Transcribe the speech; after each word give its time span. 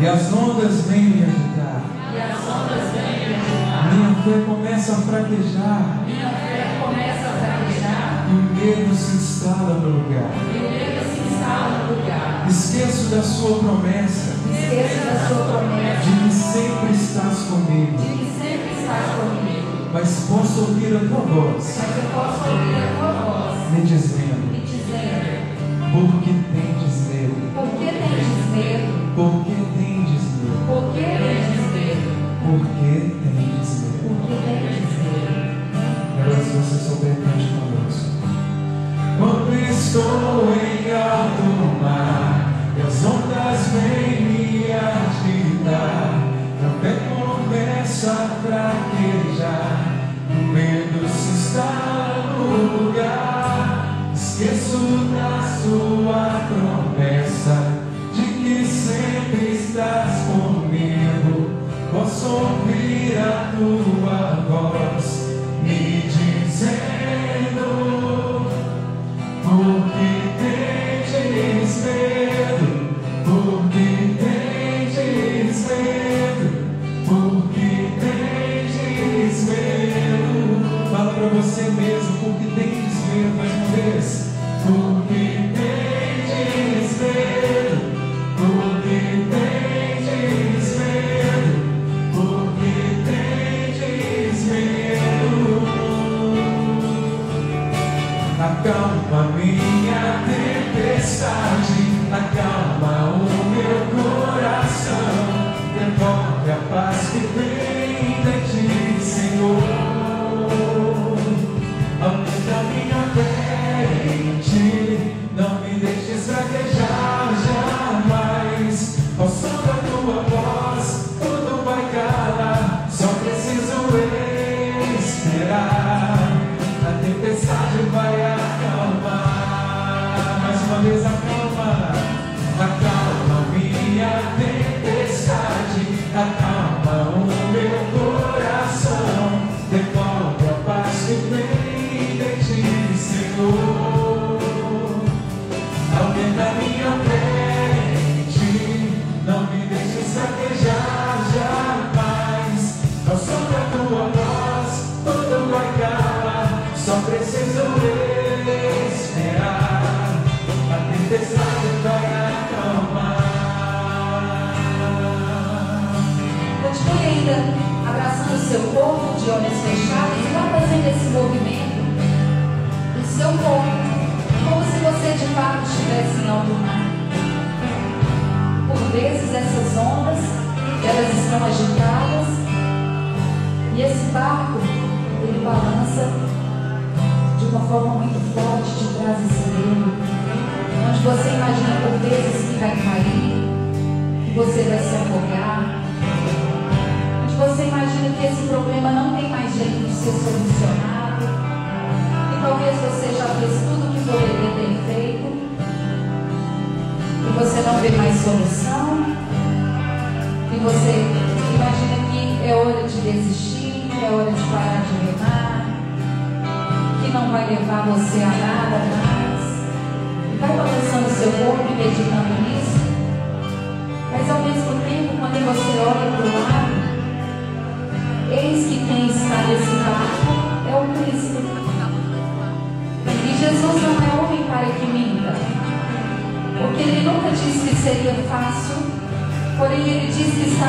e 0.00 0.06
as 0.06 0.30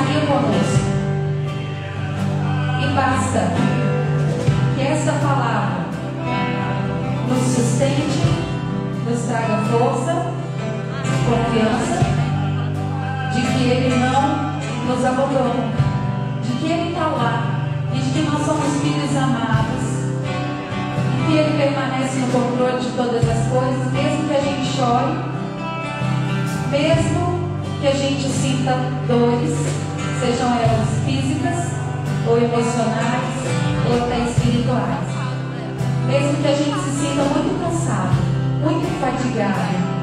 estaria 0.09 0.21
conosco. 0.25 0.89
E 2.81 2.93
basta 2.93 3.51
que 4.75 4.81
esta 4.81 5.11
palavra 5.13 5.85
nos 7.27 7.43
sustente, 7.43 8.23
nos 9.07 9.21
traga 9.27 9.57
força, 9.69 10.33
confiança 11.25 11.99
de 13.33 13.41
que 13.41 13.63
Ele 13.69 13.95
não 13.99 14.59
nos 14.87 15.05
abandona, 15.05 15.73
de 16.43 16.51
que 16.53 16.71
Ele 16.71 16.89
está 16.89 17.07
lá 17.07 17.69
e 17.93 17.99
de 17.99 18.09
que 18.11 18.29
nós 18.29 18.45
somos 18.45 18.81
filhos 18.81 19.15
amados 19.15 19.89
e 21.19 21.27
que 21.27 21.37
Ele 21.37 21.57
permanece 21.57 22.19
no 22.19 22.27
controle 22.27 22.79
de 22.79 22.89
todas 22.91 23.29
as 23.29 23.47
coisas, 23.47 23.93
mesmo 23.93 24.27
que 24.27 24.35
a 24.35 24.41
gente 24.41 24.65
chore, 24.75 25.13
mesmo 26.71 27.39
que 27.81 27.87
a 27.87 27.93
gente 27.93 28.27
sinta 28.29 28.75
dores, 29.07 29.88
sejam 30.19 30.53
elas 30.53 30.89
físicas 31.05 31.71
ou 32.27 32.37
emocionais 32.37 33.23
ou 33.87 34.03
até 34.03 34.19
espirituais. 34.29 35.07
Mesmo 36.07 36.41
que 36.41 36.47
a 36.47 36.55
gente 36.55 36.79
se 36.79 36.91
sinta 36.91 37.23
muito 37.23 37.59
cansado, 37.61 38.15
muito 38.61 38.99
fatigado, 38.99 39.99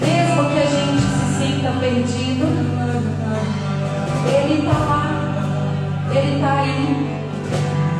mesmo 0.00 0.50
que 0.50 0.58
a 0.58 0.66
gente 0.66 1.02
se 1.02 1.26
sinta 1.38 1.72
perdido, 1.80 2.46
Ele 4.26 4.60
está 4.60 4.78
lá, 4.78 5.04
Ele 6.14 6.36
está 6.36 6.60
aí. 6.60 7.20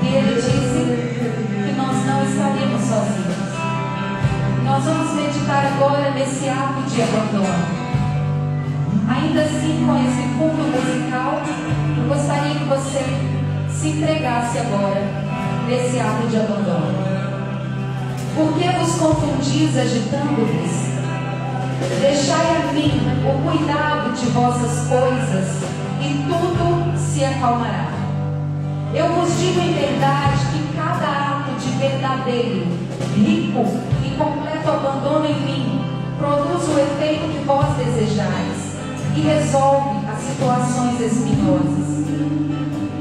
E 0.02 0.06
Ele 0.06 0.34
disse 0.36 1.64
que 1.64 1.72
nós 1.76 2.06
não 2.06 2.22
estaríamos 2.22 2.82
sozinhos. 2.82 3.36
Nós 4.64 4.84
vamos 4.84 5.14
meditar 5.14 5.66
agora 5.66 6.10
nesse 6.12 6.48
ato 6.48 6.82
de 6.88 7.02
abandono. 7.02 7.75
Ainda 9.08 9.42
assim, 9.42 9.86
com 9.86 9.96
esse 9.96 10.22
fundo 10.36 10.66
musical, 10.72 11.40
eu 11.96 12.08
gostaria 12.08 12.54
que 12.54 12.64
você 12.64 13.04
se 13.70 13.88
entregasse 13.88 14.58
agora 14.58 15.02
nesse 15.68 16.00
ato 16.00 16.26
de 16.28 16.36
abandono. 16.36 17.16
Por 18.34 18.52
que 18.54 18.68
vos 18.78 18.96
confundis 18.96 19.78
agitando-vos? 19.78 20.86
Deixai 22.00 22.56
a 22.56 22.72
mim 22.72 23.00
o 23.24 23.48
cuidado 23.48 24.12
de 24.12 24.26
vossas 24.26 24.88
coisas 24.88 25.62
e 26.00 26.24
tudo 26.28 26.98
se 26.98 27.24
acalmará. 27.24 27.92
Eu 28.92 29.08
vos 29.12 29.38
digo 29.38 29.60
em 29.60 29.72
verdade 29.72 30.38
que 30.52 30.76
cada 30.76 31.06
ato 31.06 31.50
de 31.60 31.70
verdadeiro, 31.78 32.66
rico 33.14 33.64
e 34.04 34.16
completo 34.16 34.68
abandono 34.68 35.26
em 35.26 35.40
mim 35.42 35.80
produz 36.18 36.68
o 36.68 36.78
efeito 36.78 37.28
que 37.30 37.44
vós 37.44 37.66
desejais 37.76 38.55
e 39.16 39.20
resolve 39.20 40.06
as 40.06 40.20
situações 40.20 41.00
espinhosas. 41.00 42.04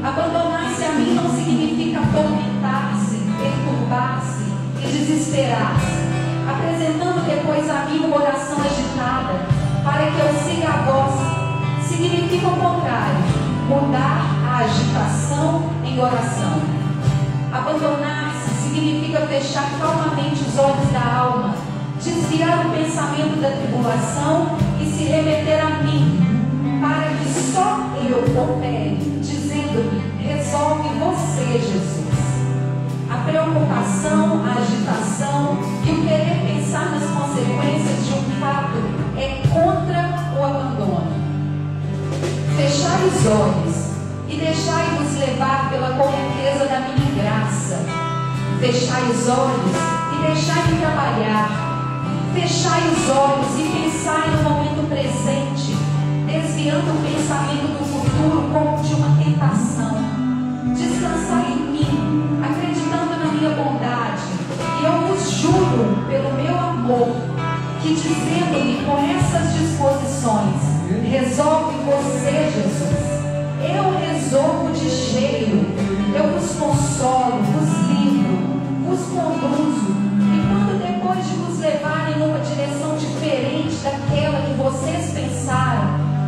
Abandonar-se 0.01 0.85
a 0.85 0.91
mim 0.93 1.13
não 1.13 1.29
significa 1.29 1.99
atormentar-se, 1.99 3.17
perturbar-se 3.37 4.45
e 4.79 4.87
desesperar-se, 4.87 6.07
apresentando 6.47 7.25
depois 7.25 7.69
a 7.69 7.85
mim 7.85 8.05
uma 8.05 8.15
oração 8.15 8.57
agitada 8.59 9.45
para 9.83 10.09
que 10.11 10.19
eu 10.19 10.33
siga 10.41 10.69
a 10.69 10.81
voz. 10.83 11.85
Significa 11.85 12.47
o 12.47 12.55
contrário, 12.55 13.19
mudar 13.67 14.25
a 14.47 14.57
agitação 14.59 15.69
em 15.83 15.99
oração. 15.99 16.61
Abandonar-se 17.51 18.69
significa 18.69 19.19
fechar 19.27 19.69
calmamente 19.79 20.41
os 20.41 20.57
olhos 20.57 20.91
da 20.91 21.17
alma, 21.19 21.55
desviar 22.01 22.67
o 22.67 22.69
pensamento 22.69 23.41
da 23.41 23.49
tribulação 23.49 24.64
se 24.95 25.03
remeter 25.03 25.59
a 25.59 25.83
mim, 25.83 26.79
para 26.79 27.09
que 27.17 27.27
só 27.27 27.91
eu 28.07 28.19
opere, 28.41 29.19
dizendo-me: 29.21 30.01
resolve 30.23 30.87
você, 30.99 31.59
Jesus. 31.59 32.05
A 33.11 33.17
preocupação, 33.29 34.41
a 34.45 34.59
agitação 34.61 35.57
e 35.85 35.91
o 35.91 36.01
querer 36.01 36.41
pensar 36.47 36.91
nas 36.91 37.03
consequências 37.09 38.05
de 38.07 38.13
um 38.13 38.39
fato 38.39 38.77
é 39.17 39.41
contra 39.49 40.39
o 40.39 40.43
abandono. 40.45 41.13
Fechai 42.55 43.05
os 43.05 43.25
olhos 43.25 43.75
e 44.29 44.37
deixai-vos 44.37 45.17
levar 45.19 45.69
pela 45.71 45.89
correnteza 45.97 46.67
da 46.67 46.79
minha 46.79 47.23
graça. 47.23 47.85
Fechai 48.59 49.03
os 49.09 49.27
olhos 49.27 49.75
e 50.13 50.25
deixai-me 50.25 50.79
trabalhar 50.79 51.64
Fechai 52.35 52.81
os 52.91 53.09
olhos 53.09 53.57
e 53.57 53.63
pensai 53.63 54.29
no 54.29 54.43
momento 54.43 54.89
presente, 54.89 55.71
desviando 56.27 56.91
o 56.91 57.01
pensamento 57.01 57.79
do 57.79 57.85
futuro 57.85 58.49
como 58.51 58.83
de 58.83 58.93
uma 58.93 59.15
tentação. 59.23 59.95
Descansai 60.75 61.53
em 61.53 61.71
mim, 61.71 62.41
acreditando 62.43 63.15
na 63.17 63.31
minha 63.31 63.51
bondade. 63.51 64.21
E 64.81 64.83
eu 64.83 65.07
vos 65.07 65.31
juro, 65.31 66.05
pelo 66.09 66.33
meu 66.33 66.59
amor, 66.59 67.15
que 67.81 67.93
dizendo-me 67.95 68.83
com 68.83 68.97
essas 68.99 69.53
disposições, 69.53 70.59
resolve 71.09 71.75
você, 71.85 72.51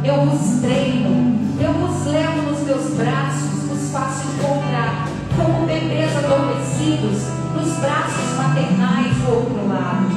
eu 0.07 0.25
vos 0.25 0.61
treino, 0.61 1.37
eu 1.59 1.73
vos 1.73 2.05
levo 2.05 2.41
nos 2.43 2.61
meus 2.61 2.93
braços, 2.93 3.63
vos 3.67 3.91
faço 3.91 4.25
encontrar 4.27 5.05
como 5.35 5.67
bebês 5.67 6.15
adormecidos 6.15 7.23
nos 7.53 7.73
braços 7.79 8.37
maternais 8.37 9.17
do 9.17 9.35
outro 9.35 9.67
lado. 9.67 10.07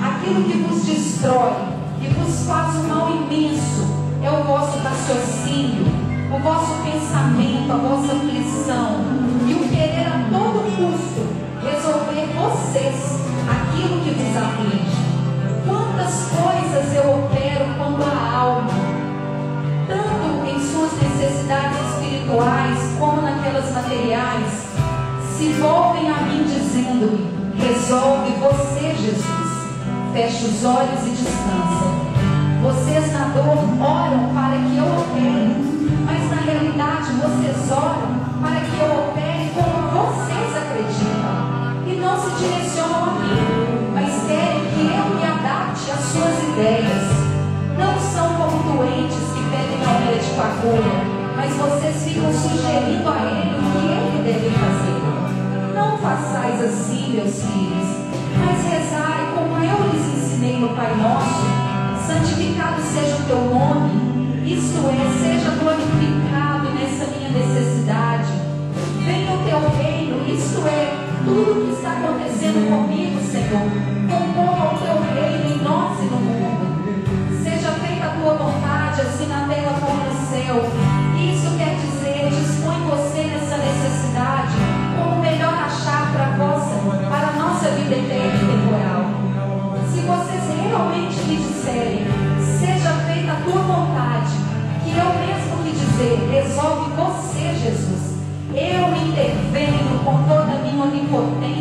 Aquilo 0.00 0.44
que 0.44 0.58
vos 0.58 0.84
destrói 0.84 1.54
e 2.00 2.06
vos 2.06 2.46
faz 2.46 2.76
um 2.76 2.86
mal 2.86 3.10
imenso 3.16 3.84
é 4.22 4.30
o 4.30 4.44
vosso 4.44 4.78
raciocínio, 4.78 5.86
o 6.32 6.38
vosso 6.38 6.74
pensamento, 6.84 7.72
a 7.72 7.76
vossa 7.76 8.12
aflição 8.12 9.00
e 9.48 9.54
o 9.54 9.68
querer 9.68 10.06
a 10.06 10.28
todo 10.30 10.62
custo 10.76 11.26
resolver 11.64 12.28
vocês 12.32 13.20
aquilo 13.50 14.00
que 14.04 14.10
vos 14.10 14.36
aflige. 14.36 14.96
Quantas 15.66 16.28
coisas 16.28 16.55
materiais, 23.64 24.68
se 25.36 25.52
volvem 25.54 26.10
a 26.10 26.20
mim 26.22 26.44
dizendo-me: 26.44 27.30
resolve 27.56 28.32
você, 28.32 28.94
Jesus. 28.94 29.46
Feche 30.12 30.44
os 30.46 30.64
olhos 30.64 31.06
e 31.06 31.10
descansa. 31.10 32.06
Vocês 32.62 33.12
na 33.12 33.28
dor 33.28 33.58
oram 33.80 34.34
para 34.34 34.56
que 34.58 34.76
eu 34.76 34.84
opere, 34.84 35.56
mas 36.04 36.30
na 36.30 36.36
realidade 36.36 37.12
vocês 37.12 37.70
oram 37.70 38.16
para 38.42 38.60
que 38.60 38.78
eu 38.78 39.08
opere 39.08 39.50
como 39.54 39.88
vocês 39.88 40.56
acreditam 40.56 41.56
e 41.86 42.00
não 42.00 42.18
se 42.18 42.42
direcionam 42.42 43.04
a 43.04 43.12
mim, 43.20 43.90
mas 43.94 44.26
querem 44.26 44.64
que 44.72 44.80
eu 44.80 45.14
me 45.14 45.24
adapte 45.24 45.90
às 45.90 46.00
suas 46.00 46.42
ideias. 46.42 47.26
Não 47.78 48.00
são 48.00 48.34
como 48.34 48.76
doentes 48.76 49.16
que 49.16 49.42
pedem 49.50 49.84
ao 49.84 50.00
médico 50.00 50.40
agulha, 50.40 51.15
mas 51.46 51.54
vocês 51.54 52.02
ficam 52.02 52.32
sugerindo 52.32 53.08
a 53.08 53.22
ele 53.22 53.54
o 53.54 53.70
que 53.70 53.86
ele 53.86 54.32
deve 54.32 54.50
fazer. 54.50 55.74
Não 55.74 55.96
façais 55.98 56.60
assim, 56.60 57.12
meus 57.12 57.42
filhos, 57.42 57.86
mas 58.36 58.64
rezai 58.64 59.32
como 59.32 59.54
eu 59.62 59.92
lhes 59.92 60.06
ensinei 60.16 60.58
no 60.58 60.70
Pai 60.70 60.92
Nosso. 60.96 61.46
Santificado 62.04 62.82
seja 62.82 63.16
o 63.16 63.26
teu 63.26 63.40
nome, 63.54 64.44
isto 64.44 64.78
é, 64.88 65.06
seja 65.22 65.50
glorificado 65.50 66.70
nessa 66.70 67.06
minha 67.16 67.30
necessidade. 67.30 68.32
Venha 69.04 69.32
o 69.32 69.44
teu 69.44 69.60
reino, 69.78 70.26
isto 70.28 70.66
é, 70.66 70.96
tudo 71.24 71.66
que 71.66 71.74
está 71.74 71.92
acontecendo 71.92 72.68
comigo, 72.68 73.20
Senhor. 73.20 73.70
Concorra 74.10 74.74
o 74.74 74.78
teu 74.78 75.00
reino 75.14 75.54
em 75.54 75.62
nós 75.62 76.00
e 76.00 76.04
no 76.06 76.16
mundo. 76.16 77.42
Seja 77.44 77.70
feita 77.72 78.06
a 78.06 78.10
tua 78.20 78.34
vontade, 78.34 79.00
assim 79.00 79.26
na 79.28 79.46
terra 79.46 79.74
como 79.80 80.04
no 80.04 80.26
céu. 80.28 80.85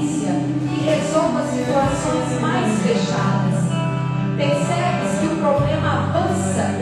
Onipotência 0.06 0.32
e 0.72 0.86
resolvo 0.86 1.40
as 1.40 1.50
situações 1.50 2.42
mais 2.42 2.82
fechadas. 2.82 3.66
Percebes 4.38 5.20
que 5.20 5.28
o 5.28 5.38
problema 5.38 6.10
avança 6.10 6.75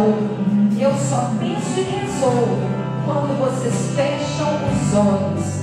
resolvo. 0.00 0.40
Eu 0.78 0.94
só 0.94 1.30
penso 1.38 1.78
e 1.78 1.82
resolvo 1.82 2.56
quando 3.04 3.38
vocês 3.38 3.74
fecham 3.94 4.48
os 4.48 4.96
olhos. 4.96 5.60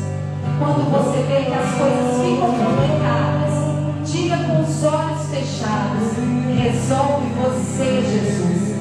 Quando 0.60 0.89
você 0.91 1.24
vê 1.24 1.46
que 1.46 1.53
as 1.53 1.72
coisas 1.77 2.22
ficam 2.22 2.51
complicadas, 2.53 3.53
diga 4.06 4.38
com 4.38 4.62
os 4.62 4.84
olhos 4.84 5.25
fechados: 5.29 6.13
resolve 6.56 7.27
você, 7.41 8.01
Jesus. 8.01 8.77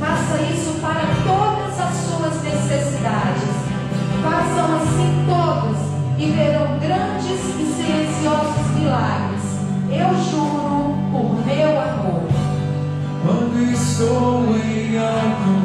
Faça 0.00 0.42
isso 0.52 0.80
para 0.80 1.06
todas 1.24 1.80
as 1.80 1.94
suas 2.06 2.42
necessidades. 2.42 3.54
Façam 4.22 4.76
assim 4.76 5.24
todos 5.26 5.78
e 6.18 6.30
verão 6.32 6.78
grandes 6.80 7.30
e 7.30 7.74
silenciosos 7.74 8.70
milagres. 8.76 9.42
Eu 9.90 10.24
juro. 10.24 10.35
so 13.96 14.40
we 14.40 14.94
are 14.98 15.55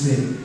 você. 0.00 0.36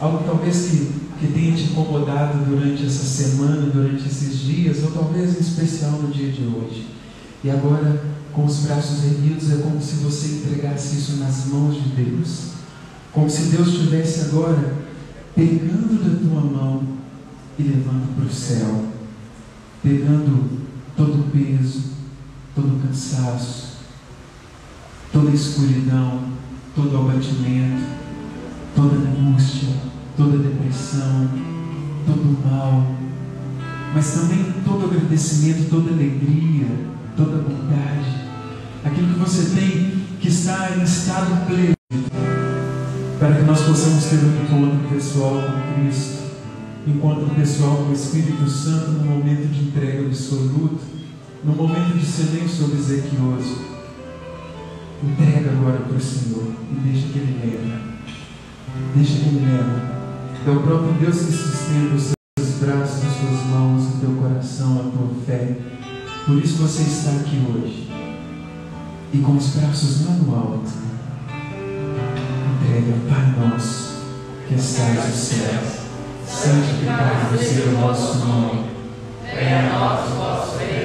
Algo 0.00 0.22
talvez 0.24 0.68
que, 0.68 0.92
que 1.20 1.32
tenha 1.32 1.54
te 1.54 1.64
incomodado 1.64 2.44
durante 2.44 2.86
essa 2.86 3.04
semana, 3.04 3.70
durante 3.70 4.06
esses 4.06 4.38
dias, 4.38 4.82
ou 4.84 4.92
talvez 4.92 5.36
em 5.36 5.40
especial 5.40 5.92
no 5.92 6.08
dia 6.08 6.30
de 6.30 6.44
hoje. 6.44 6.86
E 7.42 7.50
agora, 7.50 8.02
com 8.32 8.44
os 8.44 8.60
braços 8.60 9.04
erguidos, 9.04 9.52
é 9.52 9.56
como 9.56 9.80
se 9.82 9.96
você 9.96 10.28
entregasse 10.36 10.96
isso 10.96 11.16
nas 11.16 11.46
mãos 11.46 11.74
de 11.82 11.88
Deus. 11.90 12.52
Como 13.12 13.28
se 13.28 13.56
Deus 13.56 13.68
estivesse 13.68 14.20
agora 14.22 14.76
pegando 15.34 16.02
da 16.02 16.18
tua 16.18 16.40
mão 16.40 16.82
e 17.58 17.62
levando 17.62 18.14
para 18.14 18.26
o 18.26 18.32
céu. 18.32 18.86
Pegando 19.82 20.58
todo 20.96 21.20
o 21.20 21.30
peso, 21.30 21.82
todo 22.54 22.76
o 22.76 22.80
cansaço, 22.80 23.78
toda 25.12 25.30
a 25.30 25.34
escuridão, 25.34 26.22
todo 26.74 26.94
o 26.94 27.00
abatimento 27.00 28.07
angústia, 29.18 29.68
toda 30.16 30.38
depressão, 30.38 31.28
todo 32.06 32.38
mal, 32.44 32.86
mas 33.94 34.12
também 34.12 34.52
todo 34.64 34.84
agradecimento, 34.84 35.68
toda 35.68 35.90
alegria, 35.90 36.66
toda 37.16 37.42
bondade, 37.42 38.28
aquilo 38.84 39.14
que 39.14 39.20
você 39.20 39.54
tem 39.54 39.98
que 40.20 40.28
está 40.28 40.76
em 40.76 40.82
estado 40.82 41.46
pleno, 41.46 41.74
para 43.18 43.34
que 43.34 43.42
nós 43.42 43.60
possamos 43.62 44.04
ter 44.04 44.16
um 44.16 44.42
encontro 44.42 44.88
pessoal 44.88 45.42
com 45.42 45.82
Cristo, 45.82 46.18
encontro 46.86 47.34
pessoal 47.34 47.76
com 47.76 47.90
o 47.90 47.92
Espírito 47.92 48.48
Santo 48.48 48.90
no 48.92 49.04
momento 49.04 49.48
de 49.48 49.68
entrega 49.68 50.06
absoluta, 50.06 50.84
no 51.44 51.54
momento 51.54 51.98
de 51.98 52.04
silêncio 52.04 52.66
obsequioso. 52.66 53.68
Entrega 55.02 55.50
agora 55.50 55.78
para 55.78 55.96
o 55.96 56.00
Senhor 56.00 56.52
e 56.72 56.74
deixa 56.88 57.06
que 57.08 57.18
Ele 57.18 57.40
leve. 57.40 57.97
Deixa 58.94 59.18
que 59.18 59.28
Ele 59.28 59.46
leva. 59.46 59.98
É 60.46 60.50
o 60.50 60.62
próprio 60.62 60.92
Deus 60.94 61.16
que 61.16 61.32
sustenta 61.32 61.94
os 61.94 62.12
seus 62.38 62.58
braços, 62.60 63.04
as 63.04 63.12
suas 63.16 63.46
mãos, 63.50 63.82
o 63.94 64.00
teu 64.00 64.10
coração, 64.12 64.80
a 64.80 64.90
tua 64.90 65.10
fé. 65.26 65.56
Por 66.26 66.36
isso 66.38 66.62
você 66.62 66.82
está 66.82 67.10
aqui 67.10 67.44
hoje. 67.48 67.88
E 69.12 69.18
com 69.18 69.36
os 69.36 69.46
braços 69.56 70.06
lá 70.06 70.12
no 70.12 70.34
alto, 70.34 70.70
entrega, 72.54 72.94
Pai 73.08 73.34
nosso, 73.38 74.04
que 74.46 74.54
estás 74.54 75.06
no 75.06 75.12
céu, 75.12 75.60
santificado 76.26 77.38
seja 77.38 77.70
o 77.70 77.80
nosso 77.80 78.18
nome. 78.18 78.68
Venha 79.24 79.58
a 79.60 79.78
nós 79.78 80.10
o 80.10 80.14
vosso 80.16 80.58
reino, 80.58 80.77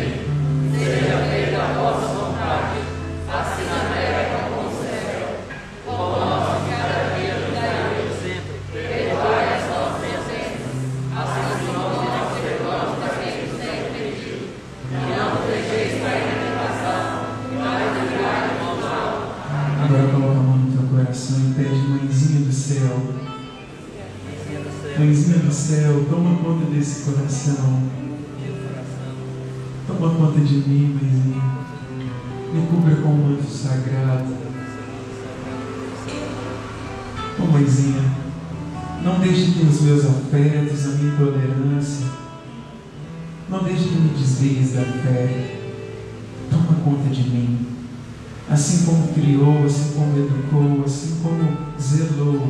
Assim 48.64 48.86
como 48.86 49.10
criou, 49.10 49.66
assim 49.66 49.92
como 49.94 50.18
educou, 50.18 50.86
assim 50.86 51.20
como 51.22 51.58
zelou 51.78 52.50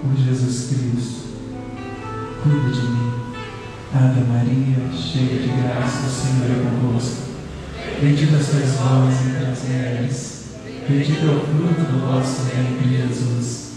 por 0.00 0.16
Jesus 0.16 0.68
Cristo. 0.68 1.24
Cuida 2.44 2.70
de 2.70 2.80
mim. 2.80 3.12
Ave 3.92 4.20
Maria, 4.20 4.88
cheia 4.96 5.42
de 5.42 5.48
graça, 5.48 6.06
o 6.06 6.10
Senhor 6.10 6.48
é 6.48 6.70
convosco. 6.70 7.22
Bendita 8.00 8.40
sois 8.40 8.74
vós 8.74 9.26
entre 9.26 9.46
as 9.50 9.62
mulheres. 9.64 10.44
Bendito 10.88 11.26
é 11.26 11.34
o 11.34 11.40
fruto 11.40 11.90
do 11.90 12.06
vosso 12.06 12.42
ventre, 12.42 12.96
Jesus. 12.96 13.70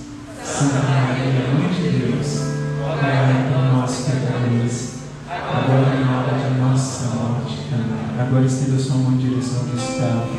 Santa 0.44 0.84
Maria, 0.84 1.50
Mãe 1.52 1.74
de 1.74 1.98
Deus, 1.98 2.42
rogai 2.80 3.50
por 3.52 3.74
nós 3.74 4.06
pecadores, 4.06 4.94
agora 5.28 5.96
e 5.96 6.06
na 6.06 6.22
hora 6.22 6.48
de 6.48 6.60
nossa 6.60 7.06
morte. 7.16 7.58
Amém. 7.74 8.22
Agora 8.22 8.46
estenda 8.46 8.78
sua 8.78 8.98
mão 8.98 9.14
em 9.14 9.18
direção 9.18 9.62
ao 9.62 9.66
Gustavo. 9.66 10.39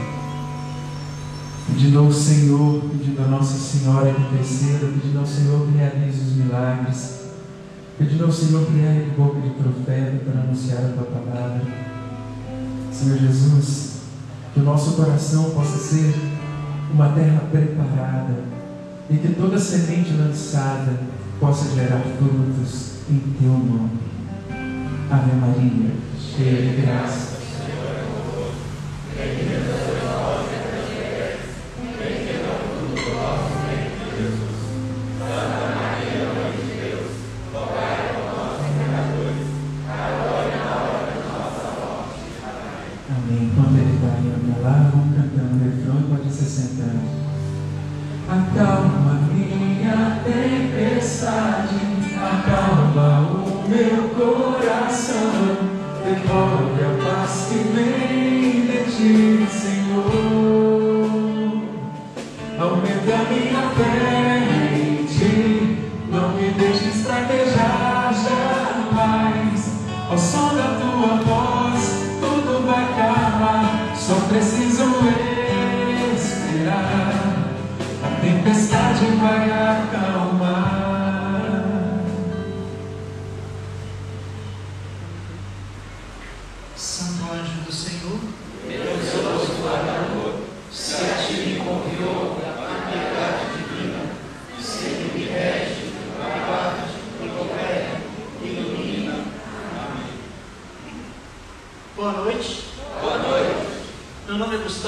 Pedindo 1.80 2.00
ao 2.00 2.12
Senhor, 2.12 2.82
pedindo 2.90 3.22
a 3.24 3.28
Nossa 3.28 3.56
Senhora 3.56 4.10
interceda, 4.10 4.92
pedindo 4.92 5.18
ao 5.18 5.24
Senhor 5.24 5.66
que 5.66 5.78
realize 5.78 6.20
os 6.20 6.36
milagres, 6.36 7.20
pedindo 7.98 8.26
ao 8.26 8.30
Senhor 8.30 8.66
que 8.66 8.78
ergue 8.80 9.12
boca 9.16 9.40
de 9.40 9.48
profeta 9.48 10.22
para 10.22 10.42
anunciar 10.42 10.84
a 10.84 10.88
tua 10.88 11.04
palavra. 11.04 11.62
Senhor 12.92 13.16
Jesus, 13.16 14.00
que 14.52 14.60
o 14.60 14.62
nosso 14.62 14.92
coração 14.92 15.52
possa 15.52 15.78
ser 15.78 16.14
uma 16.92 17.14
terra 17.14 17.44
preparada 17.50 18.34
e 19.08 19.16
que 19.16 19.28
toda 19.28 19.58
semente 19.58 20.12
lançada 20.12 21.00
possa 21.40 21.74
gerar 21.74 22.02
frutos 22.18 22.96
em 23.08 23.20
teu 23.40 23.52
nome. 23.52 24.00
Ave 25.10 25.34
Maria, 25.34 25.92
cheia 26.18 26.60
de 26.60 26.82
graça. 26.82 27.29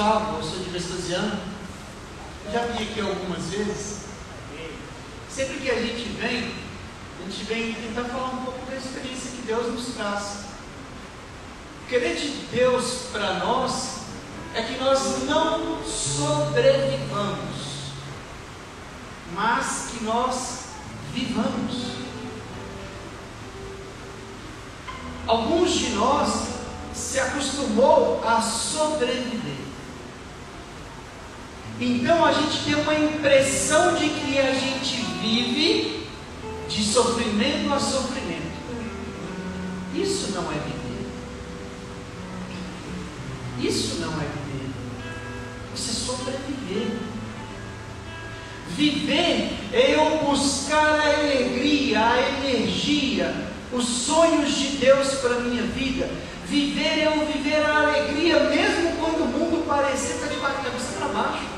Gustavo, 0.03 0.35
eu 0.35 0.43
sou 0.43 0.59
de 0.59 0.69
Vespasiano. 0.69 1.39
Já 2.51 2.65
vim 2.65 2.83
aqui 2.83 2.99
algumas 2.99 3.45
vezes. 3.45 3.99
Sempre 5.29 5.61
que 5.61 5.71
a 5.71 5.81
gente 5.81 6.09
vem, 6.19 6.53
a 7.19 7.29
gente 7.29 7.45
vem 7.45 7.73
tentar 7.73 8.09
falar 8.09 8.33
um 8.33 8.43
pouco 8.43 8.69
da 8.69 8.75
experiência 8.75 9.31
que 9.31 9.43
Deus 9.43 9.71
nos 9.71 9.95
traz. 9.95 10.39
O 11.81 11.85
querer 11.87 12.17
de 12.17 12.27
Deus 12.51 13.07
para 13.13 13.35
nós 13.35 13.99
é 14.53 14.63
que 14.63 14.77
nós 14.77 15.23
não 15.23 15.81
sobrevivamos, 15.85 17.93
mas 19.33 19.87
que 19.89 20.03
nós 20.03 20.63
vivamos. 21.13 21.93
Alguns 25.25 25.71
de 25.71 25.91
nós 25.91 26.47
se 26.93 27.21
acostumou 27.21 28.21
a 28.27 28.41
sobreviver. 28.41 29.42
Então 31.79 32.23
a 32.23 32.31
gente 32.31 32.63
tem 32.65 32.75
uma 32.75 32.95
impressão 32.95 33.95
de 33.95 34.07
que 34.07 34.37
a 34.37 34.53
gente 34.53 34.95
vive 35.21 36.07
de 36.69 36.83
sofrimento 36.83 37.73
a 37.73 37.79
sofrimento. 37.79 38.53
Isso 39.95 40.31
não 40.33 40.51
é 40.51 40.55
viver. 40.55 41.07
Isso 43.59 43.95
não 44.01 44.13
é 44.13 44.25
viver. 44.25 44.69
Isso 45.75 45.89
é 45.89 45.93
sobreviver. 45.93 46.97
Viver 48.69 49.53
é 49.71 49.95
eu 49.95 50.25
buscar 50.25 50.99
a 50.99 51.19
alegria, 51.19 51.99
a 51.99 52.47
energia, 52.47 53.33
os 53.71 53.85
sonhos 53.85 54.55
de 54.55 54.77
Deus 54.77 55.13
para 55.15 55.35
a 55.35 55.39
minha 55.41 55.63
vida. 55.63 56.09
Viver 56.47 56.99
é 56.99 57.07
eu 57.07 57.25
viver 57.25 57.63
a 57.63 57.81
alegria, 57.81 58.39
mesmo 58.45 58.95
quando 58.99 59.23
o 59.23 59.27
mundo 59.27 59.67
parecer 59.67 60.15
estar 60.15 60.27
de 60.27 60.37
cabeça 60.37 60.93
para 60.97 61.07
baixo. 61.09 61.52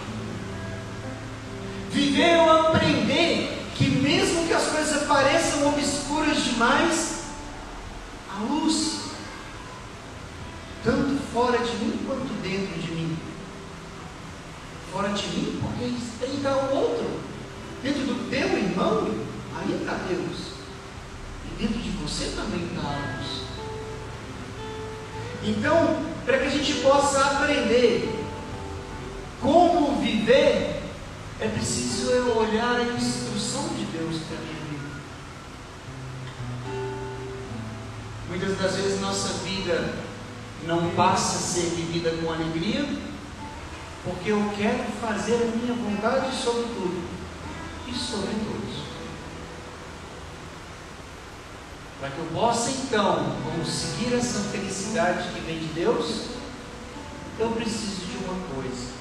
Viver 1.95 2.23
é 2.23 2.35
eu 2.35 2.51
aprender 2.51 3.57
que, 3.73 3.85
mesmo 3.89 4.45
que 4.45 4.53
as 4.53 4.65
coisas 4.65 5.07
pareçam 5.07 5.69
obscuras 5.69 6.43
demais, 6.43 7.21
a 8.29 8.43
luz, 8.43 9.11
tanto 10.83 11.17
fora 11.31 11.57
de 11.57 11.73
mim 11.77 11.97
quanto 12.05 12.33
dentro 12.41 12.81
de 12.81 12.91
mim, 12.91 13.17
fora 14.91 15.07
de 15.13 15.25
mim, 15.29 15.57
porque 15.61 15.85
aí 15.85 16.35
está 16.35 16.57
o 16.57 16.75
outro. 16.75 17.21
Dentro 17.81 18.01
do 18.01 18.29
teu 18.29 18.45
irmão, 18.45 19.15
aí 19.55 19.79
está 19.79 19.93
Deus. 20.09 20.51
E 21.45 21.61
dentro 21.61 21.79
de 21.79 21.89
você 21.91 22.33
também 22.35 22.65
está 22.65 22.89
a 22.89 23.17
luz. 23.17 23.45
Então, 25.45 26.03
para 26.25 26.39
que 26.39 26.47
a 26.47 26.49
gente 26.49 26.73
possa 26.81 27.21
aprender 27.21 28.21
como 29.41 30.01
viver, 30.01 30.74
é 31.39 31.47
preciso 31.49 32.11
eu 32.11 32.37
olhar 32.37 32.77
a 32.77 32.83
instrução 32.83 33.67
de 33.69 33.85
Deus 33.85 34.21
para 34.23 34.37
minha 34.37 34.53
vida. 34.69 34.85
Muitas 38.29 38.57
das 38.57 38.75
vezes 38.75 39.01
nossa 39.01 39.33
vida 39.43 39.95
não 40.65 40.91
passa 40.91 41.37
a 41.37 41.41
ser 41.41 41.75
vivida 41.75 42.11
com 42.11 42.31
alegria, 42.31 42.85
porque 44.03 44.31
eu 44.31 44.53
quero 44.57 44.83
fazer 45.01 45.35
a 45.35 45.57
minha 45.57 45.73
vontade 45.73 46.33
sobre 46.35 46.63
tudo 46.63 47.03
e 47.87 47.93
sobre 47.93 48.31
todos. 48.31 48.85
Para 51.99 52.09
que 52.11 52.19
eu 52.19 52.25
possa 52.33 52.71
então 52.71 53.35
conseguir 53.57 54.15
essa 54.15 54.39
felicidade 54.51 55.33
que 55.33 55.39
vem 55.41 55.59
de 55.59 55.67
Deus, 55.73 56.27
eu 57.39 57.49
preciso 57.51 58.05
de 58.05 58.17
uma 58.23 58.55
coisa. 58.55 58.95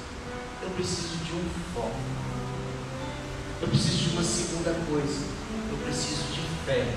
Eu 0.61 0.69
preciso 0.71 1.17
de 1.23 1.33
um 1.33 1.49
foco. 1.73 2.24
Eu 3.65 3.69
preciso 3.69 3.97
de 3.97 4.09
uma 4.11 4.23
segunda 4.23 4.75
coisa. 4.87 5.25
Eu 5.71 5.77
preciso 5.83 6.21
de 6.33 6.41
fé. 6.67 6.95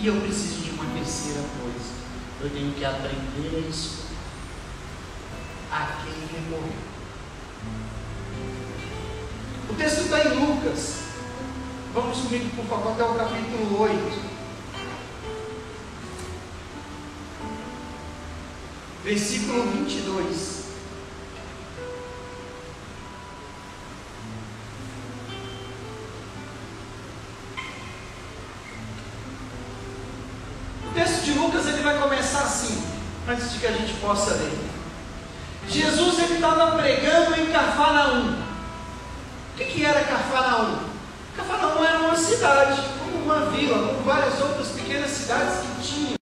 E 0.00 0.06
eu 0.08 0.20
preciso 0.20 0.62
de 0.62 0.70
uma 0.70 0.84
terceira 0.86 1.42
coisa. 1.62 1.92
Eu 2.40 2.50
tenho 2.50 2.74
que 2.74 2.84
aprender 2.84 3.64
a 3.64 3.68
escutar 3.68 4.02
a 5.70 6.02
quem 6.02 6.12
recorrer. 6.26 6.76
O 9.70 9.74
texto 9.74 10.00
está 10.00 10.24
em 10.24 10.44
Lucas. 10.44 11.02
Vamos 11.94 12.18
comigo, 12.18 12.56
por 12.56 12.64
favor, 12.64 12.92
até 12.92 13.04
o 13.04 13.14
capítulo 13.14 13.80
8. 13.80 14.32
versículo 19.04 19.70
22. 19.70 20.61
Antes 34.04 34.24
de 34.24 34.28
que 34.28 34.34
a 34.34 34.34
gente 34.34 34.34
possa 34.34 34.34
ler. 34.34 34.58
Jesus 35.68 36.18
ele 36.18 36.34
estava 36.34 36.76
pregando 36.76 37.40
em 37.40 37.46
Cafarnaum. 37.52 38.32
O 38.32 39.56
que, 39.56 39.64
que 39.64 39.84
era 39.84 40.00
Cafarnaum? 40.00 40.78
Cafarnaum 41.36 41.84
era 41.84 41.98
uma 41.98 42.16
cidade, 42.16 42.82
como 42.98 43.24
uma 43.24 43.50
vila, 43.50 43.78
como 43.86 44.02
várias 44.02 44.40
outras 44.40 44.68
pequenas 44.68 45.10
cidades 45.10 45.60
que 45.60 45.82
tinham 45.82 46.12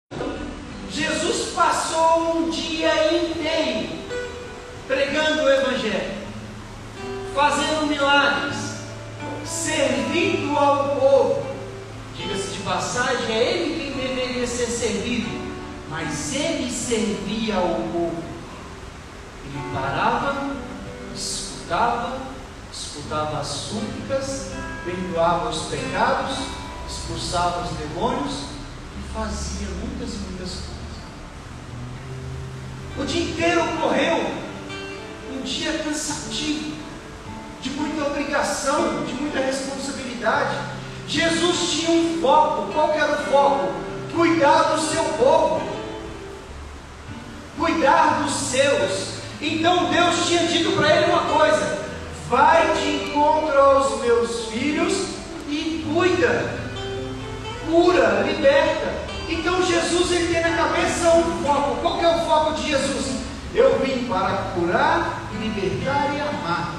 Jesus 0.90 1.52
passou 1.54 2.36
um 2.36 2.50
dia 2.50 3.14
inteiro 3.14 4.00
pregando 4.86 5.44
o 5.44 5.48
Evangelho, 5.48 6.18
fazendo 7.32 7.86
milagres, 7.86 8.56
servindo 9.44 10.58
ao 10.58 10.96
povo. 10.96 11.46
Diga-se 12.16 12.48
de 12.48 12.62
passagem, 12.64 13.32
é 13.32 13.52
ele 13.52 13.92
quem 13.92 13.92
deveria 13.92 14.46
ser 14.48 14.66
servido, 14.66 15.28
mas 15.90 16.32
ele 16.34 16.70
servia 16.70 17.56
ao 17.56 17.74
povo. 17.92 18.22
Ele 19.44 19.74
parava, 19.74 20.54
escutava, 21.14 22.18
escutava 22.72 23.40
as 23.40 23.48
súplicas, 23.48 24.52
perdoava 24.84 25.50
os 25.50 25.62
pecados, 25.62 26.38
expulsava 26.88 27.62
os 27.62 27.70
demônios 27.76 28.44
e 28.98 29.12
fazia 29.12 29.66
muitas 29.80 30.14
e 30.14 30.18
muitas 30.18 30.50
coisas. 30.50 30.70
O 32.96 33.04
dia 33.04 33.30
inteiro 33.30 33.62
correu, 33.80 34.18
um 35.32 35.42
dia 35.42 35.72
cansativo, 35.78 36.76
de 37.60 37.70
muita 37.70 38.06
obrigação, 38.06 39.04
de 39.04 39.14
muita 39.14 39.40
responsabilidade. 39.40 40.56
Jesus 41.08 41.72
tinha 41.72 41.90
um 41.90 42.20
foco, 42.20 42.72
qual 42.72 42.92
era 42.92 43.12
o 43.12 43.24
foco? 43.30 43.72
Cuidar 44.14 44.74
do 44.74 44.80
seu 44.80 45.04
povo, 45.18 45.69
cuidar 47.60 48.22
dos 48.22 48.32
seus. 48.32 49.20
Então 49.40 49.90
Deus 49.90 50.26
tinha 50.26 50.46
dito 50.46 50.72
para 50.72 50.96
ele 50.96 51.12
uma 51.12 51.38
coisa: 51.38 51.78
vai 52.28 52.72
de 52.74 53.04
encontro 53.04 53.56
aos 53.58 54.00
meus 54.00 54.46
filhos 54.46 54.94
e 55.46 55.86
cuida, 55.92 56.58
cura, 57.66 58.24
liberta. 58.26 58.98
Então 59.28 59.64
Jesus 59.64 60.10
ele 60.10 60.32
tem 60.32 60.42
na 60.42 60.56
cabeça 60.56 61.10
um 61.10 61.44
foco. 61.44 61.76
Qual 61.80 62.00
é 62.00 62.16
o 62.16 62.26
foco 62.26 62.54
de 62.54 62.68
Jesus? 62.70 63.20
Eu 63.54 63.78
vim 63.78 64.06
para 64.06 64.52
curar, 64.54 65.22
libertar 65.40 66.14
e 66.14 66.20
amar. 66.20 66.74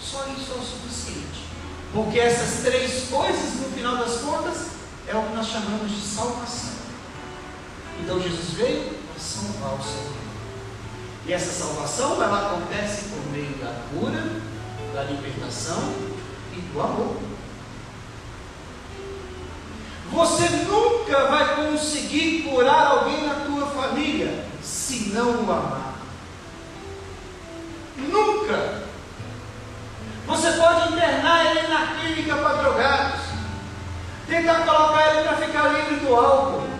Só 0.00 0.26
isso 0.36 0.52
é 0.52 0.58
o 0.58 0.62
suficiente. 0.62 1.44
Porque 1.92 2.18
essas 2.18 2.62
três 2.62 3.08
coisas, 3.08 3.60
no 3.60 3.70
final 3.72 3.96
das 3.96 4.18
contas, 4.18 4.70
é 5.08 5.14
o 5.14 5.22
que 5.22 5.34
nós 5.34 5.46
chamamos 5.46 5.90
de 5.90 6.00
salvação. 6.00 6.79
Então 8.02 8.20
Jesus 8.20 8.54
veio 8.54 8.94
para 9.12 9.20
salvar 9.20 9.74
o 9.74 9.82
seu 9.82 10.02
povo. 10.02 10.20
E 11.26 11.32
essa 11.32 11.52
salvação 11.52 12.22
ela 12.22 12.46
acontece 12.46 13.10
por 13.10 13.30
meio 13.30 13.54
da 13.58 13.72
cura, 13.90 14.40
da 14.94 15.02
libertação 15.04 15.94
e 16.52 16.60
do 16.60 16.80
amor. 16.80 17.16
Você 20.10 20.48
nunca 20.64 21.26
vai 21.26 21.56
conseguir 21.56 22.42
curar 22.42 22.86
alguém 22.86 23.26
na 23.26 23.34
tua 23.46 23.66
família 23.66 24.44
se 24.60 25.10
não 25.10 25.44
o 25.44 25.52
amar. 25.52 25.94
Nunca. 27.96 28.82
Você 30.26 30.52
pode 30.52 30.92
internar 30.92 31.46
ele 31.46 31.68
na 31.68 31.86
clínica 31.94 32.36
para 32.36 32.62
drogados, 32.62 33.20
tentar 34.26 34.64
colocar 34.64 35.14
ele 35.14 35.28
para 35.28 35.36
ficar 35.36 35.68
livre 35.68 35.96
do 36.06 36.14
álcool. 36.14 36.79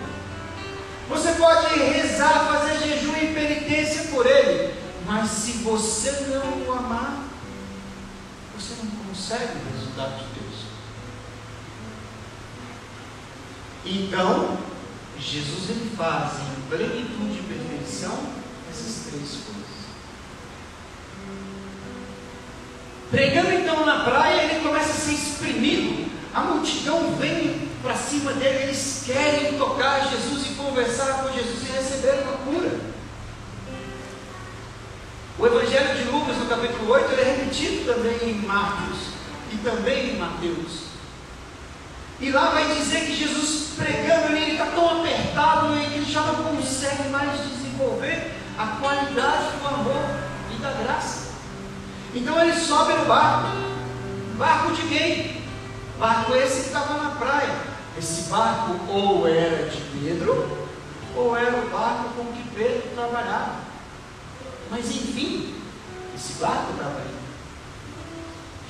Você 1.11 1.33
pode 1.33 1.77
rezar, 1.77 2.47
fazer 2.47 2.87
jejum 2.87 3.13
e 3.17 3.33
penitência 3.33 4.03
por 4.11 4.25
ele, 4.25 4.73
mas 5.05 5.29
se 5.29 5.51
você 5.57 6.09
não 6.29 6.65
o 6.65 6.71
amar, 6.71 7.25
você 8.55 8.75
não 8.81 8.89
consegue 9.05 9.57
o 9.57 9.77
resultado 9.77 10.19
de 10.19 10.39
Deus. 10.39 10.65
Então, 13.85 14.57
Jesus 15.19 15.69
ele 15.69 15.93
faz 15.97 16.31
em 16.39 16.69
plenitude 16.69 17.39
e 17.39 17.43
perfeição 17.43 18.17
essas 18.69 19.07
três 19.09 19.31
coisas. 19.31 19.51
Pregando 23.09 23.51
então 23.51 23.85
na 23.85 24.05
praia, 24.05 24.43
ele 24.43 24.63
começa 24.63 24.91
a 24.91 24.95
ser 24.95 25.11
exprimido. 25.11 26.09
A 26.33 26.41
multidão 26.41 27.15
vem 27.17 27.69
para 27.81 27.95
cima 27.95 28.31
dele, 28.33 28.63
eles 28.63 29.03
querem 29.05 29.57
tocar 29.57 30.09
Jesus 30.09 30.47
e 30.47 30.55
conversar 30.55 31.23
com 31.23 31.33
Jesus 31.33 31.63
e 31.67 31.71
receber 31.71 32.23
uma 32.23 32.37
cura. 32.37 32.79
O 35.37 35.45
Evangelho 35.45 35.97
de 35.97 36.03
Lucas, 36.11 36.37
no 36.37 36.45
capítulo 36.45 36.91
8, 36.91 37.11
ele 37.11 37.21
é 37.21 37.35
repetido 37.35 37.93
também 37.93 38.29
em 38.29 38.45
Marcos 38.45 38.97
e 39.51 39.57
também 39.57 40.11
em 40.11 40.19
Mateus. 40.19 40.91
E 42.19 42.31
lá 42.31 42.51
vai 42.51 42.75
dizer 42.75 43.07
que 43.07 43.15
Jesus 43.15 43.73
pregando 43.75 44.35
ele 44.35 44.51
está 44.51 44.67
tão 44.67 44.99
apertado 44.99 45.73
que 45.73 45.95
ele 45.95 46.05
já 46.05 46.21
não 46.21 46.43
consegue 46.43 47.09
mais 47.09 47.31
desenvolver 47.41 48.31
a 48.57 48.67
qualidade 48.79 49.57
do 49.59 49.67
amor 49.67 50.05
e 50.53 50.61
da 50.61 50.71
graça. 50.71 51.31
Então 52.13 52.39
ele 52.39 52.53
sobe 52.53 52.93
no 52.93 53.05
barco. 53.05 53.57
Barco 54.37 54.73
de 54.73 54.83
quem? 54.83 55.40
Barco 56.01 56.33
esse 56.33 56.61
que 56.61 56.67
estava 56.69 56.95
na 56.95 57.11
praia. 57.11 57.61
Esse 57.95 58.23
barco 58.23 58.91
ou 58.91 59.27
era 59.27 59.69
de 59.69 59.79
Pedro, 59.81 60.67
ou 61.15 61.37
era 61.37 61.55
o 61.55 61.69
barco 61.69 62.15
com 62.15 62.33
que 62.33 62.49
Pedro 62.55 62.89
trabalhava. 62.95 63.59
Mas 64.71 64.87
enfim, 64.87 65.61
esse 66.15 66.33
barco 66.41 66.71
estava 66.71 67.01
aí. 67.01 67.15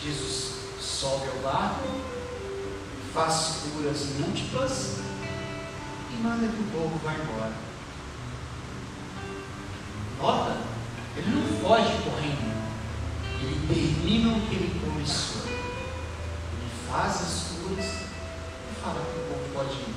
Jesus 0.04 0.56
sobe 0.82 1.30
ao 1.30 1.52
barco, 1.52 1.88
faz 3.14 3.62
curas 3.64 4.08
múltiplas 4.20 4.98
e 6.12 6.22
manda 6.22 6.48
que 6.48 6.62
o 6.62 6.72
povo 6.74 7.00
vá 7.02 7.14
embora. 7.14 7.54
Nota, 10.20 10.58
ele 11.16 11.30
não 11.34 11.44
foge 11.62 11.94
correndo, 12.04 12.52
ele 13.42 13.68
termina 13.74 14.38
o 14.38 14.42
que 14.42 14.56
ele 14.56 14.82
começou. 14.84 15.51
As 16.94 17.54
curas 17.56 17.86
e 17.86 18.82
fala 18.84 18.96
que 18.96 19.20
o 19.20 19.24
povo 19.30 19.50
pode 19.54 19.76
ir. 19.76 19.96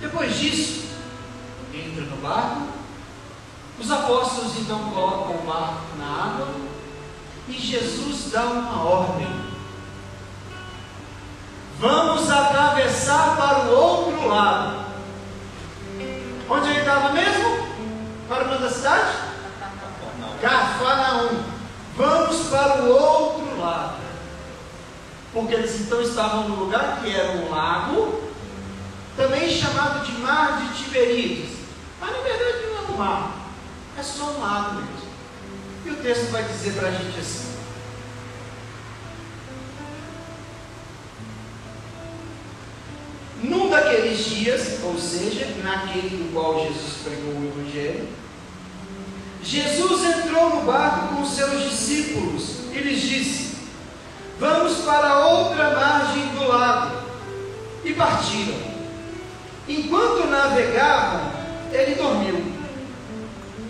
Depois 0.00 0.36
disso, 0.36 0.84
entra 1.72 2.04
no 2.04 2.16
barco 2.18 2.68
Os 3.80 3.90
apóstolos 3.90 4.56
então 4.58 4.90
colocam 4.90 5.36
o 5.36 5.46
barco 5.46 5.96
na 5.98 6.06
água 6.06 6.48
e 7.48 7.52
Jesus 7.52 8.30
dá 8.30 8.44
uma 8.44 8.82
ordem. 8.84 9.28
Vamos 11.78 12.30
atravessar 12.30 13.36
para 13.36 13.66
o 13.66 13.74
outro 13.74 14.28
lado. 14.28 14.84
Onde 16.48 16.68
ele 16.68 16.78
estava 16.78 17.12
mesmo? 17.12 17.66
Para 18.28 18.44
uma 18.44 18.58
da 18.58 18.70
cidade? 18.70 19.16
Cafarnaum. 20.40 21.42
Vamos 21.96 22.48
para 22.48 22.82
o 22.84 22.90
outro 22.90 23.60
lado. 23.60 24.03
Porque 25.34 25.52
eles 25.52 25.80
então 25.80 26.00
estavam 26.00 26.48
no 26.48 26.54
lugar 26.54 27.00
que 27.02 27.10
era 27.10 27.32
um 27.32 27.50
lago, 27.50 28.22
também 29.16 29.50
chamado 29.50 30.06
de 30.06 30.12
Mar 30.20 30.62
de 30.62 30.84
Tiberíades. 30.84 31.56
Mas 32.00 32.12
na 32.12 32.22
verdade 32.22 32.66
não 32.66 32.76
é 32.78 32.92
um 32.92 32.96
mar, 32.96 33.48
é 33.98 34.02
só 34.02 34.26
um 34.26 34.40
lago 34.40 34.76
mesmo. 34.76 35.08
E 35.86 35.90
o 35.90 35.96
texto 35.96 36.30
vai 36.30 36.44
dizer 36.44 36.74
para 36.74 36.88
a 36.88 36.90
gente 36.92 37.18
assim: 37.18 37.52
Num 43.42 43.68
daqueles 43.68 44.24
dias, 44.24 44.78
ou 44.84 44.96
seja, 44.96 45.46
naquele 45.64 46.10
do 46.10 46.32
qual 46.32 46.64
Jesus 46.64 46.94
pregou 47.02 47.32
o 47.32 47.52
Evangelho, 47.58 48.08
Jesus 49.42 50.04
entrou 50.16 50.56
no 50.56 50.62
barco 50.62 51.16
com 51.16 51.26
seus 51.26 51.70
discípulos 51.70 52.72
e 52.72 52.78
lhes 52.78 53.02
disse: 53.02 53.53
Vamos 54.38 54.78
para 54.78 55.08
a 55.08 55.26
outra 55.28 55.70
margem 55.70 56.26
do 56.28 56.48
lago. 56.48 56.96
E 57.84 57.92
partiram. 57.92 58.56
Enquanto 59.68 60.26
navegavam, 60.26 61.30
ele 61.72 61.94
dormiu. 61.94 62.54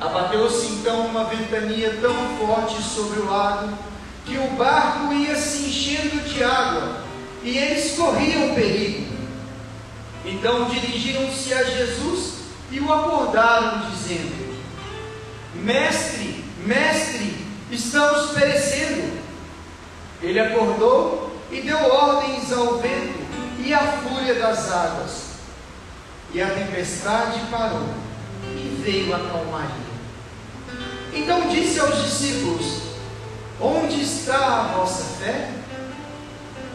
Abateu-se 0.00 0.66
então 0.66 1.06
uma 1.06 1.24
ventania 1.24 1.98
tão 2.00 2.14
forte 2.38 2.82
sobre 2.82 3.20
o 3.20 3.30
lago 3.30 3.72
que 4.24 4.36
o 4.36 4.50
barco 4.56 5.12
ia 5.12 5.36
se 5.36 5.66
enchendo 5.66 6.20
de 6.28 6.42
água 6.42 7.00
e 7.42 7.56
eles 7.56 7.96
corriam 7.96 8.54
perigo. 8.54 9.14
Então 10.24 10.64
dirigiram-se 10.64 11.52
a 11.52 11.62
Jesus 11.62 12.34
e 12.70 12.80
o 12.80 12.92
acordaram, 12.92 13.90
dizendo: 13.90 14.56
Mestre, 15.54 16.44
mestre, 16.64 17.36
estamos 17.70 18.30
perecendo. 18.30 19.23
Ele 20.24 20.40
acordou 20.40 21.30
e 21.52 21.60
deu 21.60 21.76
ordens 21.76 22.50
ao 22.50 22.78
vento 22.78 23.18
e 23.62 23.74
à 23.74 23.80
fúria 23.80 24.34
das 24.34 24.72
águas. 24.72 25.24
E 26.32 26.40
a 26.40 26.48
tempestade 26.48 27.40
parou 27.50 27.86
e 28.42 28.82
veio 28.82 29.14
a 29.14 29.18
calmaria. 29.18 29.84
Então 31.12 31.48
disse 31.48 31.78
aos 31.78 32.02
discípulos: 32.02 32.80
Onde 33.60 34.02
está 34.02 34.62
a 34.62 34.62
vossa 34.78 35.04
fé? 35.22 35.50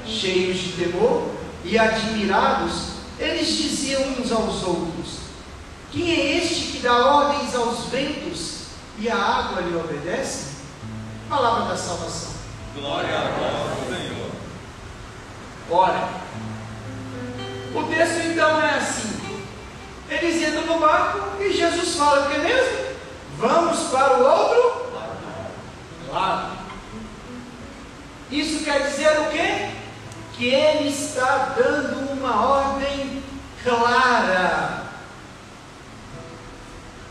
Cheios 0.06 0.58
de 0.58 0.72
temor 0.74 1.32
e 1.66 1.78
admirados, 1.78 2.92
eles 3.18 3.48
diziam 3.48 4.04
uns 4.12 4.32
aos 4.32 4.62
outros: 4.62 5.22
Quem 5.92 6.12
é 6.12 6.38
este 6.38 6.74
que 6.74 6.84
dá 6.84 6.94
ordens 6.94 7.56
aos 7.56 7.86
ventos 7.86 8.60
e 9.00 9.10
a 9.10 9.18
água 9.18 9.62
lhe 9.62 9.76
obedece? 9.76 10.50
Palavra 11.28 11.66
da 11.66 11.76
salvação. 11.76 12.39
Glória 12.76 13.18
a 13.18 13.22
vós, 13.22 13.88
Senhor. 13.88 14.32
Ora, 15.72 16.10
o 17.76 17.84
texto 17.84 18.28
então 18.28 18.62
é 18.62 18.78
assim: 18.78 19.20
eles 20.10 20.48
entram 20.48 20.66
no 20.66 20.80
barco 20.80 21.42
e 21.42 21.52
Jesus 21.52 21.96
fala 21.96 22.28
o 22.28 22.30
que 22.30 22.40
mesmo? 22.40 22.90
Vamos 23.38 23.80
para 23.90 24.18
o 24.18 24.26
outro 24.26 24.92
lado. 26.12 26.58
Isso 28.32 28.64
quer 28.64 28.84
dizer 28.84 29.20
o 29.22 29.30
quê? 29.30 29.70
Que 30.34 30.54
ele 30.54 30.90
está 30.90 31.56
dando 31.58 32.12
uma 32.14 32.46
ordem 32.46 33.24
clara. 33.64 34.80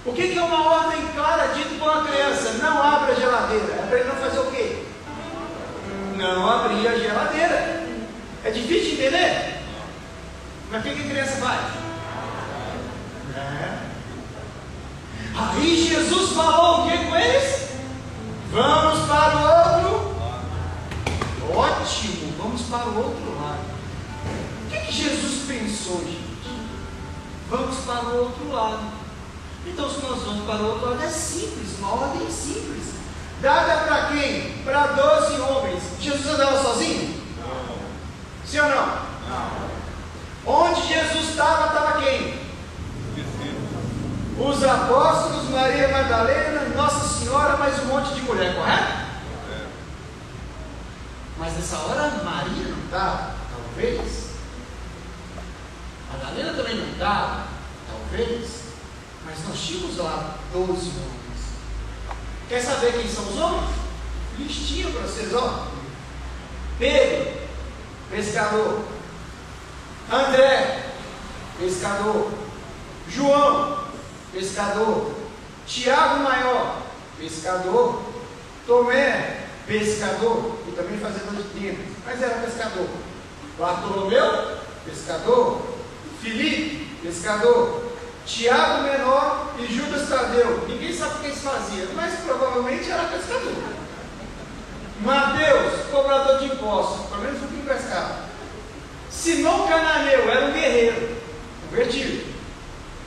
O 0.07 0.13
que 0.13 0.39
é 0.39 0.43
uma 0.43 0.71
ordem 0.71 1.07
clara 1.15 1.49
dita 1.49 1.75
para 1.79 1.93
uma 1.93 2.05
criança? 2.05 2.53
Não 2.63 2.83
abra 2.83 3.13
a 3.13 3.15
geladeira. 3.15 3.75
É 3.75 3.87
para 3.89 3.99
ele 3.99 4.09
não 4.09 4.17
fazer 4.17 4.39
o 4.39 4.51
quê? 4.51 4.78
Não 6.19 6.51
abrir 6.51 6.89
a 6.89 6.99
geladeira. 6.99 7.87
É 8.43 8.51
difícil 8.51 8.97
de 8.97 9.03
entender? 9.03 9.63
Mas 10.69 10.81
o 10.81 10.83
que, 10.83 10.95
que 10.97 11.03
a 11.03 11.11
criança 11.11 11.37
faz? 11.37 11.61
É. 13.37 13.79
Aí 15.37 15.89
Jesus 15.89 16.33
falou 16.33 16.81
o 16.81 16.91
que 16.91 16.99
com 17.07 17.17
eles? 17.17 17.69
Vamos 18.51 19.07
para 19.07 19.37
o 19.37 19.87
outro. 19.87 20.19
Ótimo, 21.57 22.35
vamos 22.37 22.63
para 22.63 22.89
o 22.89 22.97
outro 22.99 23.41
lado. 23.41 23.61
O 24.67 24.71
que, 24.71 24.87
que 24.87 24.93
Jesus 24.93 25.45
pensou, 25.47 26.01
gente? 26.01 26.51
Vamos 27.49 27.77
para 27.85 28.07
o 28.07 28.25
outro 28.25 28.51
lado. 28.51 28.91
Então, 29.65 29.89
se 29.89 30.01
nós 30.03 30.21
vamos 30.25 30.45
para 30.47 30.63
o 30.63 30.67
outro 30.67 30.91
lado, 30.91 31.03
é 31.05 31.09
simples, 31.09 31.79
uma 31.79 31.93
ordem 31.93 32.29
simples. 32.29 32.98
Dada 33.41 33.85
para 33.85 34.07
quem? 34.09 34.53
Para 34.65 34.89
12 34.89 35.41
homens. 35.41 35.83
Jesus 36.01 36.27
andava 36.27 36.61
sozinho? 36.61 37.23
Não. 37.39 37.79
Sim 38.45 38.61
ou 38.61 38.69
não? 38.69 38.87
Não. 39.29 39.69
Onde 40.45 40.89
Jesus 40.89 41.31
estava, 41.31 41.67
estava 41.69 42.03
quem? 42.03 42.39
Os 44.39 44.65
apóstolos, 44.65 45.51
Maria 45.51 45.89
Madalena, 45.89 46.69
Nossa 46.77 47.09
Senhora, 47.09 47.57
mais 47.57 47.79
um 47.81 47.87
monte 47.87 48.15
de 48.15 48.23
mulher, 48.23 48.55
correto? 48.55 48.93
É. 49.53 49.67
Mas 51.37 51.55
nessa 51.55 51.77
hora 51.79 52.23
Maria 52.25 52.69
não 52.69 52.85
estava, 52.85 53.35
talvez. 53.51 54.29
Madalena 56.13 56.53
também 56.55 56.77
não 56.77 56.89
estava, 56.93 57.47
talvez. 57.89 58.63
Mas 59.27 59.49
nós 59.49 59.59
tínhamos 59.59 59.97
lá 59.99 60.37
12 60.53 60.71
homens. 60.71 61.18
Quer 62.49 62.63
saber 62.63 62.93
quem 62.93 63.09
são 63.09 63.29
os 63.29 63.39
homens? 63.39 63.71
Listinha 64.39 64.91
para 64.91 65.03
vocês, 65.03 65.35
ó. 65.35 65.69
Pedro, 66.79 67.33
pescador. 68.11 68.85
André, 70.11 70.85
pescador. 71.59 72.33
João, 73.11 73.85
pescador. 74.33 75.15
Tiago 75.67 76.23
Maior, 76.23 76.83
pescador. 77.19 78.03
Tomé, 78.67 79.49
pescador. 79.67 80.59
E 80.67 80.73
também 80.73 80.99
fazedor 80.99 81.35
de 81.35 81.43
tempo, 81.61 81.83
mas 82.07 82.23
era 82.23 82.37
pescador. 82.37 82.89
Bartolomeu, 83.59 84.57
pescador. 84.87 85.61
Filipe, 86.23 86.97
pescador. 87.03 87.88
Tiago 88.29 88.83
menor 88.83 89.55
e 89.59 89.75
Judas 89.75 90.07
Tadeu. 90.07 90.67
Ninguém 90.69 90.93
sabe 90.93 91.15
o 91.15 91.19
que 91.21 91.27
eles 91.29 91.41
faziam, 91.41 91.89
mas 91.95 92.21
provavelmente 92.21 92.91
era 92.91 93.05
pescador. 93.05 93.55
Mateus, 95.01 95.87
cobrador 95.91 96.39
de 96.39 96.45
impostos, 96.45 97.07
pelo 97.09 97.23
menos 97.23 97.43
um 97.43 97.47
que 97.47 97.67
pescava. 97.67 98.29
Simão 99.11 99.67
Cananeu 99.67 100.31
era 100.31 100.47
um 100.47 100.53
guerreiro, 100.53 101.17
convertido. 101.65 102.35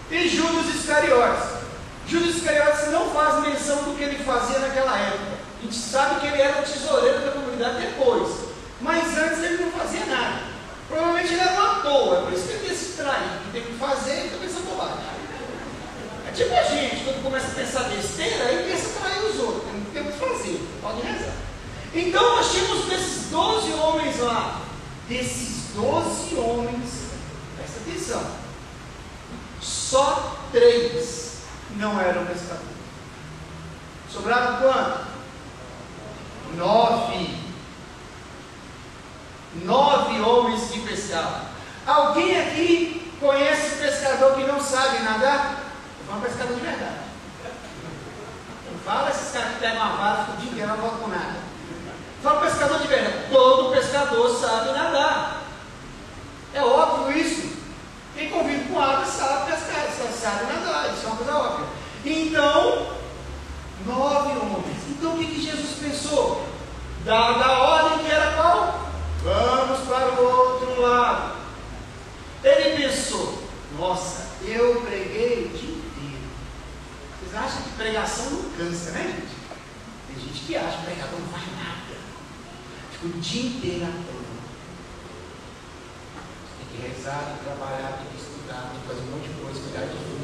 E 0.10 0.28
Judas 0.28 0.74
Iscariotes. 0.74 1.62
Judas 2.08 2.38
Iscariotes 2.38 2.92
não 2.92 3.12
faz 3.12 3.48
menção 3.48 3.84
do 3.84 3.96
que 3.96 4.04
ele 4.04 4.24
fazia 4.24 4.58
naquela 4.58 4.98
época. 4.98 5.38
A 5.60 5.64
gente 5.64 5.78
sabe 5.78 6.20
que 6.20 6.28
ele 6.28 6.42
era 6.42 6.64
tesoureiro 6.64 7.20
da 7.20 7.32
comunidade 7.32 7.82
depois. 7.82 8.50
Mas 8.82 9.16
antes 9.16 9.44
ele 9.44 9.64
não 9.64 9.72
fazia 9.72 10.04
nada. 10.08 10.51
Provavelmente 10.92 11.34
ele 11.34 11.42
era 11.42 11.54
um 11.54 11.66
à 11.66 11.76
toa, 11.76 12.18
é 12.18 12.22
por 12.24 12.34
isso 12.34 12.48
que 12.48 12.52
ele 12.52 12.62
trair. 13.02 13.40
que 13.46 13.52
tem 13.52 13.64
que 13.64 13.74
fazer, 13.80 14.12
ele 14.12 14.38
pensa 14.40 14.60
bobagem. 14.60 14.98
É 16.28 16.32
tipo 16.32 16.54
a 16.54 16.64
gente, 16.64 17.04
quando 17.04 17.24
começa 17.24 17.48
a 17.48 17.56
pensar 17.56 17.84
besteira, 17.84 18.46
aí 18.46 18.70
pensa 18.70 19.00
trair 19.00 19.24
os 19.24 19.40
outros. 19.40 19.64
Tem, 19.64 19.84
tem 19.94 20.02
o 20.02 20.14
que 20.14 20.20
fazer, 20.20 20.70
pode 20.82 21.02
rezar. 21.02 21.34
Então 21.94 22.36
nós 22.36 22.52
tínhamos 22.52 22.86
desses 22.86 23.30
12 23.32 23.74
homens 23.74 24.20
lá. 24.20 24.62
Desses 25.08 25.74
12 25.76 26.36
homens, 26.36 26.90
presta 27.58 27.80
atenção, 27.80 28.26
só 29.60 30.38
três 30.52 31.42
não 31.76 32.00
eram 32.00 32.26
pescadores. 32.26 32.70
Sobraram 34.10 34.58
quanto? 34.62 35.06
Nove. 36.56 37.42
Nove 39.66 40.22
homens 40.22 40.72
que 40.72 40.80
pescavam. 40.80 41.52
Alguém 41.86 42.40
aqui 42.40 43.12
conhece 43.20 43.78
pescador 43.78 44.36
que 44.36 44.44
não 44.44 44.60
sabe 44.60 45.00
nadar? 45.00 45.64
Eu 46.00 46.06
falo 46.08 46.22
pescador 46.22 46.56
de 46.56 46.62
verdade. 46.62 47.02
Não 48.72 48.80
fala 48.80 49.10
esses 49.10 49.32
caras 49.32 49.54
que 49.54 49.60
pegam 49.60 49.78
uma 49.78 49.96
vara, 49.98 50.18
ficam 50.24 50.36
o 50.36 50.38
dia 50.38 50.52
inteiro 50.52 50.70
não 50.70 50.78
voltam 50.78 51.00
com 51.00 51.08
nada. 51.08 51.36
Fala 52.24 52.42
pescador 52.42 52.80
de 52.80 52.88
verdade. 52.88 53.26
Todo 53.32 53.72
pescador 53.72 54.40
sabe 54.40 54.72
nadar. 54.72 55.42
É 56.54 56.62
óbvio 56.62 57.18
isso. 57.18 57.52
Quem 58.16 58.30
convive 58.30 58.66
com 58.66 58.80
água 58.80 59.06
sabe 59.06 59.52
pescar, 59.52 59.88
sabe 60.12 60.54
nadar. 60.54 60.94
Isso 60.94 61.06
é 61.06 61.08
uma 61.08 61.16
coisa 61.16 61.36
óbvia. 61.36 61.66
Então, 62.04 63.02
pensou? 66.12 66.46
Da, 67.06 67.32
da 67.34 67.60
ordem 67.60 68.00
que 68.00 68.12
era 68.12 68.32
qual? 68.34 68.90
Vamos 69.24 69.88
para 69.88 70.22
o 70.22 70.26
outro 70.26 70.82
lado. 70.82 71.31
Ele 72.44 72.88
pensou, 72.88 73.44
nossa, 73.78 74.28
eu 74.44 74.82
preguei 74.82 75.46
o 75.46 75.58
dia 75.58 75.70
inteiro. 75.70 76.26
Vocês 77.20 77.36
acham 77.36 77.62
que 77.62 77.70
pregação 77.72 78.32
não 78.32 78.52
cansa, 78.52 78.92
né, 78.92 79.16
gente? 79.16 79.42
Tem 80.08 80.20
gente 80.20 80.46
que 80.46 80.56
acha 80.56 80.78
que 80.80 80.86
pregador 80.86 81.20
não 81.20 81.28
faz 81.28 81.44
nada. 81.56 81.96
Fica 82.92 83.06
o 83.06 83.22
dia 83.22 83.46
inteiro 83.46 83.86
à. 83.86 83.92
Tem 86.58 86.68
que 86.72 86.88
rezar, 86.88 87.20
tem 87.26 87.38
que 87.38 87.44
trabalhar, 87.44 88.00
tem 88.00 88.08
que 88.08 88.18
estudar, 88.22 88.72
tem 88.72 88.82
que 88.82 88.88
fazer 88.88 89.02
um 89.02 89.12
monte 89.12 89.28
de 89.28 89.34
coisa, 89.42 89.60
cuidar 89.62 89.86
de 89.86 89.94
tudo. 89.94 90.22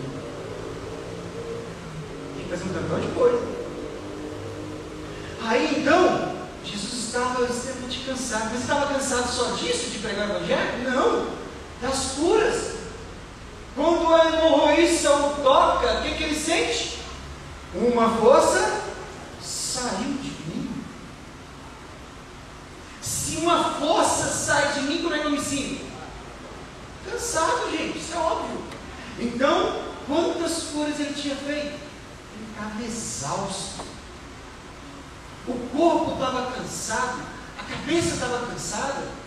Tem 2.35 2.43
que 2.43 2.49
fazer 2.49 2.63
um 2.63 2.73
tanto 2.73 3.07
de 3.07 3.13
coisa. 3.13 3.57
Aí 5.43 5.79
então, 5.79 6.35
Jesus 6.65 7.05
estava 7.05 7.45
extremamente 7.45 7.99
cansado. 8.05 8.49
Mas 8.51 8.61
estava 8.61 8.93
cansado 8.93 9.27
só 9.31 9.51
disso, 9.51 9.91
de 9.91 9.99
pregar 9.99 10.29
o 10.29 10.35
Evangelho? 10.37 10.89
Não, 10.89 11.36
das 11.81 12.13
curas. 12.15 12.77
Quando 13.75 14.11
a 14.13 14.25
hemorroíça 14.25 15.11
o 15.11 15.43
toca, 15.43 15.99
o 15.99 16.03
que, 16.03 16.15
que 16.15 16.23
ele 16.23 16.35
sente? 16.35 16.99
Uma 17.75 18.09
força 18.17 18.81
saiu 19.41 20.13
de 20.13 20.29
mim. 20.29 20.83
Se 23.01 23.37
uma 23.37 23.75
força 23.75 24.27
sai 24.27 24.73
de 24.73 24.81
mim, 24.81 25.03
como 25.03 25.13
é 25.13 25.19
que 25.19 25.25
eu 25.25 25.31
me 25.31 25.39
sinto? 25.39 25.85
Cansado, 27.09 27.69
gente, 27.71 27.99
isso 27.99 28.15
é 28.15 28.17
óbvio. 28.17 28.63
Então, 29.19 29.81
quantas 30.07 30.63
curas 30.63 30.99
ele 30.99 31.13
tinha 31.13 31.35
feito? 31.35 31.75
Ele 31.75 32.47
estava 32.51 32.83
exausto. 32.83 33.85
O 35.47 35.53
corpo 35.77 36.13
estava 36.13 36.51
cansado, 36.51 37.21
a 37.59 37.63
cabeça 37.63 38.15
estava 38.15 38.47
cansada. 38.47 39.26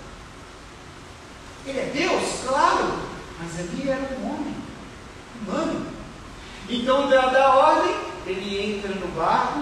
Ele 1.66 1.78
é 1.78 1.90
Deus, 1.94 2.44
claro, 2.46 2.98
mas 3.38 3.60
ali 3.60 3.88
era 3.88 4.18
um 4.18 4.30
homem, 4.30 4.54
humano. 5.40 5.86
Então, 6.68 7.08
da 7.08 7.54
ordem, 7.54 7.96
ele 8.26 8.76
entra 8.76 8.94
no 8.94 9.08
barco, 9.08 9.60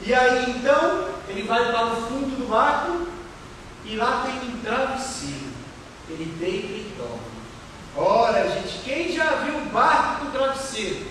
e 0.00 0.12
aí 0.12 0.50
então 0.50 1.08
ele 1.28 1.42
vai 1.42 1.70
para 1.70 1.86
o 1.86 1.96
fundo 2.02 2.36
do 2.36 2.48
barco, 2.48 3.06
e 3.84 3.96
lá 3.96 4.24
tem 4.24 4.50
um 4.50 4.60
travesseiro. 4.60 5.52
Ele 6.08 6.24
deita 6.38 6.72
e 6.72 6.94
dorme. 6.96 7.32
Ora, 7.96 8.48
gente, 8.50 8.82
quem 8.84 9.12
já 9.12 9.36
viu 9.36 9.56
um 9.56 9.68
barco 9.68 10.26
com 10.26 10.30
travesseiro? 10.32 11.06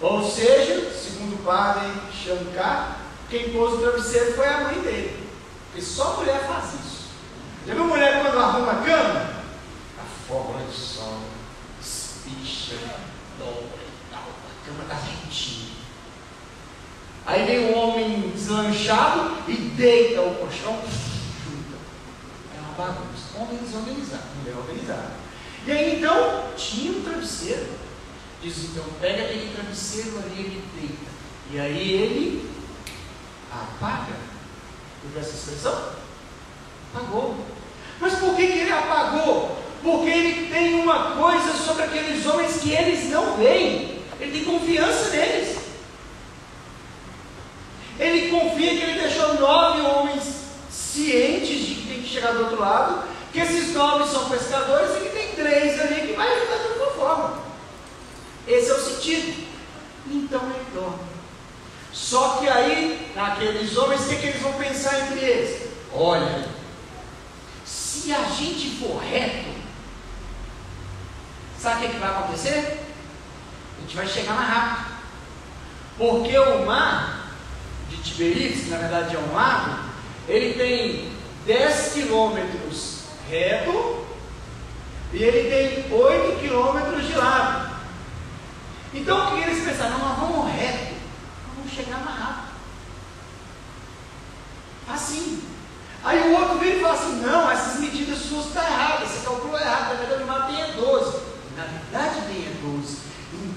Ou 0.00 0.28
seja, 0.28 0.90
segundo 0.92 1.34
o 1.34 1.44
padre 1.44 1.88
Shankar, 2.12 2.98
quem 3.28 3.50
pôs 3.50 3.74
o 3.74 3.78
travesseiro 3.78 4.34
foi 4.34 4.48
a 4.48 4.60
mãe 4.62 4.80
dele. 4.80 5.28
Porque 5.66 5.84
só 5.84 6.16
mulher 6.16 6.46
faz 6.46 6.74
isso. 6.74 6.99
Já 7.66 7.74
viu 7.74 7.84
mulher 7.84 8.22
quando 8.22 8.38
arruma 8.38 8.72
a 8.72 8.76
cama? 8.76 9.30
A 9.98 10.26
forma 10.26 10.64
de 10.64 10.74
sol, 10.74 11.20
espicha, 11.80 12.76
dobra 13.38 13.80
e 13.82 14.10
tal. 14.10 14.22
A 14.22 14.66
cama 14.66 14.82
está 14.84 14.94
retinha. 14.94 15.70
Aí 17.26 17.44
vem 17.44 17.66
um 17.66 17.78
homem 17.78 18.30
deslanchado 18.30 19.36
e 19.46 19.54
deita 19.54 20.22
o 20.22 20.34
colchão, 20.36 20.72
junta. 21.44 21.76
É 22.56 22.60
uma 22.60 22.72
bagunça. 22.72 23.38
Homem 23.38 23.58
desorganizado, 23.58 24.22
mulher 24.38 24.56
organizada. 24.56 25.12
E 25.66 25.70
aí 25.70 25.98
então 25.98 26.50
tinha 26.56 26.92
um 26.92 27.02
travesseiro. 27.02 27.68
Diz 28.42 28.64
então, 28.64 28.84
pega 29.00 29.24
aquele 29.24 29.54
travesseiro 29.54 30.18
ali, 30.18 30.40
ele 30.40 30.64
deita. 30.74 31.10
E 31.52 31.60
aí 31.60 31.92
ele 31.92 32.50
apaga. 33.52 34.16
Viu 35.04 35.20
essa 35.20 35.30
expressão? 35.30 36.00
Apagou. 36.94 37.36
Mas 38.00 38.14
por 38.14 38.34
que, 38.34 38.46
que 38.46 38.58
ele 38.58 38.72
apagou? 38.72 39.56
Porque 39.82 40.10
ele 40.10 40.52
tem 40.52 40.74
uma 40.74 41.12
coisa 41.16 41.52
sobre 41.54 41.84
aqueles 41.84 42.24
homens 42.26 42.58
que 42.60 42.72
eles 42.72 43.10
não 43.10 43.36
veem. 43.36 44.00
Ele 44.18 44.32
tem 44.32 44.44
confiança 44.44 45.10
neles. 45.10 45.58
Ele 47.98 48.30
confia 48.30 48.70
que 48.70 48.82
ele 48.82 49.00
deixou 49.00 49.34
nove 49.34 49.82
homens 49.82 50.22
cientes 50.70 51.66
de 51.66 51.74
que 51.74 51.88
tem 51.88 52.02
que 52.02 52.08
chegar 52.08 52.32
do 52.32 52.44
outro 52.44 52.60
lado, 52.60 53.04
que 53.32 53.40
esses 53.40 53.74
nove 53.74 54.08
são 54.08 54.28
pescadores 54.28 54.96
e 54.96 55.00
que 55.00 55.08
tem 55.10 55.32
três 55.34 55.78
ali 55.80 56.08
que 56.08 56.12
vai 56.14 56.26
ajudar 56.34 56.56
de 56.56 56.66
alguma 56.68 56.90
forma. 56.92 57.42
Esse 58.48 58.70
é 58.70 58.74
o 58.74 58.80
sentido. 58.80 59.46
Então 60.06 60.40
ele 60.44 60.64
dorme. 60.74 61.10
Só 61.92 62.38
que 62.38 62.48
aí, 62.48 63.12
naqueles 63.14 63.76
homens, 63.76 64.00
o 64.02 64.08
que, 64.08 64.16
que 64.16 64.26
eles 64.28 64.42
vão 64.42 64.52
pensar 64.54 64.98
entre 65.00 65.20
eles? 65.20 65.68
Olha, 65.92 66.48
se 67.90 68.14
a 68.14 68.22
gente 68.22 68.76
for 68.78 69.02
reto, 69.02 69.50
sabe 71.58 71.74
o 71.74 71.88
que, 71.88 71.94
que 71.94 72.00
vai 72.00 72.10
acontecer? 72.10 72.86
A 73.76 73.80
gente 73.80 73.96
vai 73.96 74.06
chegar 74.06 74.34
mais 74.34 74.48
rápido. 74.48 74.90
Porque 75.98 76.38
o 76.38 76.64
mar 76.64 77.32
de 77.88 77.96
Tiberíades, 77.96 78.62
que 78.62 78.70
na 78.70 78.78
verdade 78.78 79.16
é 79.16 79.18
um 79.18 79.34
lago, 79.34 79.90
ele 80.28 80.54
tem 80.54 81.12
10 81.44 81.92
quilômetros 81.92 83.00
reto 83.28 84.06
e 85.12 85.20
ele 85.20 85.50
tem 85.50 85.92
8 85.92 86.40
quilômetros 86.40 87.08
de 87.08 87.14
lado. 87.14 87.74
Então 88.94 89.26
o 89.26 89.36
que 89.36 89.42
eles 89.42 89.64
pensaram? 89.64 89.98
Nós 89.98 90.16
vamos 90.16 90.52
reto, 90.54 90.94
vamos 91.56 91.72
chegar 91.72 91.98
mais 92.04 92.20
rápido. 92.20 92.50
Assim. 94.88 95.49
Aí 96.02 96.18
o 96.30 96.40
outro 96.40 96.58
vem 96.58 96.78
e 96.78 96.80
fala 96.80 96.94
assim: 96.94 97.20
não, 97.20 97.50
essas 97.50 97.80
medidas 97.80 98.18
suas 98.18 98.46
estão 98.46 98.62
erradas, 98.62 99.08
você 99.08 99.24
calculou 99.24 99.58
errado, 99.58 99.88
na 99.88 99.94
verdade 99.94 100.22
o 100.22 100.26
mar 100.26 100.46
tem 100.46 100.62
é 100.62 100.72
12. 100.72 101.18
Na 101.56 101.64
verdade 101.64 102.22
tem 102.26 102.46
é 102.46 102.52
12. 102.62 102.98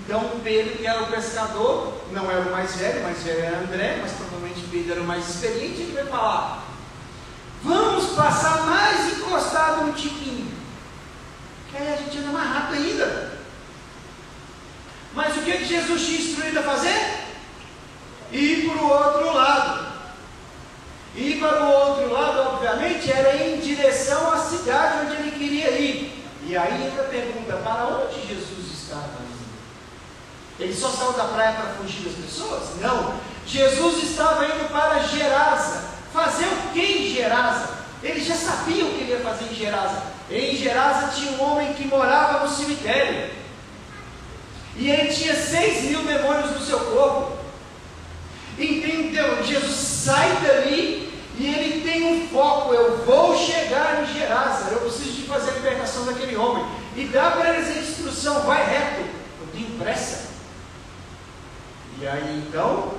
Então 0.05 0.31
Pedro, 0.43 0.77
que 0.77 0.85
era 0.85 1.03
o 1.03 1.07
pescador, 1.07 1.93
não 2.11 2.29
era 2.29 2.41
o 2.41 2.51
mais 2.51 2.75
velho, 2.75 2.99
o 2.99 3.03
mais 3.03 3.23
velho 3.23 3.39
era 3.39 3.59
André, 3.59 3.99
mas 4.01 4.11
provavelmente 4.11 4.67
Pedro 4.69 4.91
era 4.91 5.01
o 5.01 5.05
mais 5.05 5.29
experiente, 5.29 5.81
ele 5.81 5.93
vai 5.93 6.05
falar: 6.05 6.63
vamos 7.63 8.11
passar 8.11 8.63
mais 8.65 9.17
encostado 9.17 9.85
no 9.85 9.93
tiquinho. 9.93 10.51
Que 11.71 11.77
aí 11.77 11.93
a 11.93 11.97
gente 11.97 12.17
anda 12.19 12.31
mais 12.31 12.49
rápido 12.49 12.75
ainda. 12.75 13.33
Mas 15.15 15.37
o 15.37 15.41
que, 15.41 15.57
que 15.57 15.65
Jesus 15.65 16.05
tinha 16.05 16.19
instruído 16.19 16.59
a 16.59 16.63
fazer? 16.63 17.23
Ir 18.31 18.67
para 18.67 18.83
o 18.83 18.89
outro 18.89 19.33
lado. 19.33 19.92
Ir 21.15 21.39
para 21.39 21.63
o 21.63 21.71
outro 21.71 22.11
lado, 22.11 22.53
obviamente, 22.53 23.11
era 23.11 23.35
em 23.35 23.59
direção 23.59 24.33
à 24.33 24.37
cidade 24.37 25.05
onde 25.05 25.15
ele 25.15 25.31
queria 25.31 25.69
ir. 25.71 26.25
E 26.45 26.57
aí 26.57 26.87
entra 26.87 27.03
a 27.03 27.07
pergunta: 27.07 27.57
para 27.57 27.85
onde 27.85 28.27
Jesus 28.27 28.71
estava 28.73 29.09
indo? 29.21 29.43
Ele 30.59 30.73
só 30.73 30.89
saiu 30.89 31.13
da 31.13 31.25
praia 31.25 31.53
para 31.53 31.73
fugir 31.75 32.03
das 32.03 32.15
pessoas? 32.15 32.79
Não. 32.81 33.15
Jesus 33.45 34.03
estava 34.03 34.45
indo 34.45 34.71
para 34.71 34.99
Gerasa. 35.03 35.93
Fazer 36.11 36.45
o 36.45 36.71
que 36.73 36.79
em 36.79 37.15
Gerasa? 37.15 37.69
Ele 38.01 38.23
já 38.23 38.35
sabia 38.35 38.85
o 38.85 38.89
que 38.89 39.01
ele 39.01 39.11
ia 39.11 39.19
fazer 39.19 39.45
em 39.45 39.55
Gerasa. 39.55 40.03
Em 40.29 40.55
Gerasa 40.55 41.11
tinha 41.15 41.31
um 41.33 41.43
homem 41.43 41.73
que 41.73 41.87
morava 41.87 42.45
no 42.45 42.53
cemitério. 42.53 43.31
E 44.75 44.89
ele 44.89 45.13
tinha 45.13 45.35
seis 45.35 45.83
mil 45.83 46.03
demônios 46.03 46.51
no 46.51 46.65
seu 46.65 46.79
corpo. 46.79 47.42
Entendeu? 48.57 49.43
Jesus 49.43 49.75
sai 49.75 50.29
dali 50.41 51.11
e 51.37 51.45
ele 51.47 51.81
tem 51.81 52.03
um 52.03 52.27
foco. 52.27 52.73
Eu 52.73 53.03
vou 53.05 53.37
chegar 53.37 54.03
em 54.03 54.13
Gerasa. 54.13 54.71
Eu 54.71 54.81
preciso 54.81 55.13
de 55.13 55.23
fazer 55.23 55.51
a 55.51 55.53
libertação 55.53 56.05
daquele 56.05 56.35
homem. 56.35 56.65
E 56.95 57.05
dá 57.05 57.31
para 57.31 57.55
eles 57.55 57.69
a 57.69 57.79
instrução: 57.79 58.41
vai 58.41 58.63
reto. 58.65 59.09
Eu 59.41 59.47
tenho 59.51 59.77
pressa. 59.79 60.33
E 61.99 62.07
aí 62.07 62.43
então, 62.47 62.93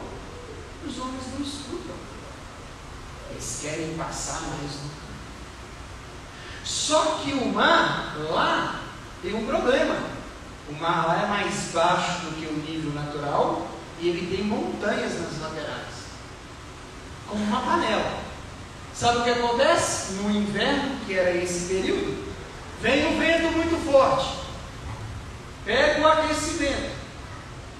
os 0.86 0.98
homens 0.98 1.22
não 1.32 1.46
escutam. 1.46 1.94
Eles 3.30 3.58
querem 3.62 3.94
passar 3.94 4.40
mais 4.42 4.72
campo. 4.72 5.04
Só 6.64 7.20
que 7.22 7.32
o 7.32 7.46
mar 7.52 8.16
lá 8.30 8.80
tem 9.22 9.34
um 9.34 9.46
problema. 9.46 9.96
O 10.68 10.72
mar 10.72 11.06
lá 11.06 11.22
é 11.22 11.26
mais 11.26 11.70
baixo 11.72 12.20
do 12.22 12.40
que 12.40 12.46
o 12.46 12.56
nível 12.56 12.92
natural 12.92 13.73
e 14.00 14.08
ele 14.08 14.36
tem 14.36 14.44
montanhas 14.44 15.20
nas 15.20 15.40
laterais, 15.40 15.94
como 17.28 17.44
uma 17.44 17.60
panela. 17.60 18.18
Sabe 18.94 19.18
o 19.18 19.24
que 19.24 19.30
acontece? 19.30 20.12
No 20.14 20.30
inverno, 20.30 20.98
que 21.04 21.18
era 21.18 21.32
esse 21.32 21.66
período, 21.66 22.32
vem 22.80 23.06
um 23.06 23.18
vento 23.18 23.52
muito 23.56 23.90
forte, 23.90 24.38
pega 25.64 26.00
o 26.00 26.08
aquecimento, 26.08 26.92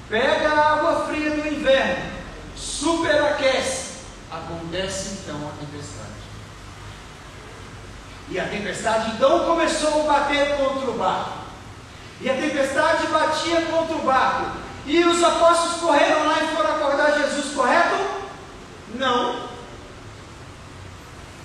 pega 0.08 0.48
a 0.48 0.72
água 0.72 1.06
fria 1.06 1.30
do 1.30 1.46
inverno, 1.46 2.10
superaquece, 2.56 3.98
acontece 4.30 5.20
então 5.22 5.36
a 5.48 5.52
tempestade. 5.60 6.04
E 8.28 8.40
a 8.40 8.48
tempestade 8.48 9.10
então 9.12 9.44
começou 9.44 10.02
a 10.02 10.12
bater 10.14 10.56
contra 10.56 10.90
o 10.90 10.98
barco. 10.98 11.44
E 12.20 12.30
a 12.30 12.34
tempestade 12.34 13.06
batia 13.08 13.62
contra 13.62 13.96
o 13.96 14.02
barco. 14.02 14.63
E 14.86 15.02
os 15.02 15.22
apóstolos 15.22 15.80
correram 15.80 16.26
lá 16.26 16.42
e 16.42 16.54
foram 16.54 16.76
acordar 16.76 17.18
Jesus, 17.18 17.54
correto? 17.54 18.04
Não. 18.96 19.36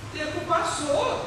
O 0.04 0.18
tempo 0.18 0.42
passou. 0.46 1.26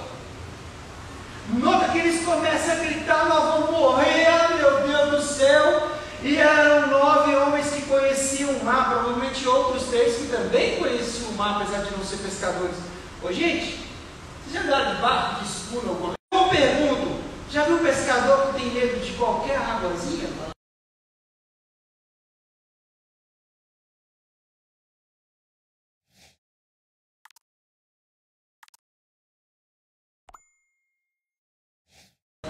Nota 1.55 1.89
que 1.89 1.99
eles 1.99 2.25
começam 2.25 2.73
a 2.73 2.77
gritar: 2.77 3.25
Nós 3.27 3.45
vamos 3.45 3.71
morrer, 3.71 4.57
meu 4.57 4.87
Deus 4.87 5.11
do 5.11 5.23
céu. 5.23 5.91
E 6.23 6.37
eram 6.37 6.87
nove 6.89 7.35
homens 7.35 7.71
que 7.71 7.83
conheciam 7.83 8.51
o 8.51 8.65
mar, 8.65 8.91
provavelmente 8.91 9.49
outros 9.49 9.89
três 9.89 10.17
que 10.17 10.27
também 10.29 10.79
conheciam 10.79 11.31
o 11.31 11.35
mar, 11.35 11.61
apesar 11.61 11.83
de 11.83 11.97
não 11.97 12.05
ser 12.05 12.19
pescadores. 12.19 12.77
Ô 13.23 13.33
gente, 13.33 13.89
vocês 14.47 14.53
já 14.53 14.61
andaram 14.61 14.95
de 14.95 15.01
barco, 15.01 15.43
de 15.43 15.51
escuna 15.51 15.89
alguma 15.89 16.13
Eu 16.33 16.45
pergunto: 16.45 17.23
já 17.51 17.65
viu 17.65 17.77
um 17.77 17.83
pescador 17.83 18.49
que 18.49 18.61
tem 18.61 18.71
medo 18.71 19.01
de 19.01 19.13
qualquer 19.15 19.57
águazinha? 19.57 20.53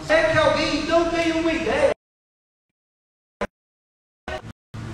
É 0.09 0.31
que 0.31 0.39
alguém 0.39 0.81
então 0.81 1.09
tem 1.11 1.33
uma 1.33 1.53
ideia. 1.53 1.91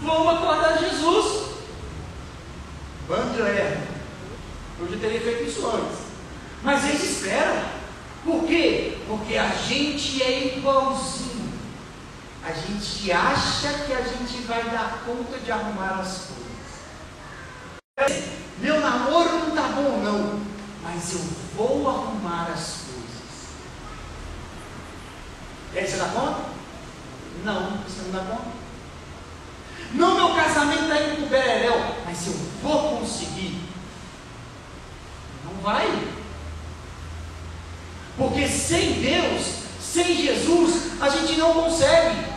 Vamos 0.01 0.35
acordar 0.35 0.79
Jesus. 0.79 1.57
André, 3.11 3.81
eu 4.79 4.89
já 4.89 4.99
teria 4.99 5.21
feito 5.21 5.45
isso 5.45 5.67
antes. 5.67 5.99
Mas 6.63 6.85
eles 6.85 7.03
esperam. 7.03 7.65
Por 8.25 8.45
quê? 8.47 8.99
Porque 9.09 9.37
a 9.37 9.49
gente 9.49 10.23
é 10.23 10.57
igualzinho. 10.57 11.53
A 12.45 12.53
gente 12.99 13.13
acha 13.13 13.73
que 13.87 13.93
a 13.93 14.03
gente 14.03 14.43
vai 14.43 14.65
dar 14.65 15.05
conta 15.07 15.39
de 15.39 15.53
arrumar 15.53 16.01
as 16.01 16.31
coisas. 17.97 18.25
Meu 18.59 18.81
namoro 18.81 19.39
não 19.39 19.51
tá 19.55 19.69
bom, 19.69 20.01
não. 20.03 20.41
Mas 20.83 21.13
eu 21.13 21.21
vou 21.55 21.89
arrumar 21.89 22.49
as 22.53 22.87
coisas. 22.87 23.53
E 25.73 25.79
aí 25.79 25.87
você 25.87 25.97
dá 25.97 26.07
conta? 26.07 26.41
Não, 27.45 27.79
você 27.79 28.03
não 28.03 28.11
dá 28.11 28.25
conta. 28.25 28.59
Não, 29.93 30.15
meu 30.17 30.35
casamento 30.35 30.83
está 30.83 31.01
indo 31.01 31.17
para 31.17 31.25
o 31.25 31.29
Bereréu, 31.29 31.95
mas 32.05 32.27
eu 32.27 32.33
vou 32.63 32.99
conseguir. 32.99 33.63
Não 35.45 35.55
vai. 35.63 35.87
Porque 38.17 38.49
sem 38.49 38.95
Deus, 38.95 39.47
sem 39.81 40.17
Jesus, 40.17 41.01
a 41.01 41.09
gente 41.09 41.37
não 41.37 41.55
consegue. 41.55 42.28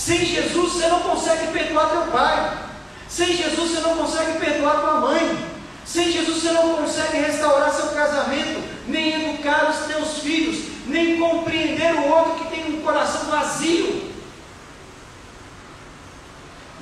Sem 0.00 0.24
Jesus 0.24 0.72
você 0.72 0.88
não 0.88 1.00
consegue 1.00 1.52
perdoar 1.52 1.90
teu 1.90 2.06
pai. 2.10 2.58
Sem 3.06 3.36
Jesus 3.36 3.70
você 3.70 3.80
não 3.80 3.98
consegue 3.98 4.38
perdoar 4.38 4.80
tua 4.80 5.00
mãe. 5.02 5.46
Sem 5.84 6.10
Jesus 6.10 6.42
você 6.42 6.52
não 6.52 6.76
consegue 6.76 7.18
restaurar 7.18 7.70
seu 7.70 7.88
casamento, 7.88 8.62
nem 8.88 9.30
educar 9.30 9.68
os 9.68 9.86
teus 9.86 10.18
filhos, 10.20 10.86
nem 10.86 11.18
compreender 11.18 11.94
o 11.96 12.08
outro 12.08 12.42
que 12.42 12.50
tem 12.50 12.78
um 12.78 12.82
coração 12.82 13.24
vazio. 13.26 14.10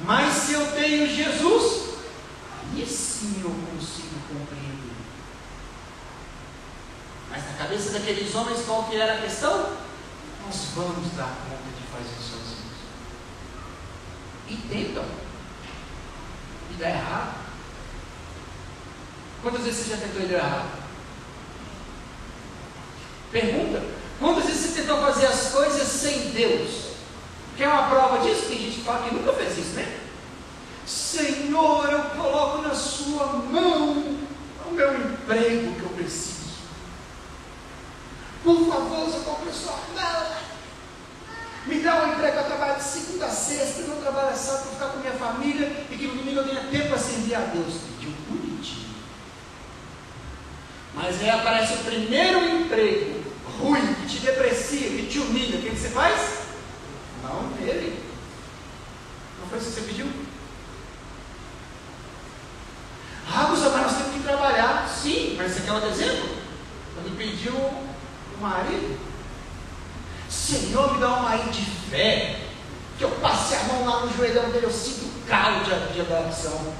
Mas 0.04 0.32
se 0.34 0.52
eu 0.52 0.64
tenho 0.72 1.08
Jesus, 1.08 1.96
aí 2.72 2.86
sim 2.86 3.42
eu 3.42 3.50
consigo 3.50 4.14
compreender. 4.28 4.94
Mas 7.30 7.44
na 7.46 7.52
cabeça 7.54 7.90
daqueles 7.90 8.32
homens, 8.32 8.64
qual 8.64 8.84
que 8.84 8.94
era 8.94 9.14
a 9.14 9.22
questão? 9.22 9.72
Nós 10.46 10.56
vamos 10.76 11.12
dar 11.16 11.34
conta 11.48 11.68
de 11.76 11.84
fazer 11.90 12.14
sozinhos. 12.14 12.37
E 14.50 14.56
tentam. 14.68 15.04
E 16.70 16.74
dá 16.78 16.88
errado. 16.88 17.34
Quantas 19.42 19.62
vezes 19.62 19.86
você 19.86 19.90
já 19.90 19.96
tentou 19.98 20.22
ir 20.22 20.32
errado? 20.32 20.78
Pergunta. 23.30 23.82
Quantas 24.18 24.46
vezes 24.46 24.60
você 24.60 24.80
tentou 24.80 25.00
fazer 25.00 25.26
as 25.26 25.50
coisas 25.50 25.86
sem 25.86 26.30
Deus? 26.30 26.88
Quer 27.56 27.68
uma 27.68 27.88
prova 27.88 28.18
disso? 28.18 28.46
Tem 28.46 28.58
gente 28.58 28.76
que 28.78 28.84
fala 28.84 29.08
que 29.08 29.14
nunca 29.14 29.32
fez 29.32 29.58
isso, 29.58 29.74
né? 29.74 30.00
Senhor, 30.86 31.92
eu 31.92 32.02
coloco 32.16 32.62
na 32.62 32.74
sua 32.74 33.26
mão 33.26 34.18
o 34.66 34.70
meu 34.72 34.96
emprego 34.96 35.74
que 35.74 35.82
eu 35.82 35.88
preciso. 35.90 36.38
Por 38.42 38.66
favor, 38.66 39.24
compre 39.24 39.52
sua 39.52 39.78
mala. 39.94 40.38
Me 41.68 41.80
dá 41.80 42.02
um 42.02 42.12
emprego, 42.14 42.38
eu 42.38 42.44
trabalho 42.44 42.76
de 42.76 42.82
segunda 42.82 43.26
a 43.26 43.30
sexta, 43.30 43.82
não 43.82 44.00
trabalho 44.00 44.34
sábado 44.34 44.62
para 44.62 44.72
ficar 44.72 44.86
com 44.86 45.00
minha 45.00 45.12
família 45.12 45.70
e 45.90 45.96
que 45.98 46.06
no 46.06 46.16
domingo 46.16 46.40
eu 46.40 46.48
tenha 46.48 46.62
tempo 46.62 46.88
para 46.88 46.98
servir 46.98 47.34
a 47.34 47.40
Deus. 47.40 47.74
Pediu 47.98 48.10
bonitinho. 48.26 48.88
Mas 50.94 51.20
aí 51.20 51.28
aparece 51.28 51.74
o 51.74 51.84
primeiro 51.84 52.62
emprego 52.62 53.22
ruim, 53.60 53.94
que 53.94 54.06
te 54.06 54.20
deprecia, 54.20 54.88
que 54.88 55.06
te 55.08 55.18
humilha. 55.18 55.58
O 55.58 55.62
que, 55.62 55.68
você 55.68 55.90
faz? 55.90 56.38
Não 57.22 57.50
nele. 57.60 58.02
Não 59.38 59.48
foi 59.48 59.58
isso 59.58 59.68
que 59.68 59.74
você 59.74 59.80
pediu? 59.82 60.06
Ah, 63.30 63.48
mas 63.50 63.60
nós 63.60 63.96
temos 63.98 64.14
que 64.14 64.22
trabalhar. 64.22 64.88
Sim, 64.88 65.34
mas 65.36 65.52
você 65.52 65.60
quer 65.60 65.72
outro 65.72 65.90
exemplo? 65.90 66.30
Quando 66.94 67.18
pediu 67.18 67.52
o 67.52 68.40
marido. 68.40 69.07
Senhor, 70.28 70.94
me 70.94 71.00
dá 71.00 71.08
um 71.14 71.22
marido 71.22 71.50
de 71.50 71.64
fé. 71.90 72.40
Que 72.96 73.04
eu 73.04 73.10
passe 73.22 73.54
a 73.54 73.62
mão 73.64 73.84
lá 73.84 74.00
no 74.00 74.16
joelhão 74.16 74.50
dele, 74.50 74.66
eu 74.66 74.72
sinto 74.72 75.04
o 75.04 75.26
calo 75.28 75.64
de, 75.64 75.94
de 75.94 76.00
adoração. 76.00 76.74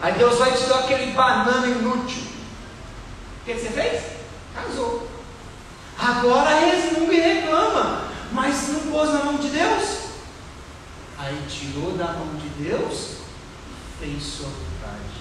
Aí 0.00 0.14
Deus 0.14 0.38
vai 0.38 0.52
te 0.52 0.64
dar 0.64 0.80
aquele 0.80 1.12
banana 1.12 1.66
inútil. 1.66 2.22
O 2.22 3.44
que 3.44 3.54
você 3.54 3.68
fez? 3.68 4.02
Casou. 4.54 5.08
Agora 5.98 6.60
resmunga 6.60 7.12
e 7.12 7.20
reclama. 7.20 8.06
Mas 8.32 8.68
não 8.68 8.92
pôs 8.92 9.10
na 9.12 9.24
mão 9.24 9.36
de 9.36 9.48
Deus. 9.48 10.06
Aí 11.18 11.46
tirou 11.48 11.92
da 11.92 12.12
mão 12.12 12.34
de 12.34 12.48
Deus 12.62 13.16
e 13.70 14.04
fez 14.04 14.22
sua 14.22 14.48
vontade. 14.48 15.16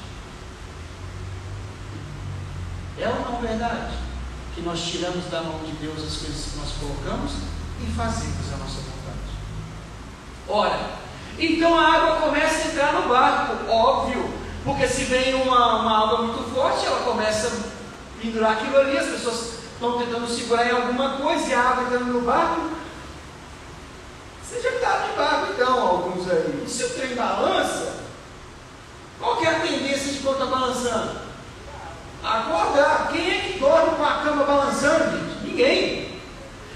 É 2.99 3.09
ou 3.09 3.31
não 3.31 3.41
verdade? 3.41 3.95
Que 4.55 4.61
nós 4.61 4.81
tiramos 4.81 5.25
da 5.25 5.41
mão 5.41 5.59
de 5.59 5.71
Deus 5.73 5.97
as 5.97 6.17
coisas 6.17 6.45
que 6.51 6.57
nós 6.57 6.71
colocamos 6.79 7.33
e 7.81 7.91
fazemos 7.91 8.53
a 8.53 8.57
nossa 8.57 8.79
vontade. 8.79 9.35
Ora, 10.47 10.91
então 11.37 11.77
a 11.77 11.93
água 11.93 12.15
começa 12.21 12.55
a 12.55 12.71
entrar 12.71 12.93
no 12.93 13.09
barco, 13.09 13.69
óbvio, 13.69 14.29
porque 14.63 14.87
se 14.87 15.03
vem 15.03 15.33
uma, 15.35 15.81
uma 15.81 16.05
água 16.05 16.21
muito 16.23 16.53
forte, 16.53 16.85
ela 16.85 17.01
começa 17.01 17.47
a 17.47 18.21
pendurar 18.21 18.53
aquilo 18.53 18.77
ali, 18.77 18.97
as 18.97 19.07
pessoas 19.07 19.55
estão 19.73 19.97
tentando 19.97 20.27
segurar 20.27 20.65
em 20.65 20.71
alguma 20.71 21.17
coisa 21.17 21.47
e 21.47 21.53
a 21.53 21.61
água 21.61 21.83
entrando 21.83 22.13
no 22.13 22.21
barco. 22.21 22.71
Você 24.41 24.61
já 24.61 24.69
está 24.69 24.99
de 24.99 25.17
barco 25.17 25.53
então, 25.53 25.79
alguns 25.79 26.29
aí. 26.31 26.63
E 26.65 26.69
se 26.69 26.83
o 26.85 26.89
trem 26.91 27.15
balança, 27.15 28.05
qual 29.19 29.37
que 29.37 29.45
é 29.45 29.49
a 29.49 29.59
tendência 29.59 30.13
de 30.13 30.19
quando 30.19 30.43
está 30.43 30.45
balançando? 30.45 31.24
Acordar. 32.23 33.09
Quem 33.11 33.29
é 33.29 33.39
que 33.41 33.59
dorme 33.59 33.95
com 33.95 34.03
a 34.03 34.23
cama 34.23 34.43
balançando, 34.43 35.17
gente? 35.17 35.47
Ninguém. 35.47 36.19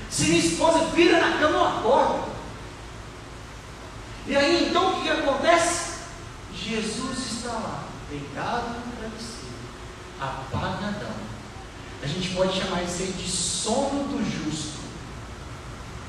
Se 0.09 0.25
minha 0.25 0.39
esposa 0.39 0.85
vira 0.93 1.19
na 1.19 1.37
cama, 1.37 1.57
eu 1.57 1.65
acordo. 1.65 2.29
E 4.27 4.35
aí 4.35 4.69
então 4.69 4.91
o 4.91 4.95
que, 4.95 5.01
que 5.01 5.09
acontece? 5.09 5.99
Jesus 6.53 7.17
está 7.31 7.51
lá, 7.53 7.83
deitado 8.09 8.69
no 8.85 8.91
travesseiro, 8.97 9.55
apagadão. 10.19 11.29
A 12.03 12.07
gente 12.07 12.29
pode 12.29 12.59
chamar 12.59 12.83
isso 12.83 13.01
aí 13.01 13.11
de 13.11 13.29
sono 13.29 14.03
do 14.03 14.23
justo. 14.23 14.79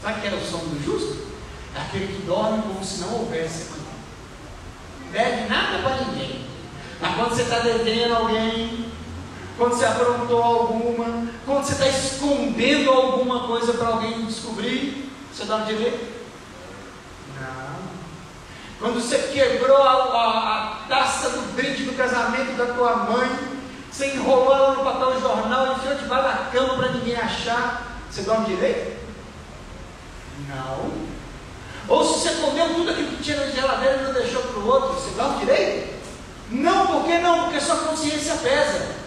Sabe 0.03 0.19
o 0.19 0.21
que 0.21 0.27
era 0.27 0.37
o 0.37 0.45
sono 0.45 0.65
do 0.67 0.85
justo? 0.85 1.31
É 1.75 1.81
aquele 1.81 2.15
que 2.15 2.27
dorme 2.27 2.63
como 2.63 2.85
se 2.85 3.01
não 3.01 3.21
houvesse 3.21 3.69
amanhã. 3.69 3.91
Deve 5.13 5.49
nada 5.49 5.79
para 5.83 6.05
ninguém. 6.05 6.47
Mas 7.01 7.15
quando 7.15 7.31
você 7.31 7.43
está 7.43 7.61
devendo 7.61 8.15
alguém, 8.15 8.90
quando 9.61 9.75
você 9.75 9.85
aprontou 9.85 10.43
alguma, 10.43 11.29
quando 11.45 11.65
você 11.67 11.73
está 11.73 11.87
escondendo 11.87 12.91
alguma 12.91 13.47
coisa 13.47 13.75
para 13.75 13.89
alguém 13.89 14.25
descobrir, 14.25 15.13
você 15.31 15.45
dorme 15.45 15.67
direito? 15.67 16.01
Não. 17.39 17.77
Quando 18.79 19.03
você 19.03 19.19
quebrou 19.19 19.77
a, 19.83 19.93
a, 19.93 20.55
a 20.55 20.89
taça 20.89 21.29
do 21.29 21.55
brinde 21.55 21.85
do 21.85 21.95
casamento 21.95 22.57
da 22.57 22.73
tua 22.73 22.97
mãe, 22.97 23.29
você 23.93 24.15
enrolou 24.15 24.57
ela 24.57 24.77
no 24.77 24.83
papel 24.83 25.21
jornal 25.21 25.67
e 25.67 25.71
enfiou 25.73 25.95
debaixo 25.95 26.29
da 26.29 26.51
cama 26.51 26.77
para 26.79 26.93
ninguém 26.93 27.17
achar, 27.17 28.01
você 28.11 28.23
dorme 28.23 28.47
direito? 28.47 28.99
Não. 30.49 30.91
Ou 31.87 32.03
se 32.03 32.19
você 32.19 32.41
comeu 32.41 32.75
tudo 32.77 32.93
aquilo 32.93 33.11
que 33.11 33.23
tinha 33.23 33.37
na 33.37 33.53
geladeira 33.53 33.99
e 33.99 34.05
não 34.05 34.15
deixou 34.15 34.41
para 34.41 34.59
o 34.59 34.67
outro, 34.67 34.95
você 34.95 35.11
dorme 35.11 35.41
direito? 35.41 36.01
Não, 36.51 36.87
por 36.87 37.05
que 37.05 37.19
não? 37.19 37.45
Porque 37.45 37.61
sua 37.61 37.77
consciência 37.77 38.37
pesa. 38.37 39.00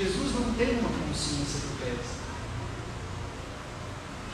Jesus 0.00 0.34
não 0.34 0.54
tem 0.54 0.78
uma 0.78 0.88
consciência 0.88 1.60
que 1.60 1.84
pesa. 1.84 2.14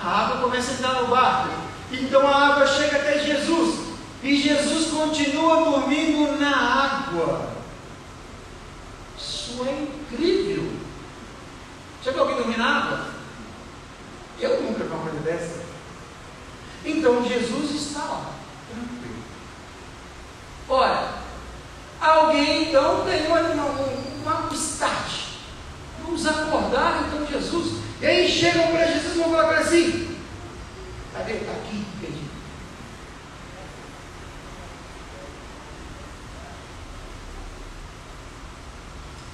A 0.00 0.08
água 0.08 0.42
começa 0.42 0.70
a 0.70 0.74
entrar 0.74 1.02
no 1.02 1.08
barco. 1.08 1.54
Então 1.90 2.24
a 2.24 2.52
água 2.52 2.66
chega 2.68 2.98
até 2.98 3.18
Jesus. 3.18 3.86
E 4.22 4.40
Jesus 4.40 4.90
continua 4.92 5.64
dormindo 5.64 6.38
na 6.38 6.56
água. 6.56 7.50
Isso 9.18 9.64
é 9.66 9.72
incrível. 9.72 10.72
Já 12.04 12.12
viu 12.12 12.20
alguém 12.20 12.36
dormir 12.36 12.58
na 12.58 12.76
água? 12.78 13.06
Eu 14.38 14.62
nunca 14.62 14.84
vi 14.84 14.90
uma 14.90 15.02
coisa 15.02 15.18
dessa. 15.18 15.64
Então 16.84 17.26
Jesus 17.26 17.72
está 17.72 18.04
lá, 18.04 18.30
tranquilo. 18.70 19.24
Ora, 20.68 21.14
alguém 22.00 22.68
então 22.68 23.04
tem 23.04 23.26
uma, 23.26 23.40
uma, 23.40 23.64
uma 23.64 24.54
start. 24.54 25.25
Vamos 26.06 26.24
acordar 26.24 27.08
então 27.08 27.26
Jesus. 27.26 27.80
E 28.00 28.06
aí 28.06 28.28
chegam 28.28 28.68
para 28.68 28.86
Jesus 28.86 29.16
e 29.16 29.18
vão 29.18 29.30
falar 29.30 29.48
para 29.48 29.58
assim: 29.58 30.16
cadê? 31.12 31.32
Está 31.32 31.52
aqui, 31.52 31.84
perdido. 32.00 32.30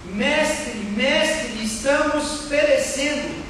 Mestre, 0.07 0.79
mestre, 0.97 1.63
estamos 1.63 2.47
perecendo. 2.49 3.43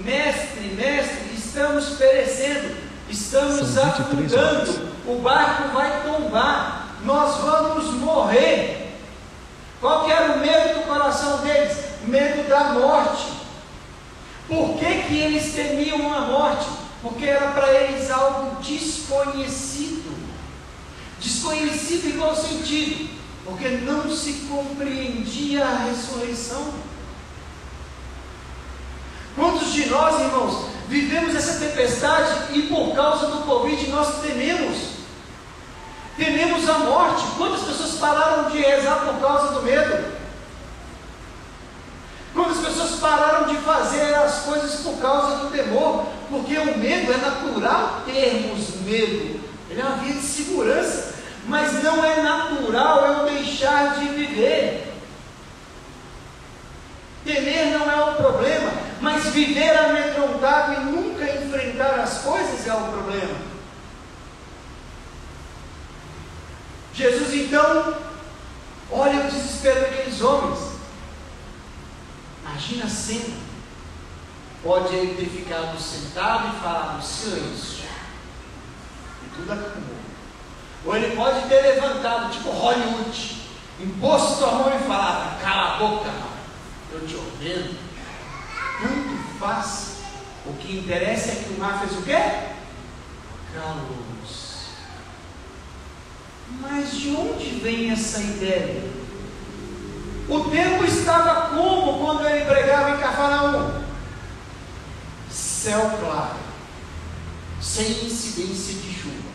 Mestre, 0.00 0.74
mestre, 0.76 1.34
estamos 1.34 1.88
perecendo. 1.96 2.76
Estamos 3.08 3.78
afundando. 3.78 4.90
O 5.06 5.18
barco 5.22 5.74
vai 5.74 6.02
tombar. 6.02 6.96
Nós 7.04 7.36
vamos 7.38 7.94
morrer. 7.94 8.79
Qual 9.80 10.04
que 10.04 10.12
era 10.12 10.34
o 10.34 10.40
medo 10.40 10.80
do 10.80 10.86
coração 10.86 11.38
deles? 11.38 11.76
Medo 12.04 12.48
da 12.48 12.64
morte. 12.74 13.26
Por 14.46 14.78
que, 14.78 15.02
que 15.04 15.16
eles 15.16 15.54
temiam 15.54 16.12
a 16.12 16.20
morte? 16.22 16.66
Porque 17.00 17.24
era 17.24 17.52
para 17.52 17.72
eles 17.72 18.10
algo 18.10 18.60
desconhecido. 18.60 20.14
Desconhecido 21.18 22.08
em 22.08 22.18
qual 22.18 22.36
sentido? 22.36 23.08
Porque 23.44 23.68
não 23.68 24.14
se 24.14 24.32
compreendia 24.50 25.64
a 25.64 25.84
ressurreição. 25.84 26.74
Quantos 29.34 29.72
de 29.72 29.86
nós, 29.86 30.20
irmãos, 30.20 30.66
vivemos 30.88 31.34
essa 31.34 31.58
tempestade 31.58 32.58
e 32.58 32.62
por 32.62 32.94
causa 32.94 33.28
do 33.28 33.44
Covid 33.44 33.88
nós 33.88 34.20
tememos? 34.20 34.99
Tememos 36.20 36.68
a 36.68 36.78
morte. 36.80 37.24
Quantas 37.38 37.62
pessoas 37.62 37.92
pararam 37.92 38.50
de 38.50 38.58
rezar 38.58 39.06
por 39.06 39.18
causa 39.26 39.54
do 39.54 39.62
medo? 39.62 40.04
Quantas 42.34 42.58
pessoas 42.58 43.00
pararam 43.00 43.46
de 43.46 43.56
fazer 43.56 44.14
as 44.16 44.40
coisas 44.42 44.80
por 44.82 45.00
causa 45.00 45.36
do 45.38 45.50
temor? 45.50 46.04
Porque 46.28 46.58
o 46.58 46.76
medo 46.76 47.10
é 47.10 47.16
natural 47.16 48.02
termos 48.04 48.82
medo. 48.82 49.40
Ele 49.70 49.80
é 49.80 49.82
uma 49.82 49.96
via 49.96 50.12
de 50.12 50.20
segurança. 50.20 51.14
Mas 51.46 51.82
não 51.82 52.04
é 52.04 52.20
natural 52.20 53.06
eu 53.06 53.24
deixar 53.24 53.98
de 53.98 54.04
viver. 54.10 54.92
Temer 57.24 57.78
não 57.78 57.90
é 57.90 58.10
o 58.10 58.14
problema, 58.16 58.70
mas 59.00 59.24
viver 59.28 59.70
amedrontado 59.70 60.74
e 60.74 60.84
nunca 60.84 61.24
enfrentar 61.24 61.98
as 61.98 62.18
coisas 62.18 62.66
é 62.66 62.74
o 62.74 62.92
problema. 62.92 63.49
Jesus 67.00 67.32
então 67.32 67.94
olha 68.90 69.20
o 69.20 69.30
desespero 69.30 69.80
daqueles 69.80 70.20
homens. 70.20 70.58
Imagina 72.42 72.84
a 72.84 72.90
cena. 72.90 73.36
Pode 74.62 74.94
ele 74.94 75.14
ter 75.14 75.30
ficado 75.30 75.80
sentado 75.80 76.54
e 76.54 76.60
falado 76.60 77.02
silêncio. 77.02 77.84
E 79.24 79.34
tudo 79.34 79.50
acabou. 79.50 80.00
Ou 80.84 80.96
ele 80.96 81.16
pode 81.16 81.48
ter 81.48 81.62
levantado, 81.62 82.32
tipo 82.32 82.50
Hollywood, 82.50 83.36
imposto 83.80 84.44
a 84.44 84.52
mão 84.52 84.76
e 84.76 84.78
falado, 84.86 85.40
cala 85.42 85.74
a 85.74 85.78
boca, 85.78 86.10
eu 86.92 87.06
te 87.06 87.16
ordeno. 87.16 87.78
Tanto 88.80 89.38
faz. 89.38 89.90
O 90.46 90.54
que 90.54 90.78
interessa 90.78 91.32
é 91.32 91.44
que 91.44 91.54
o 91.54 91.58
mar 91.58 91.78
fez 91.78 91.92
o 91.98 92.02
quê? 92.02 92.16
Calou-se. 93.54 94.39
Mas 96.58 96.92
de 96.92 97.14
onde 97.14 97.60
vem 97.60 97.90
essa 97.90 98.20
ideia? 98.20 98.82
O 100.28 100.48
tempo 100.50 100.84
estava 100.84 101.48
como 101.50 102.04
quando 102.04 102.26
ele 102.26 102.44
pregava 102.44 102.90
em 102.90 103.00
Cafarnaum? 103.00 103.82
Céu 105.30 105.98
claro, 106.00 106.38
sem 107.60 108.06
incidência 108.06 108.74
de 108.74 108.94
chuva. 108.94 109.30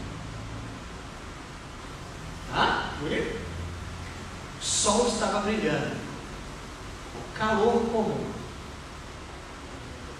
Ah, 2.53 2.93
bonito? 2.99 3.37
O 4.59 4.63
sol 4.63 5.07
estava 5.07 5.41
brilhando, 5.41 5.95
o 7.15 7.37
calor 7.37 7.81
comum. 7.91 8.31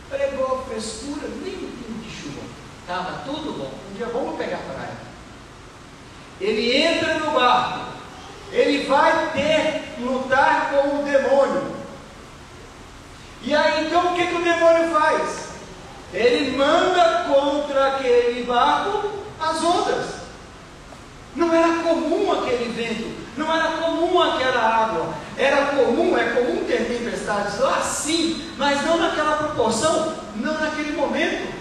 Pregou 0.09 0.65
frescura, 0.65 1.27
nem 1.41 1.55
um 1.55 1.71
pingo 1.71 2.03
de 2.03 2.09
chuva. 2.09 2.41
Estava 2.81 3.23
tudo 3.25 3.57
bom. 3.57 3.73
Um 3.89 3.97
dia 3.97 4.07
vamos 4.07 4.37
pegar 4.37 4.59
praia. 4.59 5.04
Ele 6.39 6.75
entra 6.75 7.19
no 7.19 7.31
barco, 7.31 7.79
ele 8.51 8.85
vai 8.87 9.31
ter 9.31 9.95
lutar 9.99 10.71
com 10.71 10.99
o 10.99 11.03
demônio. 11.03 11.75
E 13.41 13.53
aí 13.53 13.85
então 13.85 14.11
o 14.11 14.15
que, 14.15 14.27
que 14.27 14.35
o 14.35 14.43
demônio 14.43 14.91
faz? 14.91 15.45
Ele 16.13 16.57
manda 16.57 17.25
contra 17.27 17.87
aquele 17.87 18.43
barco 18.43 19.11
as 19.39 19.63
ondas. 19.63 20.05
Não 21.35 21.53
era 21.53 21.83
comum 21.83 22.31
aquele 22.31 22.71
vento, 22.71 23.13
não 23.37 23.53
era 23.53 23.77
comum 23.77 24.21
aquela 24.21 24.61
água. 24.61 25.13
Era 25.37 25.65
comum, 25.67 26.17
é 26.17 26.29
comum 26.29 26.63
ter 26.63 26.87
tempestades 26.87 27.59
lá 27.59 27.81
sim, 27.81 28.51
mas 28.57 28.85
não 28.85 28.97
naquela 28.97 29.35
proporção, 29.35 30.15
não 30.35 30.53
naquele 30.53 30.93
momento. 30.93 31.53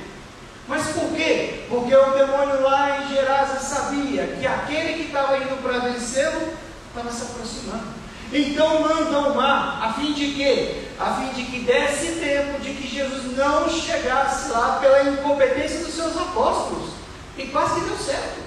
Mas 0.67 0.87
por 0.89 1.15
quê? 1.15 1.65
Porque 1.69 1.95
o 1.95 2.11
demônio 2.13 2.63
lá 2.63 3.03
em 3.03 3.09
Gerasa 3.09 3.61
sabia 3.61 4.27
que 4.39 4.47
aquele 4.47 4.95
que 4.95 5.07
estava 5.07 5.37
indo 5.37 5.63
para 5.63 5.79
vencê-lo 5.79 6.55
estava 6.89 7.13
se 7.13 7.23
aproximando. 7.23 8.05
Então 8.33 8.81
manda 8.81 9.19
o 9.19 9.35
mar, 9.35 9.81
a 9.83 9.93
fim 9.93 10.13
de 10.13 10.33
quê? 10.33 10.89
A 10.99 11.15
fim 11.15 11.29
de 11.35 11.45
que 11.51 11.61
desse 11.61 12.21
tempo 12.21 12.61
de 12.61 12.71
que 12.75 12.89
Jesus 12.89 13.37
não 13.37 13.69
chegasse 13.69 14.51
lá 14.51 14.79
pela 14.81 15.05
incompetência 15.05 15.81
dos 15.81 15.95
seus 15.95 16.17
apóstolos. 16.17 16.91
E 17.37 17.47
quase 17.49 17.81
que 17.81 17.87
deu 17.87 17.99
certo. 17.99 18.43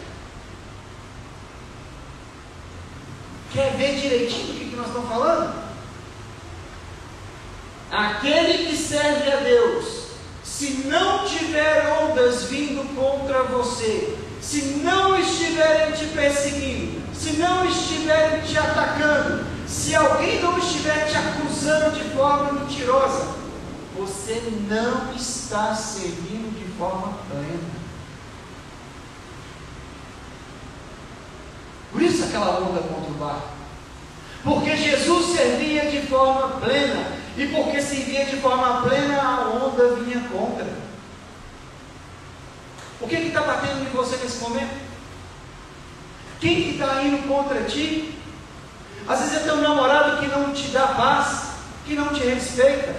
Quer 3.51 3.76
ver 3.76 3.95
direitinho 3.99 4.53
que, 4.53 4.70
que 4.70 4.76
nós 4.76 4.88
estamos 4.88 5.09
falando? 5.09 5.68
Aquele 7.91 8.68
que 8.68 8.76
serve 8.76 9.32
a 9.32 9.38
Deus, 9.38 10.07
se 10.58 10.88
não 10.88 11.24
tiver 11.24 11.88
ondas 12.01 12.45
vindo 12.45 12.84
contra 12.95 13.43
você, 13.43 14.18
se 14.41 14.80
não 14.84 15.16
estiverem 15.16 15.91
te 15.91 16.05
perseguindo, 16.05 16.99
se 17.14 17.34
não 17.34 17.64
estiverem 17.64 18.41
te 18.41 18.58
atacando, 18.58 19.45
se 19.68 19.93
alguém 19.93 20.41
não 20.41 20.58
estiver 20.58 21.05
te 21.05 21.16
acusando 21.16 21.95
de 21.95 22.10
forma 22.10 22.53
mentirosa, 22.53 23.36
você 23.95 24.41
não 24.68 25.14
está 25.14 25.76
servindo 25.76 26.58
de 26.58 26.76
forma 26.76 27.20
plena. 27.30 27.78
Por 31.91 32.01
isso 32.01 32.24
aquela 32.24 32.62
onda 32.62 32.82
contra 32.82 33.12
o 33.12 33.14
barco. 33.14 33.49
Porque 34.43 34.76
Jesus 34.76 35.38
servia 35.38 35.91
de 35.91 36.08
forma 36.08 36.60
plena. 36.60 37.16
E 37.38 37.48
porque 37.50 37.80
servia 37.80 38.26
de 38.26 38.38
forma 38.38 38.82
plena, 38.82 39.22
a 39.22 39.50
onda 39.50 39.96
vinha 39.96 40.28
contra. 40.28 40.66
O 43.00 43.08
que 43.08 43.16
está 43.16 43.42
batendo 43.42 43.84
em 43.84 43.96
você 43.96 44.18
nesse 44.18 44.40
momento? 44.40 44.76
Quem 46.40 46.56
que 46.56 46.70
está 46.72 47.04
indo 47.04 47.28
contra 47.28 47.64
ti? 47.64 48.18
Às 49.08 49.20
vezes 49.20 49.38
é 49.38 49.40
teu 49.42 49.58
namorado 49.58 50.18
que 50.18 50.28
não 50.28 50.52
te 50.52 50.70
dá 50.70 50.88
paz, 50.88 51.52
que 51.86 51.94
não 51.94 52.08
te 52.12 52.24
respeita. 52.24 52.96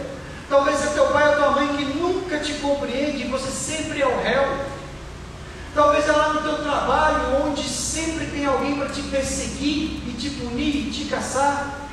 Talvez 0.49 0.83
é 0.83 0.91
teu 0.91 1.09
pai 1.09 1.29
ou 1.31 1.37
tua 1.37 1.51
mãe 1.51 1.77
que 1.77 1.85
nunca 1.85 2.39
te 2.39 2.55
compreende 2.55 3.25
e 3.25 3.29
você 3.29 3.51
sempre 3.51 4.01
é 4.01 4.07
o 4.07 4.23
réu. 4.23 4.67
Talvez 5.75 6.09
é 6.09 6.13
lá 6.13 6.33
no 6.33 6.43
teu 6.43 6.63
trabalho, 6.63 7.45
onde 7.45 7.69
sempre 7.69 8.27
tem 8.27 8.47
alguém 8.47 8.77
para 8.77 8.89
te 8.89 9.03
perseguir 9.03 10.09
e 10.09 10.17
te 10.19 10.31
punir 10.31 10.89
e 10.89 10.91
te 10.91 11.05
caçar. 11.07 11.88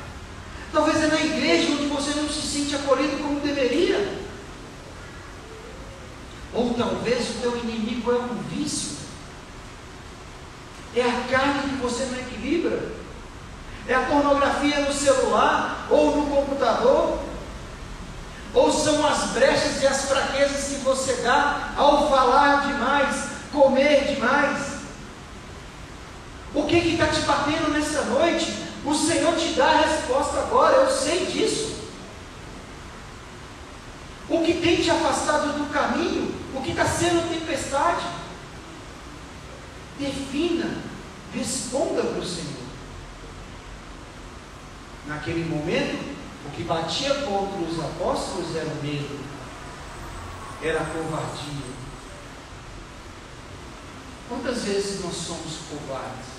Talvez 0.72 1.02
é 1.02 1.06
na 1.06 1.20
igreja 1.20 1.72
onde 1.72 1.86
você 1.86 2.18
não 2.20 2.28
se 2.28 2.42
sente 2.42 2.74
acolhido 2.74 3.16
como 3.18 3.40
deveria. 3.40 4.26
Ou 6.52 6.74
talvez 6.74 7.30
o 7.30 7.40
teu 7.40 7.56
inimigo 7.58 8.10
é 8.12 8.16
um 8.16 8.42
vício. 8.50 8.96
É 10.94 11.02
a 11.02 11.28
carne 11.30 11.70
que 11.70 11.76
você 11.82 12.04
não 12.06 12.18
equilibra. 12.18 12.82
É 13.88 13.94
a 13.94 14.00
pornografia 14.00 14.80
no 14.80 14.92
celular 14.92 15.86
ou 15.90 16.16
no 16.16 16.26
computador. 16.34 17.18
Ou 18.54 18.72
são 18.72 19.06
as 19.06 19.30
brechas 19.32 19.82
e 19.82 19.86
as 19.86 20.06
fraquezas 20.06 20.68
que 20.68 20.82
você 20.82 21.14
dá 21.22 21.74
ao 21.76 22.08
falar 22.08 22.66
demais, 22.66 23.28
comer 23.52 24.14
demais. 24.14 24.76
O 26.54 26.64
que 26.64 26.76
está 26.76 27.06
te 27.08 27.20
batendo 27.20 27.70
nessa 27.70 28.02
noite? 28.06 28.65
O 28.86 28.94
Senhor 28.94 29.34
te 29.36 29.54
dá 29.54 29.66
a 29.66 29.80
resposta 29.80 30.38
agora, 30.38 30.76
eu 30.76 30.90
sei 30.90 31.26
disso. 31.26 31.74
O 34.28 34.44
que 34.44 34.54
tem 34.54 34.80
te 34.80 34.88
afastado 34.88 35.58
do 35.58 35.72
caminho? 35.72 36.32
O 36.54 36.62
que 36.62 36.70
está 36.70 36.86
sendo 36.86 37.28
tempestade? 37.28 38.06
Defina, 39.98 40.82
responda 41.34 42.02
para 42.04 42.20
o 42.20 42.24
Senhor. 42.24 42.66
Naquele 45.08 45.44
momento, 45.48 46.16
o 46.46 46.50
que 46.50 46.62
batia 46.62 47.12
contra 47.22 47.58
os 47.58 47.80
apóstolos 47.80 48.54
era 48.54 48.68
o 48.68 48.82
medo, 48.82 49.18
era 50.62 50.80
a 50.80 50.86
covardia. 50.86 51.74
Quantas 54.28 54.62
vezes 54.62 55.04
nós 55.04 55.14
somos 55.14 55.58
covardes? 55.70 56.35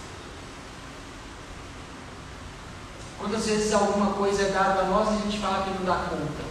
Quantas 3.18 3.46
vezes 3.46 3.74
alguma 3.74 4.14
coisa 4.14 4.44
é 4.44 4.52
dada 4.52 4.82
a 4.82 4.86
nós 4.86 5.10
e 5.10 5.14
a 5.14 5.26
gente 5.26 5.40
fala 5.40 5.64
que 5.64 5.72
não 5.72 5.86
dá 5.86 6.08
conta, 6.10 6.44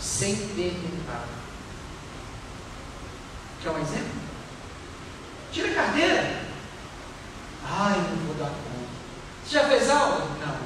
sem 0.00 0.34
ter 0.34 0.80
tentado? 0.80 1.28
Quer 3.62 3.70
um 3.70 3.78
exemplo? 3.78 4.24
Tira 5.52 5.70
a 5.70 5.74
carteira. 5.74 6.44
Ai, 7.66 7.96
não 7.96 8.26
vou 8.26 8.34
dar 8.36 8.50
conta. 8.50 8.64
Você 9.44 9.54
já 9.54 9.68
fez 9.68 9.90
aula? 9.90 10.26
Não. 10.40 10.56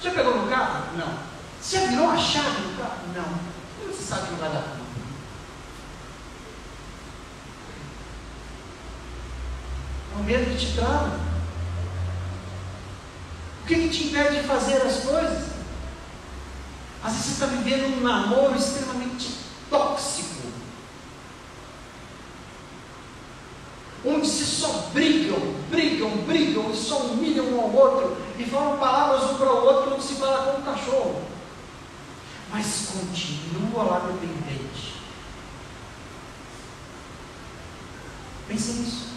Já 0.00 0.10
pegou 0.12 0.36
no 0.36 0.48
carro? 0.48 0.96
Não. 0.96 1.18
Você 1.60 1.80
já 1.80 1.86
virou 1.86 2.04
uma 2.06 2.18
chave 2.18 2.60
no 2.62 2.78
carro? 2.78 2.98
Não. 3.14 3.88
Você 3.92 4.02
sabe 4.02 4.26
que 4.26 4.30
não 4.32 4.38
vai 4.38 4.50
dar 4.50 4.62
conta. 4.62 4.78
É 10.14 10.20
o 10.20 10.24
medo 10.24 10.50
que 10.50 10.66
te 10.66 10.74
trava. 10.74 11.20
Que, 13.68 13.74
que 13.74 13.88
te 13.90 14.04
impede 14.04 14.40
de 14.40 14.48
fazer 14.48 14.80
as 14.80 15.00
coisas? 15.00 15.48
Às 17.04 17.12
vezes 17.12 17.26
você 17.26 17.32
está 17.32 17.46
vivendo 17.46 17.98
um 17.98 18.00
namoro 18.00 18.56
extremamente 18.56 19.34
tóxico. 19.68 20.48
Onde 24.06 24.26
se 24.26 24.46
só 24.46 24.88
brigam, 24.94 25.38
brigam, 25.68 26.16
brigam 26.26 26.70
e 26.70 26.76
só 26.76 26.96
humilham 26.98 27.44
um 27.44 27.60
ao 27.60 27.74
outro 27.74 28.16
e 28.38 28.44
falam 28.44 28.78
palavras 28.78 29.32
um 29.32 29.34
para 29.34 29.52
o 29.52 29.64
outro 29.66 29.94
onde 29.94 30.02
se 30.02 30.14
fala 30.14 30.46
como 30.46 30.58
um 30.60 30.74
cachorro. 30.74 31.22
Mas 32.50 32.88
continua 32.90 33.82
lá 33.82 33.98
dependente. 33.98 34.94
Pense 38.48 38.72
nisso. 38.72 39.08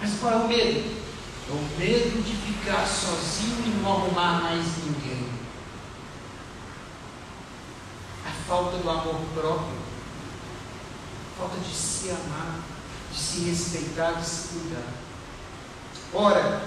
Mas 0.00 0.12
qual 0.20 0.32
é 0.32 0.36
o 0.36 0.48
medo? 0.48 0.99
É 1.50 1.52
o 1.52 1.78
medo 1.80 2.22
de 2.22 2.36
ficar 2.36 2.86
sozinho 2.86 3.64
e 3.66 3.82
não 3.82 3.90
arrumar 3.90 4.40
mais 4.40 4.64
ninguém. 4.84 5.28
A 8.24 8.30
falta 8.46 8.76
do 8.76 8.88
amor 8.88 9.20
próprio. 9.34 9.80
A 11.34 11.40
falta 11.40 11.56
de 11.56 11.74
se 11.74 12.10
amar, 12.10 12.60
de 13.10 13.18
se 13.18 13.40
respeitar, 13.40 14.12
de 14.12 14.24
se 14.24 14.48
cuidar. 14.48 14.86
Ora, 16.14 16.62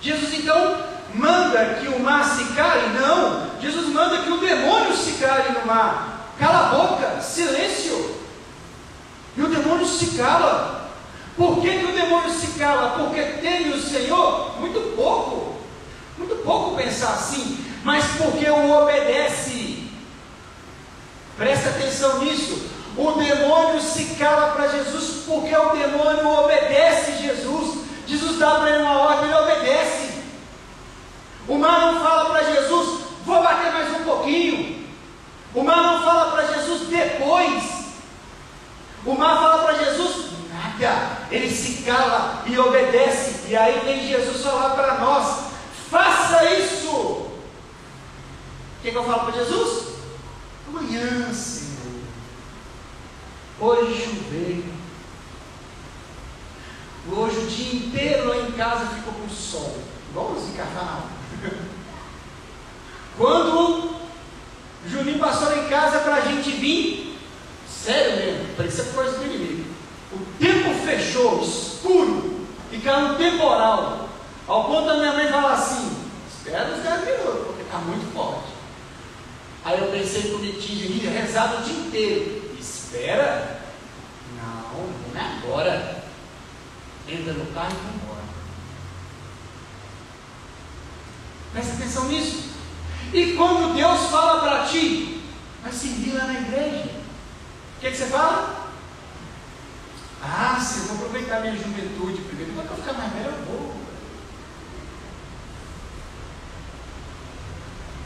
Jesus 0.00 0.32
então 0.32 0.86
manda 1.14 1.80
que 1.80 1.88
o 1.88 1.98
mar 1.98 2.24
se 2.24 2.54
cale? 2.54 2.96
Não. 3.00 3.60
Jesus 3.60 3.88
manda 3.88 4.22
que 4.22 4.30
o 4.30 4.38
demônio 4.38 4.96
se 4.96 5.12
cale 5.14 5.58
no 5.58 5.66
mar. 5.66 6.34
Cala 6.38 6.68
a 6.68 6.70
boca, 6.70 7.20
silêncio. 7.20 8.16
E 9.36 9.42
o 9.42 9.48
demônio 9.48 9.86
se 9.86 10.16
cala. 10.16 10.81
Por 11.36 11.60
que, 11.60 11.78
que 11.78 11.84
o 11.86 11.92
demônio 11.92 12.30
se 12.30 12.58
cala? 12.58 12.90
Porque 12.98 13.22
teme 13.40 13.70
o 13.70 13.82
Senhor? 13.82 14.60
Muito 14.60 14.94
pouco. 14.94 15.56
Muito 16.18 16.36
pouco 16.44 16.76
pensar 16.76 17.14
assim. 17.14 17.64
Mas 17.82 18.04
porque 18.18 18.48
o 18.48 18.70
obedece. 18.70 19.88
Presta 21.36 21.70
atenção 21.70 22.18
nisso. 22.18 22.70
O 22.96 23.12
demônio 23.12 23.80
se 23.80 24.16
cala 24.16 24.52
para 24.52 24.68
Jesus 24.68 25.24
porque 25.26 25.56
o 25.56 25.70
demônio 25.70 26.28
obedece 26.28 27.22
Jesus. 27.22 27.86
Jesus 28.06 28.38
dá 28.38 28.56
para 28.56 28.70
ele 28.70 28.82
uma 28.82 28.98
ordem, 28.98 29.30
ele 29.30 29.34
obedece. 29.34 30.12
O 31.48 31.56
mar 31.56 31.92
não 31.92 32.00
fala 32.00 32.26
para 32.26 32.44
Jesus, 32.44 33.00
vou 33.24 33.42
bater 33.42 33.72
mais 33.72 33.90
um 33.90 34.04
pouquinho. 34.04 34.86
O 35.54 35.64
mar 35.64 35.82
não 35.82 36.02
fala 36.02 36.32
para 36.32 36.46
Jesus 36.54 36.88
depois. 36.88 37.62
O 39.06 39.14
mar 39.14 39.36
fala 39.36 39.64
para 39.64 39.84
Jesus 39.84 40.32
Ele 41.30 41.50
se 41.50 41.82
cala 41.82 42.42
e 42.46 42.58
obedece. 42.58 43.48
E 43.48 43.56
aí 43.56 43.80
vem 43.84 44.08
Jesus 44.08 44.42
falar 44.42 44.70
para 44.70 44.98
nós: 44.98 45.52
faça 45.90 46.44
isso. 46.54 46.90
O 46.90 47.32
que, 48.82 48.90
que 48.90 48.96
eu 48.96 49.04
falo 49.04 49.30
para 49.30 49.42
Jesus? 49.42 49.94
Amanhã, 50.68 51.32
Senhor. 51.32 51.72
Hoje 53.60 54.04
choveu. 54.04 54.64
Hoje 57.10 57.36
o 57.36 57.46
dia 57.46 57.74
inteiro 57.74 58.28
lá 58.28 58.36
em 58.36 58.52
casa 58.52 58.86
ficou 58.86 59.12
com 59.12 59.28
sol. 59.28 59.78
Igual 60.10 60.32
os 60.32 60.48
encarnados. 60.48 61.10
Quando 63.16 63.96
Juninho 64.86 65.18
passou 65.18 65.48
lá 65.48 65.58
em 65.58 65.68
casa 65.68 66.00
para 66.00 66.16
a 66.16 66.20
gente 66.22 66.50
vir, 66.50 67.18
sério 67.68 68.16
mesmo, 68.16 68.54
parecia 68.56 68.84
coisa 68.84 69.18
do 69.18 69.24
inimigo. 69.24 69.71
O 70.12 70.38
tempo 70.38 70.74
fechou, 70.84 71.42
escuro, 71.42 72.46
e 72.70 72.78
caiu 72.78 73.16
temporal. 73.16 74.08
Ao 74.46 74.64
ponto 74.64 74.86
da 74.86 74.96
minha 74.96 75.12
mãe 75.12 75.28
falar 75.28 75.54
assim: 75.54 75.96
espera 76.28 76.74
uns 76.74 76.82
10 76.82 77.04
minutos, 77.04 77.46
porque 77.46 77.62
está 77.62 77.78
muito 77.78 78.12
forte. 78.12 78.52
Aí 79.64 79.78
eu 79.78 79.92
pensei 79.92 80.32
comigo, 80.32 80.60
tinha 80.60 81.10
rezado 81.10 81.58
o 81.58 81.62
dia 81.62 81.78
inteiro. 81.78 82.56
Espera. 82.58 83.60
Não, 84.36 85.12
não 85.12 85.20
é 85.20 85.38
agora. 85.38 86.04
Entra 87.08 87.32
no 87.32 87.46
carro 87.52 87.70
e 87.70 87.84
vai 87.84 87.94
embora. 87.94 88.22
Presta 91.52 91.74
atenção 91.74 92.08
nisso. 92.08 92.50
E 93.12 93.34
quando 93.34 93.74
Deus 93.74 94.10
fala 94.10 94.40
para 94.40 94.66
ti, 94.66 95.22
vai 95.62 95.72
servir 95.72 96.14
lá 96.14 96.24
na 96.24 96.40
igreja. 96.40 96.90
O 97.76 97.80
que, 97.80 97.90
que 97.90 97.96
você 97.96 98.06
fala? 98.06 98.61
Ah, 100.22 100.60
sim, 100.60 100.80
eu 100.80 100.94
vou 100.94 101.06
aproveitar 101.06 101.40
minha 101.40 101.56
juventude 101.56 102.22
primeiro. 102.22 102.52
Quando 102.52 102.70
eu 102.70 102.76
ficar 102.76 102.92
mais 102.92 103.12
velho, 103.12 103.26
eu 103.26 103.44
vou. 103.44 103.74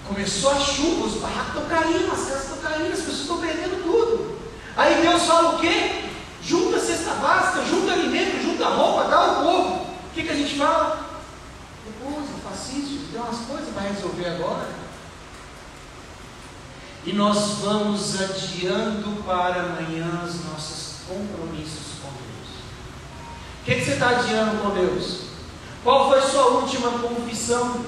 Começou 0.09 0.53
a 0.53 0.61
chuva, 0.61 1.07
os 1.07 1.21
barracos 1.21 1.49
estão 1.49 1.67
caindo, 1.67 2.13
as 2.13 2.29
casas 2.29 2.43
estão 2.45 2.59
caindo, 2.59 2.93
as 2.93 3.01
pessoas 3.01 3.21
estão 3.21 3.41
perdendo 3.41 3.83
tudo. 3.83 4.39
Aí 4.77 5.03
Deus 5.03 5.25
fala 5.25 5.57
o 5.57 5.59
quê? 5.59 6.05
Junta 6.43 6.77
a 6.77 6.81
cesta 6.81 7.15
básica, 7.15 7.65
junta 7.67 7.93
alimento, 7.93 8.43
junta 8.43 8.69
roupa, 8.69 9.11
dá 9.11 9.17
ao 9.17 9.43
povo. 9.43 9.75
O 9.75 10.15
que, 10.15 10.23
que 10.23 10.31
a 10.31 10.35
gente 10.35 10.57
fala? 10.57 11.05
Depois, 11.85 12.25
eu 12.31 12.39
faço 12.49 12.79
isso, 12.79 13.09
tem 13.13 13.21
umas 13.21 13.41
coisas 13.41 13.75
para 13.75 13.89
resolver 13.89 14.27
agora. 14.27 14.69
E 17.05 17.13
nós 17.13 17.59
vamos 17.59 18.21
adiando 18.21 19.23
para 19.25 19.61
amanhã 19.61 20.23
os 20.25 20.45
nossos 20.45 20.97
compromissos 21.07 21.96
que, 23.67 23.75
que 23.75 23.85
você 23.85 23.93
está 23.95 24.11
adiando 24.11 24.63
com 24.63 24.71
Deus? 24.71 25.23
Qual 25.83 26.09
foi 26.09 26.23
sua 26.23 26.47
última 26.47 26.89
confissão? 27.01 27.85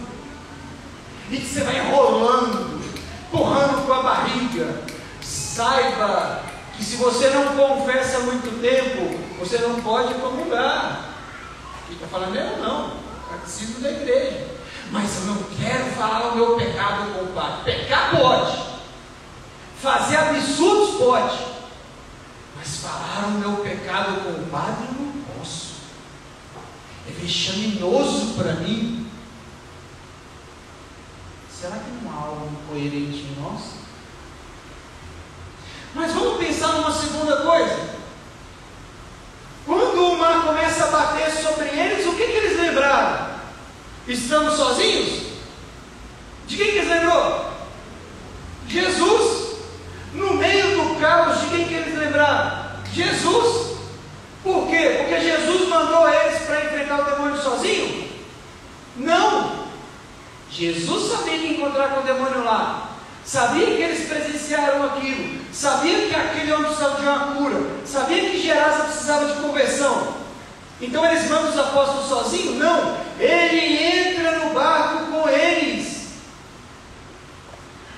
E 1.30 1.36
que 1.36 1.46
você 1.46 1.60
vai 1.60 1.78
enrolando, 1.78 2.80
empurrando 3.28 3.86
com 3.86 3.92
a 3.92 4.02
barriga. 4.02 4.82
Saiba 5.22 6.42
que 6.76 6.84
se 6.84 6.96
você 6.96 7.30
não 7.30 7.56
confessa 7.56 8.20
muito 8.20 8.60
tempo, 8.60 9.38
você 9.38 9.58
não 9.58 9.80
pode 9.80 10.14
comungar. 10.14 11.10
Está 11.90 12.06
falando 12.08 12.36
é 12.36 12.42
eu 12.42 12.58
não, 12.58 12.92
catecismo 13.30 13.80
da 13.80 13.90
igreja. 13.90 14.48
Mas 14.90 15.16
eu 15.16 15.22
não 15.26 15.42
quero 15.44 15.92
falar 15.92 16.32
o 16.32 16.36
meu 16.36 16.56
pecado 16.56 17.12
com 17.12 17.24
o. 17.24 17.64
Pecar 17.64 18.16
pode. 18.16 18.58
Fazer 19.80 20.16
absurdos 20.16 20.96
pode. 20.96 21.38
Mas 22.56 22.78
falar 22.78 23.26
o 23.28 23.38
meu 23.38 23.56
pecado 23.58 24.22
com 24.22 24.30
o 24.30 24.46
Padre. 24.50 24.97
É 27.08 27.20
vexaminoso 27.20 28.34
para 28.34 28.54
mim. 28.54 29.06
Será 31.50 31.76
que 31.76 31.90
não 32.04 32.12
há 32.12 32.26
algo 32.26 32.50
incoerente 32.52 33.18
em 33.18 33.36
nós? 33.40 33.62
Mas 35.94 36.12
vamos 36.12 36.38
pensar 36.38 36.74
numa 36.74 36.92
segunda 36.92 37.38
coisa. 37.38 37.98
Quando 39.66 40.12
o 40.12 40.18
mar 40.18 40.44
começa 40.44 40.84
a 40.84 40.90
bater 40.90 41.30
sobre 41.30 41.68
eles, 41.68 42.06
o 42.06 42.12
que, 42.12 42.26
que 42.26 42.32
eles 42.32 42.60
lembraram? 42.60 43.38
Estamos 44.06 44.54
sozinhos? 44.54 45.28
De 46.46 46.56
quem 46.56 46.72
que 46.72 46.78
eles 46.78 46.88
lembrou? 46.88 47.50
Jesus. 48.68 49.58
No 50.14 50.34
meio 50.34 50.76
do 50.76 51.00
caos, 51.00 51.40
de 51.40 51.48
quem 51.48 51.68
que 51.68 51.74
eles 51.74 51.98
lembraram? 51.98 52.82
Jesus. 52.92 53.77
Por 54.42 54.68
quê? 54.68 54.96
Porque 54.98 55.20
Jesus 55.20 55.68
mandou 55.68 56.08
eles 56.08 56.42
para 56.42 56.64
enfrentar 56.64 57.00
o 57.00 57.04
demônio 57.04 57.42
sozinho? 57.42 58.08
Jesus 60.58 61.12
sabia 61.12 61.38
que 61.38 61.54
encontrar 61.54 61.90
com 61.90 62.00
o 62.00 62.02
demônio 62.02 62.42
lá. 62.42 62.96
Sabia 63.24 63.66
que 63.66 63.82
eles 63.82 64.08
presenciaram 64.08 64.86
aquilo. 64.86 65.38
Sabia 65.52 66.08
que 66.08 66.14
aquele 66.16 66.52
homem 66.52 66.66
precisava 66.66 66.96
de 66.96 67.02
uma 67.02 67.18
cura. 67.34 67.60
Sabia 67.84 68.28
que 68.28 68.42
Gerasa 68.42 68.84
precisava 68.84 69.26
de 69.26 69.40
conversão. 69.40 70.14
Então 70.80 71.04
eles 71.04 71.28
mandam 71.30 71.50
os 71.50 71.58
apóstolos 71.58 72.08
sozinhos? 72.08 72.56
Não. 72.56 72.96
Ele 73.20 73.76
entra 73.84 74.38
no 74.40 74.50
barco 74.52 75.12
com 75.12 75.28
eles. 75.28 76.08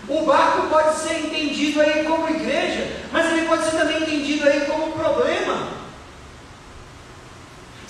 O 0.07 0.22
barco 0.26 0.68
pode 0.68 0.99
ser 0.99 1.20
entendido 1.20 1.80
aí 1.80 2.05
como 2.05 2.28
igreja, 2.28 3.01
mas 3.11 3.26
ele 3.32 3.47
pode 3.47 3.64
ser 3.64 3.78
também 3.78 4.03
entendido 4.03 4.47
aí 4.47 4.62
como 4.62 4.93
problema. 4.93 5.80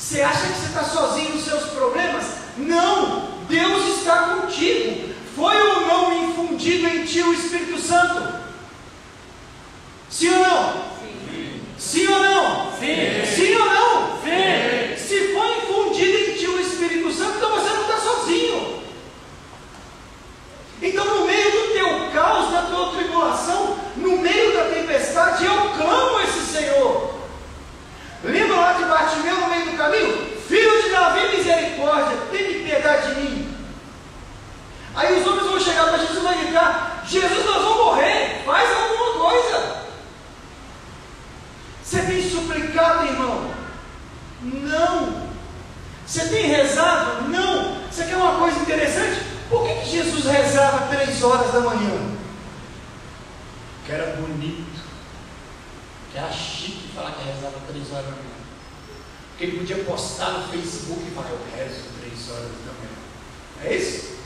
Você 0.00 0.22
acha 0.22 0.46
que 0.46 0.54
você 0.54 0.66
está 0.66 0.82
sozinho 0.82 1.34
nos 1.34 1.44
seus 1.44 1.64
problemas? 1.70 2.24
Não! 2.56 3.28
Deus 3.48 3.98
está 3.98 4.40
contigo. 4.40 5.10
Foi 5.36 5.54
ou 5.54 5.86
não 5.86 6.24
infundido 6.24 6.88
em 6.88 7.04
ti 7.04 7.20
o 7.20 7.34
Espírito 7.34 7.78
Santo? 7.78 8.40
Sim 10.08 10.30
ou 10.30 10.40
não? 10.40 10.72
Sim, 10.98 11.60
Sim 11.78 12.06
ou 12.08 12.18
não? 12.18 12.72
Sim. 12.72 13.36
Sim 13.36 13.54
ou 13.56 13.66
não? 13.66 14.20
Sim. 14.22 14.96
Se 14.96 15.34
foi 15.34 15.58
infundido 15.58 16.30
em 16.30 16.34
ti 16.34 16.46
o 16.46 16.60
Espírito 16.60 17.12
Santo, 17.12 17.36
então 17.36 17.50
você 17.50 17.68
não 17.68 17.82
está 17.82 17.98
sozinho. 17.98 18.82
Então, 20.82 21.04
no 21.04 21.26
meio 21.26 21.50
do 21.50 21.72
teu 21.74 22.10
caos, 22.12 22.50
da 22.50 22.62
tua 22.62 22.92
tribulação, 22.92 23.76
no 23.96 24.16
meio 24.16 24.54
da 24.54 24.64
tempestade, 24.64 25.44
eu 25.44 25.70
clamo 25.76 26.20
esse 26.20 26.40
Senhor. 26.52 27.19
Lembra 28.22 28.56
lá 28.56 28.72
de 28.74 28.84
Bartimeu 28.84 29.36
no 29.36 29.48
meio 29.48 29.70
do 29.70 29.76
caminho? 29.76 30.40
Filho 30.46 30.82
de 30.82 30.90
Davi, 30.90 31.36
misericórdia, 31.36 32.18
tem 32.30 32.64
piedade 32.64 33.14
de 33.14 33.20
mim. 33.20 33.56
Aí 34.94 35.20
os 35.20 35.26
homens 35.26 35.46
vão 35.46 35.60
chegar 35.60 35.88
para 35.88 35.98
Jesus 35.98 36.18
e 36.18 36.20
vão 36.20 36.38
gritar: 36.38 37.04
Jesus, 37.06 37.44
nós 37.46 37.62
vamos 37.62 37.84
morrer, 37.84 38.42
faz 38.44 38.70
alguma 38.70 39.30
coisa. 39.30 39.86
Você 41.82 42.02
tem 42.02 42.30
suplicado, 42.30 43.06
irmão? 43.06 43.50
Não. 44.42 45.30
Você 46.06 46.28
tem 46.28 46.46
rezado? 46.46 47.28
Não. 47.28 47.80
Você 47.90 48.04
quer 48.04 48.16
uma 48.16 48.38
coisa 48.38 48.60
interessante? 48.60 49.22
Por 49.48 49.66
que, 49.66 49.74
que 49.80 49.90
Jesus 49.90 50.24
rezava 50.24 50.94
três 50.94 51.22
horas 51.22 51.52
da 51.52 51.60
manhã? 51.60 52.16
Que 53.86 53.92
era 53.92 54.16
bonito. 54.16 54.79
Que 56.12 56.18
era 56.18 56.30
chique 56.30 56.90
falar 56.94 57.12
que 57.12 57.24
rezava 57.24 57.58
três 57.68 57.90
horas 57.92 58.04
da 58.04 58.10
manhã. 58.10 58.40
Porque 59.30 59.44
ele 59.44 59.58
podia 59.58 59.84
postar 59.84 60.30
no 60.30 60.48
Facebook 60.48 61.00
e 61.06 61.14
falar, 61.14 61.30
eu 61.30 61.40
rezo 61.56 61.82
três 62.00 62.30
horas 62.30 62.50
da 62.66 62.72
manhã. 62.72 63.64
É 63.64 63.74
isso? 63.74 64.18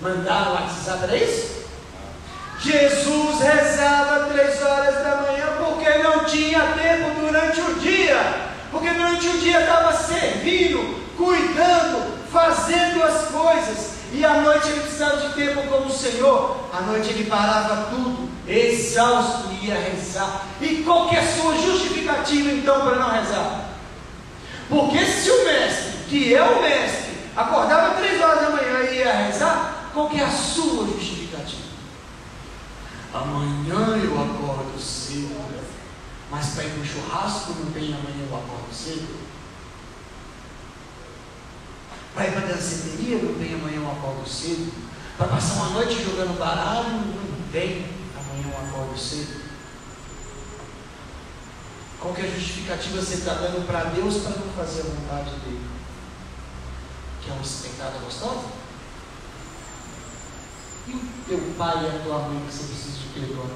Mandar 0.00 0.46
no 0.46 0.52
WhatsApp, 0.52 1.04
era 1.04 1.16
isso? 1.16 1.66
Jesus 2.60 3.40
rezava 3.40 4.32
três 4.32 4.62
horas 4.62 4.94
da 5.02 5.16
manhã 5.22 5.46
porque 5.58 5.98
não 5.98 6.24
tinha 6.24 6.60
tempo 6.72 7.20
durante 7.20 7.60
o 7.60 7.74
dia. 7.80 8.46
Porque 8.70 8.90
durante 8.90 9.28
o 9.28 9.38
dia 9.38 9.60
estava 9.60 9.92
servindo, 9.92 11.00
cuidando, 11.16 12.30
fazendo 12.30 13.02
as 13.02 13.28
coisas. 13.28 13.96
E 14.12 14.24
à 14.24 14.40
noite 14.40 14.68
ele 14.68 14.80
precisava 14.80 15.16
de 15.18 15.34
tempo 15.34 15.62
com 15.68 15.86
o 15.86 15.90
Senhor. 15.90 16.68
À 16.72 16.80
noite 16.82 17.10
ele 17.10 17.28
parava 17.28 17.90
tudo, 17.90 18.25
exausto, 18.48 19.50
ia 19.62 19.74
rezar. 19.74 20.46
E 20.60 20.82
qual 20.84 21.08
que 21.08 21.16
é 21.16 21.20
a 21.20 21.36
sua 21.36 21.56
justificativa 21.56 22.50
então 22.50 22.80
para 22.82 22.96
não 22.96 23.10
rezar? 23.10 23.70
Porque 24.68 25.04
se 25.04 25.30
o 25.30 25.44
mestre, 25.44 25.92
que 26.08 26.34
é 26.34 26.42
o 26.42 26.62
mestre, 26.62 27.12
acordava 27.36 27.96
três 27.96 28.20
horas 28.20 28.40
da 28.40 28.50
manhã 28.50 28.90
e 28.90 28.98
ia 28.98 29.12
rezar, 29.12 29.90
qual 29.92 30.08
que 30.08 30.20
é 30.20 30.24
a 30.24 30.30
sua 30.30 30.86
justificativa? 30.86 31.66
Amanhã 33.12 33.96
eu 34.02 34.12
acordo 34.12 34.78
cedo, 34.78 35.34
mas 36.30 36.46
para 36.48 36.64
ir 36.64 36.76
no 36.76 36.84
churrasco 36.84 37.54
não 37.54 37.72
tem 37.72 37.86
amanhã 37.86 38.26
eu 38.28 38.36
acordo 38.36 38.72
cedo. 38.72 39.26
Para 42.14 42.26
ir 42.26 42.32
para 42.32 42.42
a 42.42 42.46
danceteria 42.46 43.18
não 43.18 43.34
tem 43.34 43.54
amanhã 43.54 43.76
eu 43.76 43.90
acordo 43.90 44.28
cedo. 44.28 44.72
Para 45.16 45.28
passar 45.28 45.54
uma 45.54 45.70
noite 45.70 46.02
jogando 46.02 46.38
baralho 46.38 46.90
não 46.90 47.48
tem 47.52 47.95
amanhã 48.36 48.52
eu 48.52 48.68
acordo 48.68 48.98
cedo. 48.98 49.40
Qual 52.00 52.14
que 52.14 52.22
é 52.22 52.24
a 52.24 52.30
justificativa 52.30 53.00
você 53.00 53.14
está 53.14 53.34
dando 53.34 53.66
para 53.66 53.84
Deus 53.84 54.18
para 54.18 54.38
não 54.38 54.52
fazer 54.52 54.80
a 54.80 54.84
vontade 54.84 55.30
dele? 55.40 55.66
Que 57.22 57.30
é 57.30 57.32
uma 57.32 57.42
espetada 57.42 57.98
gostosa? 57.98 58.46
E 60.86 60.92
o 60.92 61.00
teu 61.26 61.54
pai 61.58 61.84
e 61.84 61.88
a 61.88 62.02
tua 62.04 62.18
mãe 62.18 62.46
que 62.46 62.52
você 62.52 62.64
precisa 62.64 62.98
de 62.98 63.20
perdoar? 63.20 63.48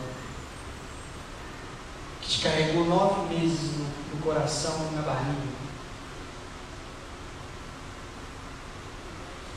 Que 2.22 2.28
te 2.28 2.42
carregou 2.42 2.86
nove 2.86 3.34
meses 3.34 3.76
no, 3.76 3.84
no 3.84 4.22
coração 4.22 4.88
e 4.90 4.96
na 4.96 5.02
barriga. 5.02 5.60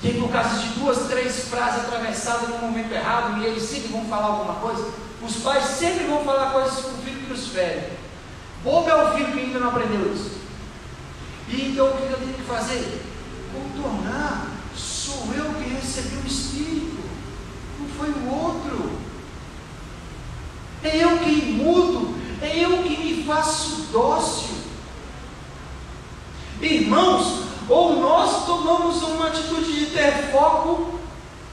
Que 0.01 0.19
por 0.19 0.29
causa 0.29 0.59
de 0.59 0.67
duas, 0.79 1.07
três 1.07 1.47
frases 1.47 1.85
atravessadas 1.85 2.49
no 2.49 2.57
momento 2.57 2.91
errado, 2.91 3.41
e 3.41 3.45
eles 3.45 3.63
sempre 3.63 3.87
vão 3.87 4.05
falar 4.05 4.25
alguma 4.25 4.55
coisa, 4.55 4.91
os 5.25 5.37
pais 5.37 5.63
sempre 5.65 6.05
vão 6.05 6.23
falar 6.23 6.51
coisas 6.51 6.79
para 6.79 6.91
o 6.91 6.97
filho 6.97 7.21
que 7.21 7.29
nos 7.29 7.47
fere. 7.47 7.93
Bobo 8.63 8.89
é 8.89 8.95
o 8.95 9.13
filho 9.13 9.31
que 9.31 9.39
ainda 9.39 9.59
não 9.59 9.69
aprendeu 9.69 10.13
isso. 10.13 10.31
E 11.49 11.69
então 11.69 11.87
o 11.87 11.97
que 11.97 12.03
eu 12.03 12.17
tenho 12.17 12.33
que 12.33 12.41
fazer? 12.43 13.01
Contornar. 13.53 14.47
Sou 14.75 15.33
eu 15.35 15.53
que 15.53 15.69
recebi 15.69 16.17
o 16.17 16.27
Espírito, 16.27 16.97
não 17.79 17.87
foi 17.89 18.09
o 18.09 18.29
outro. 18.29 18.91
É 20.83 20.97
eu 20.97 21.19
que 21.19 21.53
mudo, 21.53 22.15
é 22.41 22.59
eu 22.59 22.83
que 22.83 22.97
me 22.97 23.23
faço 23.23 23.87
dócil. 23.91 24.49
Irmãos, 26.61 27.43
ou 27.69 27.99
nós 27.99 28.45
tomamos 28.45 29.01
uma 29.03 29.27
atitude 29.27 29.79
de 29.79 29.85
ter 29.87 30.31
foco, 30.31 30.99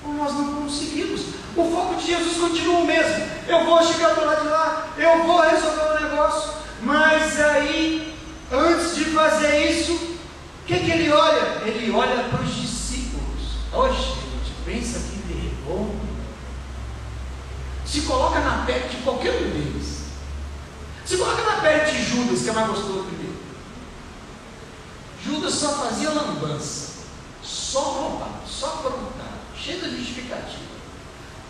nós 0.07 0.32
não 0.34 0.62
conseguimos. 0.62 1.20
O 1.57 1.64
foco 1.64 1.96
de 1.96 2.07
Jesus 2.07 2.38
continua 2.38 2.80
o 2.80 2.86
mesmo. 2.86 3.26
Eu 3.46 3.64
vou 3.64 3.82
chegar 3.84 4.14
do 4.14 4.24
lado 4.24 4.42
de 4.42 4.48
lá, 4.48 4.88
eu 4.96 5.24
vou 5.24 5.40
resolver 5.40 5.82
o 5.82 6.09
negócio. 6.09 6.53
Mas 6.82 7.40
aí, 7.40 8.14
antes 8.51 8.94
de 8.96 9.05
fazer 9.07 9.70
isso, 9.70 9.92
o 9.92 10.66
que, 10.66 10.78
que 10.78 10.90
ele 10.90 11.11
olha? 11.11 11.62
Ele 11.66 11.90
olha 11.90 12.24
para 12.24 12.42
os 12.42 12.55
discípulos. 12.55 13.57
Oxe, 13.72 13.96
gente, 13.96 14.53
pensa 14.64 14.98
que 15.01 15.32
vergonha. 15.32 16.01
Se 17.84 18.03
coloca 18.03 18.40
na 18.40 18.64
pele 18.64 18.88
de 18.88 18.96
qualquer 18.98 19.32
um 19.32 19.51
deles. 19.51 20.01
Se 21.05 21.16
coloca 21.16 21.42
na 21.42 21.61
pele 21.61 21.90
de 21.90 22.05
Judas, 22.05 22.42
que 22.42 22.51
é 22.51 22.53
mais 22.53 22.68
gostoso 22.68 23.05
primeiro. 23.05 23.20
Judas 25.24 25.55
só 25.55 25.68
fazia 25.70 26.11
lambança, 26.11 27.05
só 27.42 27.80
roubar, 27.80 28.40
só 28.46 28.66
aprontar, 28.66 29.39
cheio 29.63 29.81
de 29.81 29.97
justificativa. 29.99 30.71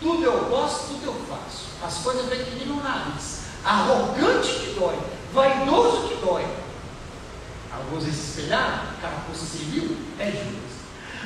Tudo 0.01 0.23
eu 0.23 0.45
gosto, 0.45 0.87
tudo 0.87 1.05
eu 1.05 1.13
faço. 1.27 1.67
As 1.83 2.03
coisas 2.03 2.25
vêm 2.27 2.43
que 2.43 2.55
nem 2.55 2.67
no 2.67 2.83
nariz. 2.83 3.41
Arrogante 3.63 4.53
que 4.53 4.79
dói, 4.79 4.99
vaidoso 5.33 6.07
que 6.07 6.15
dói. 6.15 6.45
Alguns 7.71 8.03
se 8.03 8.09
espelharam, 8.09 8.83
carapuça 9.01 9.45
civil, 9.45 9.97
é 10.19 10.25
Judas. 10.25 10.71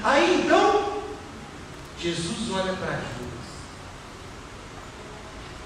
Aí 0.04 0.44
então, 0.44 1.02
Jesus 2.00 2.52
olha 2.52 2.74
para 2.74 2.92
Judas. 2.92 3.26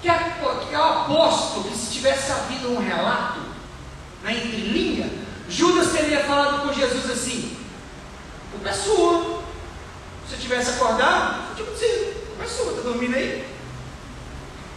Que 0.02 0.08
que 0.10 0.76
o 0.76 0.84
apóstolo 0.84 1.66
que 1.66 1.76
se 1.76 1.92
tivesse 1.92 2.32
havido 2.32 2.72
um 2.72 2.80
relato, 2.80 3.42
na 4.24 4.32
entrelinha, 4.32 5.12
Judas 5.50 5.92
teria 5.92 6.24
falado 6.24 6.62
com 6.62 6.74
Jesus 6.74 7.10
assim: 7.10 7.58
culpa 8.52 8.70
é 8.70 8.74
sua. 8.74 9.49
Se 10.30 10.36
eu 10.36 10.40
tivesse 10.42 10.70
acordado, 10.70 11.56
tipo 11.56 11.72
assim, 11.72 12.14
culpa 12.28 12.44
é 12.44 12.48
sua, 12.48 12.72
está 12.72 12.82
dormindo 12.84 13.16
aí? 13.16 13.48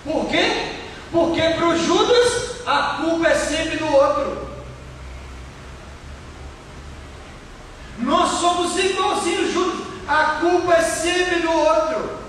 Por 0.02 0.26
quê? 0.30 0.76
Porque 1.12 1.42
para 1.42 1.68
o 1.68 1.76
Judas 1.76 2.66
a 2.66 3.02
culpa 3.02 3.28
é 3.28 3.34
sempre 3.34 3.76
do 3.76 3.86
outro. 3.86 4.48
Nós 7.98 8.30
somos 8.40 8.78
igualzinhos 8.78 9.52
Judas, 9.52 9.86
a 10.08 10.24
culpa 10.40 10.72
é 10.72 10.82
sempre 10.82 11.40
do 11.40 11.52
outro. 11.52 12.22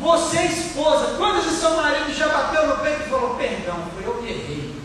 Você, 0.00 0.42
esposa, 0.44 1.16
quantas 1.18 1.44
vezes 1.44 1.60
seu 1.60 1.76
marido 1.76 2.12
já 2.12 2.28
bateu 2.28 2.68
no 2.68 2.78
peito 2.78 3.02
e 3.02 3.10
falou: 3.10 3.34
Perdão, 3.34 3.86
foi 3.94 4.06
eu 4.06 4.14
que 4.22 4.28
errei? 4.30 4.80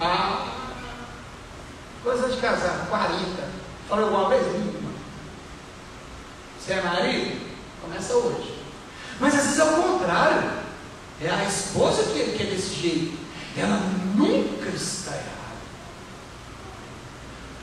Ah, 0.00 0.46
coisa 2.04 2.28
de 2.28 2.40
casar, 2.40 2.86
40. 2.88 3.48
Falou 3.88 4.04
alguma 4.06 4.28
vez? 4.28 4.73
Você 6.64 6.72
é 6.72 6.80
marido? 6.80 7.46
Começa 7.82 8.14
hoje. 8.14 8.54
Mas 9.20 9.34
às 9.34 9.42
vezes 9.42 9.58
é 9.58 9.64
o 9.64 9.82
contrário. 9.82 10.50
É 11.20 11.28
a 11.28 11.44
esposa 11.44 12.04
que, 12.04 12.36
que 12.36 12.42
é 12.42 12.46
desse 12.46 12.74
jeito. 12.74 13.18
Ela 13.54 13.78
nunca 14.14 14.70
está 14.70 15.10
errada. 15.10 15.34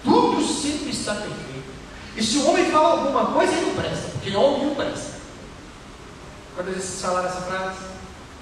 Tudo 0.04 0.46
sempre 0.46 0.92
está 0.92 1.16
perfeito. 1.16 1.72
E 2.16 2.22
se 2.22 2.38
o 2.38 2.50
homem 2.50 2.70
fala 2.70 2.90
alguma 2.90 3.26
coisa, 3.34 3.54
ele 3.54 3.66
não 3.68 3.76
presta, 3.76 4.10
porque 4.12 4.36
homem 4.36 4.68
não 4.68 4.76
presta. 4.76 5.20
Quantas 6.56 6.76
vezes 6.76 6.90
vocês 6.90 7.02
falaram 7.02 7.28
essa 7.28 7.42
frase? 7.42 7.80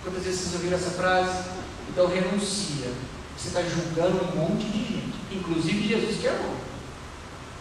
Quantas 0.03 0.24
vezes 0.24 0.41
vocês 0.41 0.53
ouviram 0.55 0.78
essa 0.78 0.91
frase? 0.91 1.49
Então 1.89 2.07
renuncia. 2.07 2.91
Você 3.38 3.47
está 3.47 3.62
julgando 3.62 4.26
um 4.26 4.36
monte 4.36 4.66
de 4.66 4.80
gente, 4.80 5.16
inclusive 5.32 5.88
Jesus 5.88 6.20
que 6.20 6.28
é 6.28 6.34
bom. 6.34 6.55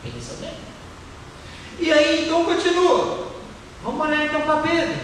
Pensa 0.03 0.35
bem. 0.41 0.78
E 1.79 1.93
aí 1.93 2.25
então 2.25 2.45
continua. 2.45 3.29
Vamos 3.83 4.01
olhar 4.01 4.27
então 4.27 4.41
para 4.43 4.63
Pedro. 4.63 4.97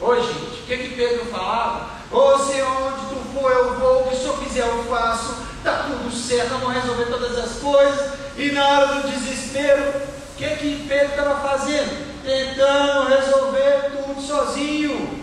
Ô 0.00 0.14
gente, 0.16 0.32
o 0.32 0.66
que, 0.66 0.76
que 0.78 0.94
Pedro 0.94 1.26
falava? 1.26 1.90
Ô 2.10 2.38
Senhor, 2.38 2.68
onde 2.68 3.06
tu 3.06 3.38
for 3.38 3.52
eu 3.52 3.78
vou, 3.78 4.00
o 4.00 4.08
que 4.08 4.14
o 4.14 4.18
Senhor 4.18 4.38
quiser 4.38 4.66
eu 4.66 4.84
faço, 4.84 5.36
está 5.58 5.84
tudo 5.84 6.10
certo, 6.10 6.58
vamos 6.58 6.72
resolver 6.72 7.04
todas 7.06 7.38
as 7.38 7.58
coisas. 7.58 8.12
E 8.36 8.50
na 8.52 8.66
hora 8.66 8.86
do 8.86 9.10
desespero, 9.10 9.82
o 9.82 10.36
que, 10.38 10.48
que 10.56 10.86
Pedro 10.88 11.10
estava 11.10 11.48
fazendo? 11.48 12.22
Tentando 12.24 13.08
resolver 13.08 13.90
tudo 13.92 14.20
sozinho. 14.22 15.20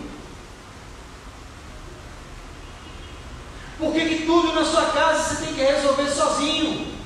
Por 3.78 3.92
que, 3.92 4.08
que 4.08 4.26
tudo 4.26 4.52
na 4.52 4.64
sua 4.64 4.86
casa 4.86 5.34
você 5.34 5.44
tem 5.44 5.54
que 5.54 5.60
resolver 5.60 6.08
sozinho? 6.08 6.97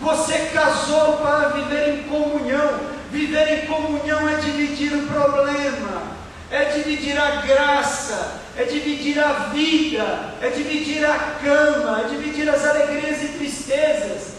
Você 0.00 0.50
casou 0.52 1.16
para 1.18 1.48
viver 1.48 1.94
em 1.94 2.02
comunhão. 2.04 2.98
Viver 3.10 3.64
em 3.64 3.66
comunhão 3.66 4.28
é 4.28 4.34
dividir 4.36 4.92
o 4.92 5.06
problema, 5.06 6.02
é 6.50 6.64
dividir 6.66 7.18
a 7.18 7.36
graça, 7.36 8.42
é 8.54 8.64
dividir 8.64 9.18
a 9.18 9.32
vida, 9.50 10.34
é 10.42 10.50
dividir 10.50 11.04
a 11.06 11.18
cama, 11.42 12.02
é 12.02 12.08
dividir 12.08 12.48
as 12.50 12.66
alegrias 12.66 13.22
e 13.22 13.28
tristezas, 13.28 14.34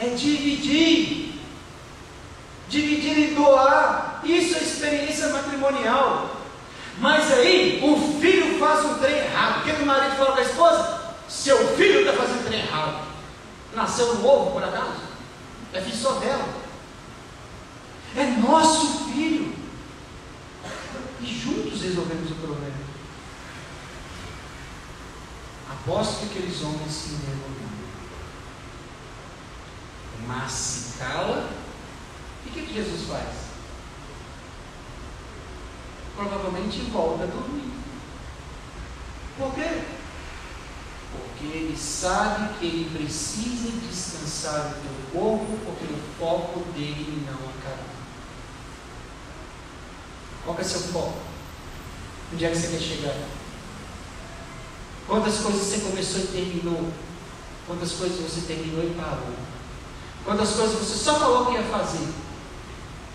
é 0.00 0.06
dividir. 0.06 1.34
Dividir 2.66 3.18
e 3.18 3.34
doar, 3.34 4.22
isso 4.24 4.56
é 4.56 4.62
experiência 4.62 5.28
matrimonial. 5.28 6.34
Mas 6.98 7.30
aí 7.30 7.78
o 7.82 8.20
filho 8.20 8.58
faz 8.58 8.84
um 8.86 8.94
trem 8.94 9.18
errado. 9.18 9.60
O 9.60 9.64
que 9.64 9.82
o 9.82 9.86
marido 9.86 10.16
fala 10.16 10.32
para 10.32 10.42
a 10.42 10.46
esposa? 10.46 11.00
Seu 11.28 11.58
filho 11.76 12.00
está 12.00 12.14
fazendo 12.14 12.46
trem 12.46 12.60
errado. 12.60 13.13
Nasceu 13.74 14.14
no 14.14 14.26
ovo, 14.26 14.52
por 14.52 14.62
acaso? 14.62 15.02
É 15.72 15.80
filho 15.80 15.96
só 15.96 16.12
dela. 16.20 16.48
É 18.16 18.26
nosso 18.26 19.10
filho. 19.12 19.54
E 21.20 21.26
juntos 21.26 21.82
resolvemos 21.82 22.30
o 22.30 22.34
problema. 22.36 22.84
Aposto 25.70 26.20
que 26.20 26.38
aqueles 26.38 26.62
homens 26.62 26.92
se 26.92 27.14
envergonharam. 27.14 27.54
Mas 30.26 30.52
se 30.52 30.98
cala. 30.98 31.50
E 32.46 32.48
o 32.48 32.52
que, 32.52 32.66
que 32.66 32.74
Jesus 32.74 33.08
faz? 33.08 33.44
provavelmente 36.16 36.80
volta 36.92 37.24
a 37.24 37.26
dormir. 37.26 37.72
Por 39.36 39.54
quê? 39.54 39.82
Porque 41.28 41.44
ele 41.46 41.76
sabe 41.76 42.58
que 42.58 42.66
ele 42.66 42.98
precisa 42.98 43.70
descansar 43.86 44.72
o 44.72 44.74
teu 44.82 45.20
corpo, 45.20 45.58
porque 45.64 45.84
o 45.92 45.98
foco 46.18 46.60
dele 46.72 47.26
não 47.26 47.34
acabou. 47.34 47.94
Qual 50.44 50.58
é 50.58 50.60
o 50.60 50.64
seu 50.64 50.80
foco? 50.80 51.18
Onde 52.32 52.44
é 52.44 52.50
que 52.50 52.56
você 52.56 52.68
quer 52.68 52.80
chegar? 52.80 53.16
Quantas 55.06 55.38
coisas 55.38 55.60
você 55.60 55.78
começou 55.78 56.20
e 56.20 56.26
terminou? 56.26 56.90
Quantas 57.66 57.92
coisas 57.92 58.18
você 58.18 58.40
terminou 58.42 58.84
e 58.84 58.94
parou? 58.94 59.34
Quantas 60.24 60.50
coisas 60.52 60.78
você 60.78 60.96
só 60.96 61.18
falou 61.18 61.46
que 61.46 61.52
ia 61.52 61.62
fazer 61.64 62.08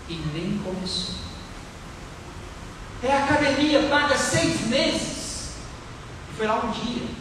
e 0.08 0.14
nem 0.14 0.58
começou? 0.58 1.14
É 3.02 3.12
academia, 3.12 3.88
paga 3.88 4.16
seis 4.16 4.66
meses. 4.66 5.50
E 6.30 6.36
foi 6.36 6.46
lá 6.46 6.64
um 6.64 6.70
dia. 6.70 7.19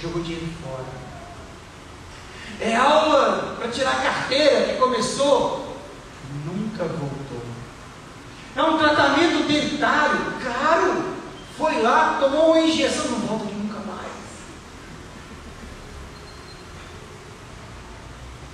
Jogou 0.00 0.22
dinheiro 0.22 0.46
fora. 0.62 0.84
É 2.60 2.74
aula 2.76 3.56
para 3.58 3.68
tirar 3.70 4.02
carteira 4.02 4.72
que 4.72 4.78
começou. 4.78 5.76
Nunca 6.44 6.84
voltou. 6.84 7.42
É 8.56 8.62
um 8.62 8.78
tratamento 8.78 9.46
dentário 9.46 10.34
caro. 10.42 11.18
Foi 11.56 11.82
lá, 11.82 12.18
tomou 12.20 12.52
uma 12.52 12.60
injeção, 12.60 13.06
não 13.06 13.18
volta 13.20 13.46
de 13.46 13.54
nunca 13.54 13.80
mais. 13.80 14.12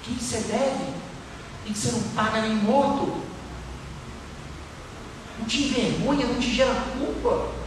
Quem 0.02 0.16
você 0.16 0.38
deve 0.38 0.94
e 1.66 1.72
que 1.72 1.78
você 1.78 1.92
não 1.92 2.02
paga 2.14 2.42
nem 2.42 2.56
morto 2.56 3.22
não 5.38 5.46
te 5.46 5.64
envergonha, 5.64 6.26
não 6.26 6.40
te 6.40 6.54
gera 6.54 6.74
culpa 6.98 7.63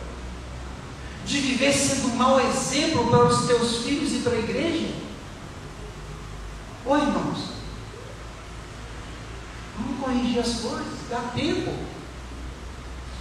de 1.28 1.40
viver 1.42 1.74
sendo 1.74 2.08
um 2.08 2.16
mau 2.16 2.40
exemplo 2.40 3.10
para 3.10 3.26
os 3.26 3.46
teus 3.46 3.84
filhos 3.84 4.14
e 4.14 4.20
para 4.20 4.32
a 4.32 4.40
igreja? 4.40 4.96
Oi, 6.86 7.00
irmãos. 7.02 7.50
Vamos 9.78 10.00
corrigir 10.00 10.40
as 10.40 10.62
coisas, 10.62 10.88
dá 11.10 11.20
tempo. 11.36 11.74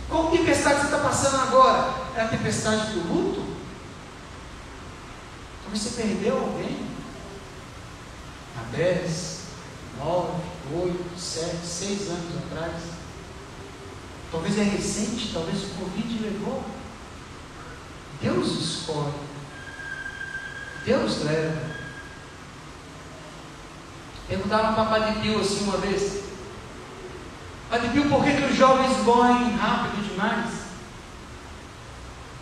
Qual 0.08 0.30
tempestade 0.30 0.80
você 0.80 0.84
está 0.84 0.98
passando 0.98 1.42
agora? 1.42 1.94
É 2.14 2.20
a 2.20 2.28
tempestade 2.28 2.92
do 2.92 3.12
luto? 3.12 3.44
Talvez 5.64 5.82
você 5.82 6.00
perdeu 6.00 6.38
alguém. 6.38 6.86
Há 8.56 8.76
10, 8.76 9.40
9, 9.98 10.32
8, 10.72 11.18
7, 11.18 11.56
6 11.66 12.08
anos 12.08 12.36
atrás. 12.46 12.82
Talvez 14.30 14.58
é 14.58 14.62
recente, 14.62 15.32
talvez 15.32 15.64
o 15.64 15.68
Covid 15.70 16.22
levou. 16.22 16.75
Deus 18.20 18.48
escolhe. 18.48 19.14
Deus 20.84 21.22
leva. 21.24 21.76
Perguntaram 24.28 24.74
para 24.74 24.84
Padre 24.86 25.20
Pio 25.20 25.40
assim 25.40 25.64
uma 25.64 25.78
vez. 25.78 26.24
Padre 27.70 27.88
Pio, 27.90 28.08
por 28.08 28.24
que, 28.24 28.36
que 28.36 28.44
os 28.44 28.56
jovens 28.56 28.96
morrem 29.04 29.56
rápido 29.56 30.08
demais? 30.08 30.66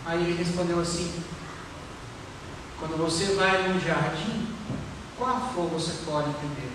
Aí 0.06 0.22
ele 0.22 0.36
respondeu 0.36 0.80
assim: 0.80 1.22
Quando 2.78 2.96
você 2.96 3.34
vai 3.34 3.68
num 3.68 3.80
jardim, 3.80 4.54
qual 5.16 5.52
flor 5.52 5.68
você 5.70 6.04
colhe 6.04 6.32
primeiro? 6.34 6.72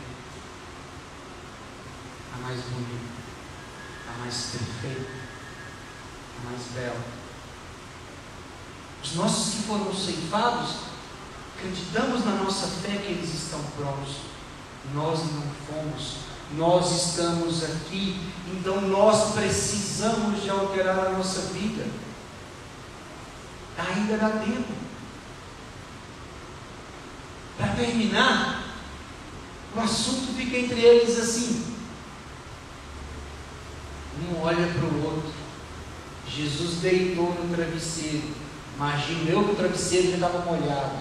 A 2.35 2.37
mais 2.47 2.61
bonita 2.61 3.19
a 4.09 4.17
mais 4.19 4.51
perfeita, 4.51 5.11
a 6.37 6.49
mais 6.49 6.61
bela. 6.73 7.18
Os 9.03 9.15
nossos 9.15 9.53
que 9.53 9.61
foram 9.63 9.93
ceifados, 9.93 10.75
acreditamos 11.57 12.25
na 12.25 12.35
nossa 12.35 12.67
fé 12.67 12.97
que 12.97 13.11
eles 13.11 13.33
estão 13.33 13.61
prontos. 13.77 14.17
Nós 14.93 15.19
não 15.19 15.43
fomos, 15.67 16.17
nós 16.55 16.91
estamos 16.91 17.63
aqui, 17.63 18.19
então 18.51 18.81
nós 18.81 19.33
precisamos 19.33 20.41
de 20.41 20.49
alterar 20.49 21.07
a 21.07 21.09
nossa 21.11 21.41
vida. 21.53 21.85
Ainda 23.77 24.17
dá 24.17 24.29
tempo. 24.29 24.73
Para 27.57 27.73
terminar, 27.73 28.63
o 29.75 29.79
assunto 29.79 30.33
fica 30.35 30.57
entre 30.57 30.79
eles 30.79 31.19
assim: 31.19 31.75
um 34.19 34.41
olha 34.41 34.67
para 34.67 34.85
o 34.85 35.03
outro. 35.05 35.33
Jesus 36.27 36.75
deitou 36.81 37.33
no 37.33 37.55
travesseiro. 37.55 38.38
Imagina 38.79 39.29
eu 39.29 39.43
que 39.43 39.51
o 39.51 39.55
travesseiro 39.55 40.07
já 40.11 40.15
estava 40.15 40.39
molhado. 40.45 40.95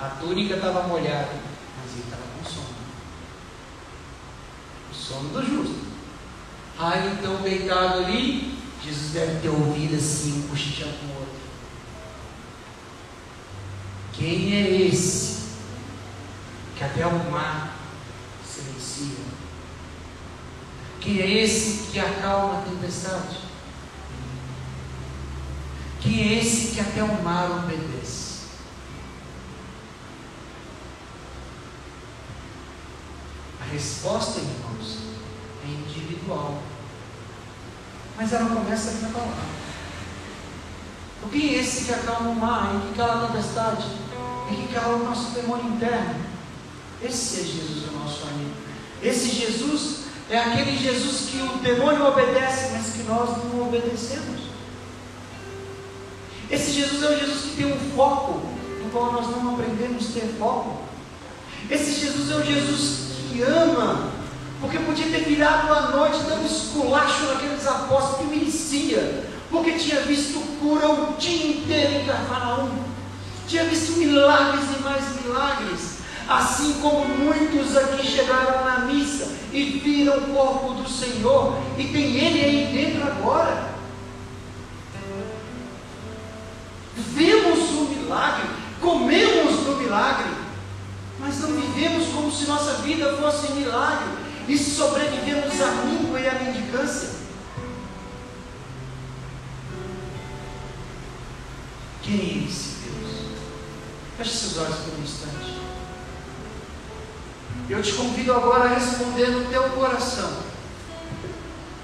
A 0.00 0.08
túnica 0.08 0.56
estava 0.56 0.88
molhada. 0.88 1.30
Mas 1.78 1.92
ele 1.92 2.02
estava 2.02 2.22
com 2.36 2.50
sono. 2.50 2.74
O 4.90 4.94
sono 4.94 5.28
do 5.28 5.46
justo. 5.46 5.86
Aí 6.76 7.12
então 7.12 7.36
deitado 7.36 8.00
ali, 8.00 8.58
Jesus 8.82 9.12
deve 9.12 9.38
ter 9.40 9.50
ouvido 9.50 9.94
assim, 9.94 10.40
um 10.40 10.48
cochichando 10.48 10.94
com 10.98 11.06
o 11.06 11.20
outro. 11.20 11.34
Quem 14.14 14.56
é 14.56 14.88
esse 14.88 15.42
que 16.76 16.82
até 16.82 17.06
o 17.06 17.30
mar 17.30 17.76
silencia? 18.44 19.24
Quem 21.00 21.20
é 21.20 21.30
esse 21.44 21.92
que 21.92 22.00
acalma 22.00 22.58
a 22.58 22.62
tempestade? 22.62 23.51
Quem 26.02 26.20
é 26.20 26.38
esse 26.40 26.74
que 26.74 26.80
até 26.80 27.02
o 27.02 27.22
mar 27.22 27.50
obedece? 27.50 28.32
A 33.60 33.64
resposta, 33.72 34.40
irmãos, 34.40 34.98
é 35.64 35.68
individual. 35.68 36.60
Mas 38.16 38.32
ela 38.32 38.50
começa 38.50 38.90
aqui 38.90 39.02
na 39.02 39.10
palavra. 39.10 39.62
Quem 41.30 41.54
é 41.54 41.60
esse 41.60 41.84
que 41.84 41.94
acalma 41.94 42.30
o 42.30 42.34
mar 42.34 42.74
e 42.74 42.88
que 42.88 42.98
cala 42.98 43.24
a 43.24 43.26
tempestade? 43.28 43.86
E 44.50 44.56
que 44.56 44.74
cala 44.74 44.96
o 44.96 45.04
nosso 45.04 45.30
demônio 45.30 45.74
interno? 45.74 46.16
Esse 47.00 47.40
é 47.40 47.44
Jesus, 47.44 47.88
o 47.88 47.98
nosso 47.98 48.26
amigo. 48.26 48.50
Esse 49.02 49.30
Jesus 49.30 50.02
é 50.28 50.38
aquele 50.38 50.76
Jesus 50.76 51.30
que 51.30 51.38
o 51.38 51.58
demônio 51.58 52.06
obedece, 52.06 52.72
mas 52.72 52.92
que 52.92 53.02
nós 53.04 53.30
não 53.44 53.68
obedecemos. 53.68 54.51
Esse 56.52 56.70
Jesus 56.70 57.02
é 57.02 57.06
o 57.06 57.18
Jesus 57.18 57.40
que 57.44 57.56
tem 57.56 57.72
um 57.72 57.78
foco, 57.96 58.42
no 58.84 58.90
qual 58.90 59.10
nós 59.10 59.26
não 59.28 59.54
aprendemos 59.54 60.10
a 60.10 60.20
ter 60.20 60.34
foco. 60.38 60.82
Esse 61.70 61.98
Jesus 61.98 62.30
é 62.30 62.34
o 62.34 62.44
Jesus 62.44 63.12
que 63.30 63.40
ama, 63.40 64.10
porque 64.60 64.78
podia 64.80 65.06
ter 65.06 65.24
virado 65.24 65.72
a 65.72 65.96
noite 65.96 66.18
dando 66.28 66.44
esculacho 66.44 67.24
naqueles 67.24 67.66
apóstolos 67.66 68.18
que 68.18 68.36
merecia, 68.36 69.24
porque 69.50 69.72
tinha 69.72 70.02
visto 70.02 70.40
cura 70.60 70.90
o 70.90 71.16
dia 71.18 71.56
inteiro 71.56 72.02
em 72.02 72.06
Cafarnaum, 72.06 72.70
tinha 73.48 73.64
visto 73.64 73.92
milagres 73.92 74.64
e 74.78 74.82
mais 74.82 75.04
milagres, 75.24 75.80
assim 76.28 76.74
como 76.82 77.06
muitos 77.06 77.74
aqui 77.78 78.06
chegaram 78.06 78.62
na 78.62 78.78
missa 78.80 79.26
e 79.54 79.80
viram 79.82 80.18
o 80.18 80.34
corpo 80.34 80.74
do 80.74 80.86
Senhor, 80.86 81.56
e 81.78 81.84
tem 81.84 82.14
Ele 82.14 82.44
aí 82.44 82.70
dentro 82.72 83.08
agora. 83.10 83.71
Vemos 86.96 87.70
o 87.70 87.84
milagre, 87.84 88.48
comemos 88.80 89.64
do 89.64 89.76
milagre, 89.76 90.30
mas 91.18 91.40
não 91.40 91.60
vivemos 91.60 92.08
como 92.08 92.30
se 92.30 92.46
nossa 92.46 92.74
vida 92.82 93.16
fosse 93.16 93.52
milagre 93.52 94.08
e 94.48 94.58
sobrevivemos 94.58 95.60
à 95.60 95.84
língua 95.84 96.20
e 96.20 96.28
à 96.28 96.34
mendicância. 96.34 97.10
Quem 102.02 102.14
é 102.14 102.48
esse 102.48 102.76
Deus? 102.84 103.10
Feche 104.18 104.30
seus 104.30 104.58
olhos 104.58 104.76
por 104.78 104.98
um 104.98 105.02
instante. 105.02 105.62
Eu 107.70 107.82
te 107.82 107.92
convido 107.92 108.34
agora 108.34 108.64
a 108.64 108.74
responder 108.74 109.28
no 109.28 109.48
teu 109.48 109.62
coração. 109.70 110.30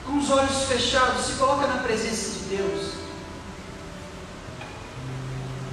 Com 0.04 0.18
os 0.18 0.30
olhos 0.30 0.64
fechados, 0.64 1.26
se 1.26 1.32
coloca 1.34 1.66
na 1.66 1.82
presença 1.82 2.30
de 2.30 2.56
Deus. 2.56 3.07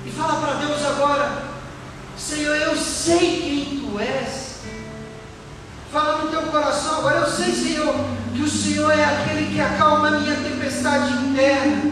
E 0.05 0.11
fala 0.11 0.39
para 0.39 0.53
Deus 0.65 0.85
agora, 0.85 1.43
Senhor, 2.15 2.55
eu 2.55 2.75
sei 2.75 3.41
quem 3.41 3.79
Tu 3.79 3.99
és. 3.99 4.55
Fala 5.91 6.23
no 6.23 6.29
teu 6.29 6.43
coração 6.43 6.99
agora, 6.99 7.21
eu 7.21 7.27
sei, 7.27 7.51
Senhor, 7.51 7.95
que 8.35 8.43
o 8.43 8.47
Senhor 8.47 8.91
é 8.91 9.03
aquele 9.03 9.53
que 9.53 9.59
acalma 9.59 10.09
a 10.09 10.19
minha 10.19 10.35
tempestade 10.35 11.11
interna, 11.25 11.91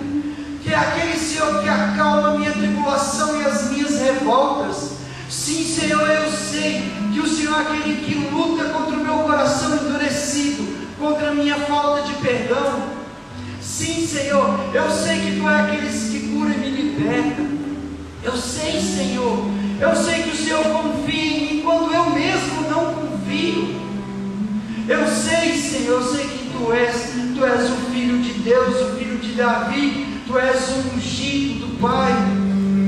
que 0.61 0.71
é 0.71 0.75
aquele 0.75 1.17
Senhor 1.17 1.63
que 1.63 1.69
acalma 1.69 2.29
a 2.29 2.37
minha 2.37 2.51
tribulação 2.51 3.41
e 3.41 3.45
as 3.45 3.71
minhas 3.71 3.99
revoltas. 3.99 4.91
Sim, 5.27 5.65
Senhor, 5.65 6.07
eu 6.07 6.31
sei 6.31 6.91
que 7.11 7.19
o 7.19 7.27
Senhor 7.27 7.57
é 7.57 7.61
aquele 7.61 8.05
que 8.05 8.13
luta 8.29 8.65
contra 8.65 8.95
o 8.95 9.03
meu 9.03 9.17
coração 9.19 9.73
endurecido, 9.75 10.87
contra 10.99 11.29
a 11.29 11.33
minha 11.33 11.55
falta 11.61 12.03
de 12.03 12.13
perdão. 12.15 12.89
Sim, 13.59 14.05
Senhor, 14.05 14.59
eu 14.71 14.91
sei 14.91 15.19
que 15.19 15.39
Tu 15.39 15.49
é 15.49 15.61
aquele 15.61 15.87
que 15.87 16.29
cura 16.31 16.53
e 16.53 16.57
me 16.57 16.69
liberta. 16.69 17.62
Eu 18.23 18.37
sei, 18.37 18.79
Senhor, 18.79 19.37
eu 19.81 19.95
sei 19.97 20.23
que 20.23 20.29
o 20.29 20.35
Senhor 20.35 20.63
confia 20.63 21.23
em 21.23 21.55
mim 21.55 21.61
quando 21.61 21.93
eu 21.93 22.09
mesmo 22.11 22.69
não 22.69 22.93
confio. 22.93 23.75
Eu 24.87 25.05
sei, 25.07 25.57
Senhor, 25.57 26.01
eu 26.01 26.15
sei 26.15 26.23
que 26.25 26.53
Tu 26.53 26.71
és, 26.71 27.13
Tu 27.35 27.45
és 27.45 27.69
o 27.69 27.75
Filho 27.91 28.21
de 28.21 28.33
Deus, 28.39 28.81
o 28.81 28.95
Filho 28.95 29.17
de 29.17 29.33
Davi, 29.33 30.21
Tu 30.25 30.39
és 30.39 30.69
o 30.69 30.95
ungido 30.95 31.65
do 31.65 31.79
Pai, 31.81 32.13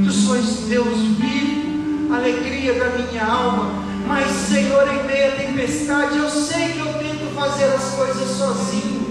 Tu 0.06 0.12
sois 0.14 0.70
Deus 0.70 1.00
vivo, 1.20 2.14
alegria 2.14 2.74
da 2.76 2.90
minha 2.92 3.26
alma. 3.26 3.84
Mas, 4.08 4.32
Senhor, 4.32 4.88
em 4.88 5.04
meio 5.06 5.34
à 5.34 5.36
tempestade, 5.36 6.18
eu 6.18 6.30
sei 6.30 6.70
que 6.70 6.80
eu 6.80 6.94
tento 6.94 7.36
fazer 7.36 7.66
as 7.66 7.84
coisas 7.96 8.38
sozinho. 8.38 9.06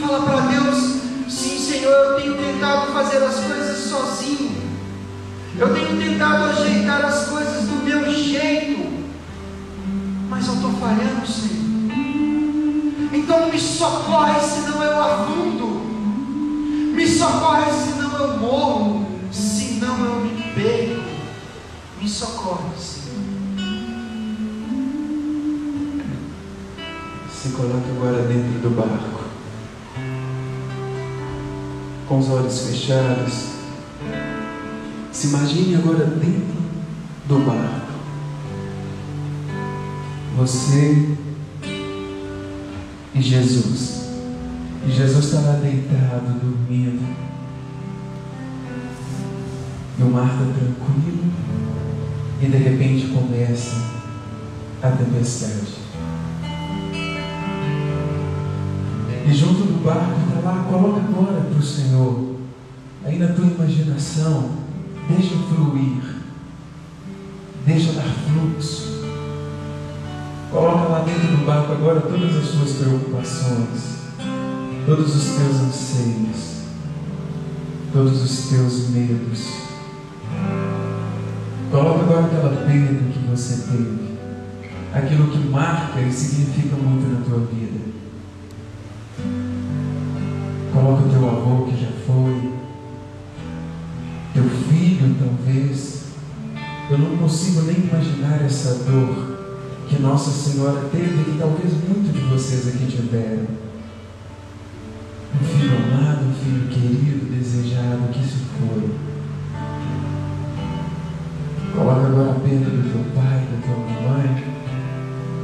Fala 0.00 0.22
para 0.22 0.40
Deus, 0.42 1.00
sim, 1.28 1.58
Senhor, 1.58 1.90
eu 1.90 2.20
tenho 2.20 2.36
tentado 2.36 2.92
fazer 2.92 3.16
as 3.24 3.34
coisas 3.40 3.78
sozinho. 3.90 4.65
Eu 5.58 5.72
tenho 5.72 5.96
tentado 5.98 6.44
ajeitar 6.50 7.02
as 7.06 7.28
coisas 7.28 7.66
do 7.66 7.82
meu 7.82 8.12
jeito, 8.12 9.06
mas 10.28 10.46
eu 10.46 10.54
estou 10.54 10.72
falhando, 10.72 11.26
Senhor. 11.26 11.56
Então 13.10 13.50
me 13.50 13.58
socorre, 13.58 14.38
senão 14.40 14.82
eu 14.82 15.02
afundo. 15.02 15.66
Me 16.94 17.08
socorre, 17.08 17.72
senão 17.72 18.18
eu 18.18 18.38
morro. 18.38 19.06
Senão 19.32 20.04
eu 20.04 20.20
me 20.20 20.42
perco. 20.52 21.02
Me 22.02 22.08
socorre, 22.08 22.76
Senhor. 22.78 23.16
Se 27.32 27.48
coloque 27.50 27.90
agora 27.96 28.22
dentro 28.24 28.60
do 28.60 28.70
barco, 28.76 29.24
com 32.06 32.18
os 32.18 32.28
olhos 32.28 32.60
fechados. 32.66 33.55
Se 35.16 35.28
imagine 35.28 35.76
agora 35.76 36.04
dentro 36.04 36.56
do 37.26 37.38
barco. 37.46 37.86
Você 40.36 41.16
e 43.14 43.22
Jesus. 43.22 44.10
E 44.86 44.92
Jesus 44.92 45.24
está 45.24 45.40
lá 45.40 45.52
deitado, 45.54 46.38
dormindo. 46.38 47.16
E 49.98 50.02
o 50.02 50.10
mar 50.10 50.26
está 50.26 50.44
tranquilo. 50.52 51.32
E 52.42 52.46
de 52.48 52.56
repente 52.58 53.06
começa 53.06 53.74
a 54.82 54.90
tempestade. 54.90 55.78
E 59.26 59.32
junto 59.32 59.62
do 59.62 59.82
barco 59.82 60.12
está 60.28 60.40
lá, 60.46 60.62
coloca 60.70 61.00
agora 61.00 61.40
para 61.40 61.58
o 61.58 61.62
Senhor. 61.62 62.36
Aí 63.02 63.18
na 63.18 63.28
tua 63.28 63.46
imaginação, 63.46 64.65
deixa 65.08 65.36
fluir. 65.36 66.16
Deixa 67.64 67.92
dar 67.92 68.04
fluxo. 68.04 68.96
Coloca 70.50 70.88
lá 70.88 71.00
dentro 71.00 71.36
do 71.36 71.44
barco 71.44 71.72
agora 71.72 72.00
todas 72.00 72.36
as 72.36 72.46
suas 72.46 72.72
preocupações, 72.74 73.98
todos 74.86 75.16
os 75.16 75.36
teus 75.36 75.56
anseios, 75.56 76.62
todos 77.92 78.22
os 78.22 78.48
teus 78.48 78.88
medos. 78.90 79.66
Coloca 81.70 82.04
agora 82.04 82.26
aquela 82.26 82.64
perda 82.64 83.12
que 83.12 83.18
você 83.28 83.70
teve, 83.70 84.16
aquilo 84.94 85.28
que 85.28 85.48
marca 85.48 86.00
e 86.00 86.12
significa 86.12 86.76
muito 86.76 87.12
na 87.12 87.24
tua 87.24 87.40
vida. 87.40 88.05
Talvez. 95.56 96.04
Eu 96.90 96.98
não 96.98 97.16
consigo 97.16 97.62
nem 97.62 97.76
imaginar 97.76 98.44
essa 98.44 98.84
dor 98.84 99.36
que 99.88 100.00
Nossa 100.00 100.30
Senhora 100.30 100.88
teve 100.92 101.20
e 101.20 101.24
que 101.24 101.38
talvez 101.38 101.72
muitos 101.72 102.12
de 102.12 102.20
vocês 102.20 102.68
aqui 102.68 102.86
tiveram. 102.86 103.46
Um 105.34 105.44
filho 105.44 105.76
amado, 105.76 106.26
um 106.26 106.34
filho 106.34 106.68
querido, 106.68 107.32
desejado, 107.32 108.08
que 108.12 108.20
se 108.20 108.38
foi. 108.58 108.90
Coloca 111.74 112.06
agora 112.06 112.30
a 112.30 112.34
perda 112.34 112.70
do 112.70 112.90
teu 112.90 113.04
pai, 113.14 113.46
da 113.52 113.66
tua 113.66 113.76
mamãe, 113.76 114.44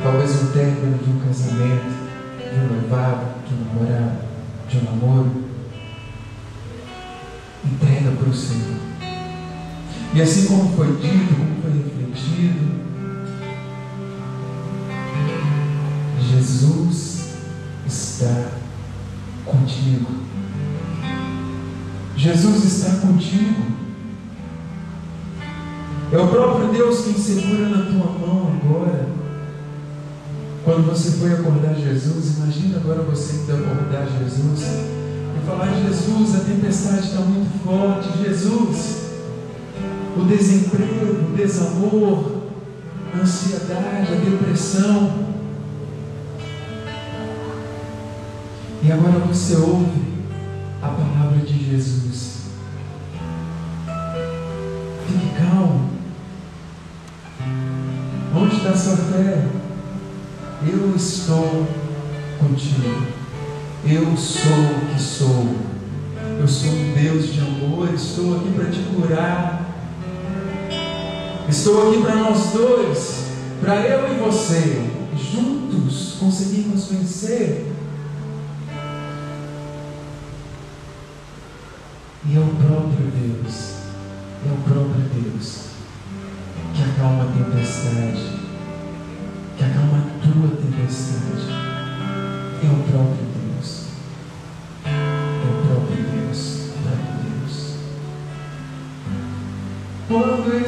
talvez 0.03 0.43
o 0.43 0.47
término 0.53 0.99
de 0.99 1.11
um 1.11 1.21
casamento, 1.21 1.93
de 2.39 2.59
um 2.59 2.69
noivado, 2.69 3.27
de 3.47 3.55
um 3.55 3.59
namorado, 3.67 4.19
de 4.69 4.79
um 4.79 4.85
namoro. 4.85 5.31
Entrega 7.65 8.11
para 8.13 8.29
o 8.29 8.35
Senhor. 8.35 8.91
E 10.15 10.21
assim 10.21 10.47
como 10.47 10.77
foi 10.77 10.89
dito, 10.97 11.35
como 11.37 11.63
foi 11.63 11.73
refletido, 11.73 12.73
Jesus 16.21 17.29
está 17.87 18.51
contigo. 19.47 20.11
Jesus 22.15 22.65
está 22.65 23.07
contigo. 23.07 23.73
É 26.13 26.19
o 26.19 26.29
próprio 26.29 26.69
Deus 26.69 27.05
quem 27.05 27.15
segura 27.15 27.71
na 27.71 27.87
tua 27.87 28.13
mão 28.13 28.53
agora. 28.63 29.09
Quando 30.63 30.91
você 30.91 31.13
foi 31.13 31.33
acordar 31.33 31.75
Jesus, 31.75 32.37
imagina 32.37 32.77
agora 32.77 33.03
você 33.03 33.37
indo 33.37 33.55
acordar 33.55 34.07
Jesus 34.19 34.61
e 34.63 35.47
falar: 35.47 35.73
Jesus, 35.83 36.37
a 36.37 36.45
tempestade 36.45 37.07
está 37.07 37.21
muito 37.21 37.65
forte. 37.65 38.23
Jesus, 38.23 39.01
o 40.17 40.25
desemprego, 40.25 41.33
o 41.33 41.37
desamor, 41.37 42.43
a 43.15 43.21
ansiedade, 43.21 44.13
a 44.13 44.31
depressão. 44.31 45.33
E 48.83 48.91
agora 48.91 49.19
você 49.21 49.57
ouve 49.57 50.03
a 50.83 50.89
palavra 50.89 51.39
de 51.39 51.71
Jesus. 51.71 52.43
Fique 55.07 55.35
calmo. 55.39 55.91
Onde 58.35 58.57
está 58.57 58.77
sua 58.77 58.97
fé? 58.97 59.47
Eu 60.67 60.95
estou 60.97 61.67
contigo. 62.39 63.07
Eu 63.85 64.17
sou 64.17 64.53
o 64.53 64.93
que 64.93 65.01
sou. 65.01 65.57
Eu 66.41 66.49
sou 66.49 66.71
um 66.71 66.93
Deus 66.95 67.33
de 67.33 67.41
amor. 67.41 67.95
Estou 67.95 68.37
aqui 68.37 68.51
para 68.51 68.71
te 68.71 68.81
curar. 68.81 69.62
Estou 71.53 71.90
aqui 71.90 72.00
para 72.00 72.14
nós 72.14 72.46
dois, 72.55 73.26
para 73.61 73.86
eu 73.86 74.11
e 74.11 74.18
você, 74.18 74.90
juntos 75.14 76.16
conseguirmos 76.18 76.88
vencer. 76.88 77.70
E 82.24 82.36
é 82.36 82.40
o 82.40 82.46
próprio 82.57 83.07
Deus, 83.11 83.74
é 84.46 84.50
o 84.50 84.62
próprio 84.64 85.05
Deus 85.12 85.66
que 86.74 86.82
acalma 86.84 87.24
a 87.24 87.26
tempestade, 87.26 88.40
que 89.59 89.64
acalma 89.64 89.98
a 89.98 90.11
tua 90.24 90.57
tempestade. 90.57 91.53
É 92.62 92.66
o 92.66 92.82
próprio 92.90 93.32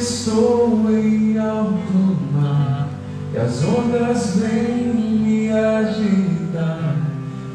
estou 0.04 0.90
em 0.90 1.38
alto 1.38 2.18
mar 2.34 2.88
e 3.32 3.38
as 3.38 3.64
ondas 3.64 4.36
vêm 4.36 4.92
me 4.92 5.50
agitar. 5.50 6.96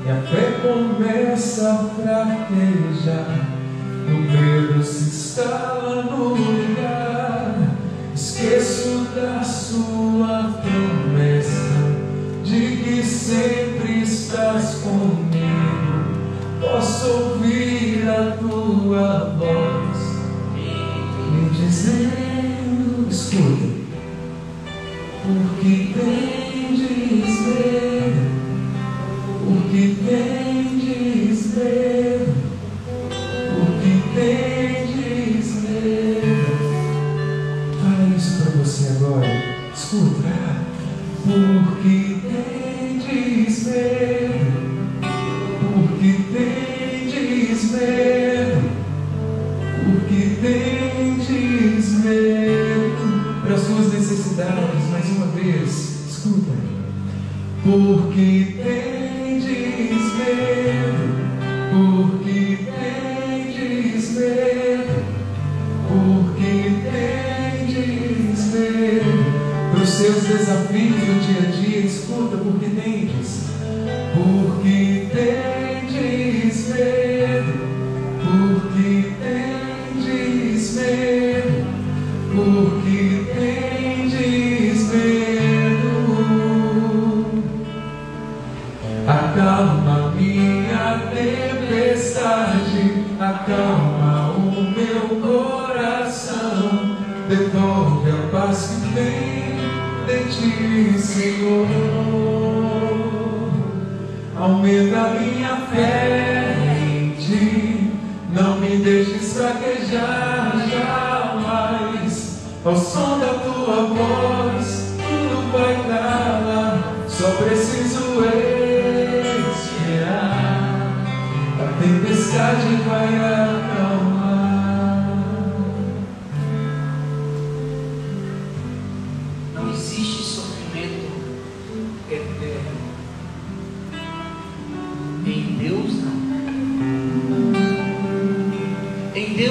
Minha 0.02 0.16
fé 0.24 0.60
começa 0.64 1.72
a 1.72 1.78
fraquejar, 1.78 3.48
o 4.08 4.32
medo 4.32 4.84
se 4.84 5.10
está 5.10 5.69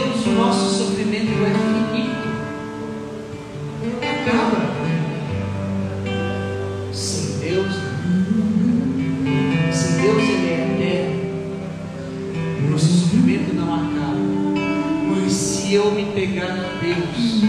Deus, 0.08 0.26
o 0.26 0.30
nosso 0.30 0.78
sofrimento 0.78 1.32
é 1.44 1.52
finito. 1.92 2.28
Acaba. 4.00 4.60
Sem 6.92 7.38
Deus, 7.40 7.72
sem 9.70 10.00
Deus 10.00 10.22
ele 10.22 10.48
é 10.48 10.52
eterno. 10.72 12.70
Nosso 12.70 12.86
sofrimento 12.86 13.54
não 13.54 13.74
acaba. 13.74 14.16
Mas 15.10 15.32
se 15.32 15.74
eu 15.74 15.90
me 15.90 16.06
pegar 16.06 16.52
a 16.52 16.80
Deus, 16.80 17.42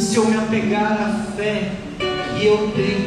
se 0.00 0.16
eu 0.16 0.26
me 0.26 0.36
apegar 0.36 0.92
à 0.92 1.32
fé 1.36 1.72
que 1.98 2.46
eu 2.46 2.72
tenho, 2.76 3.05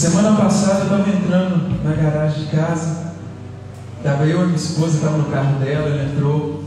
Semana 0.00 0.34
passada 0.34 0.78
eu 0.78 0.84
estava 0.84 1.10
entrando 1.10 1.84
na 1.84 1.92
garagem 1.92 2.46
de 2.46 2.50
casa, 2.56 3.12
estava 3.98 4.24
eu 4.24 4.40
e 4.40 4.44
minha 4.46 4.56
esposa, 4.56 4.96
estava 4.96 5.18
no 5.18 5.24
carro 5.24 5.58
dela, 5.58 5.90
ela 5.90 6.04
entrou. 6.04 6.64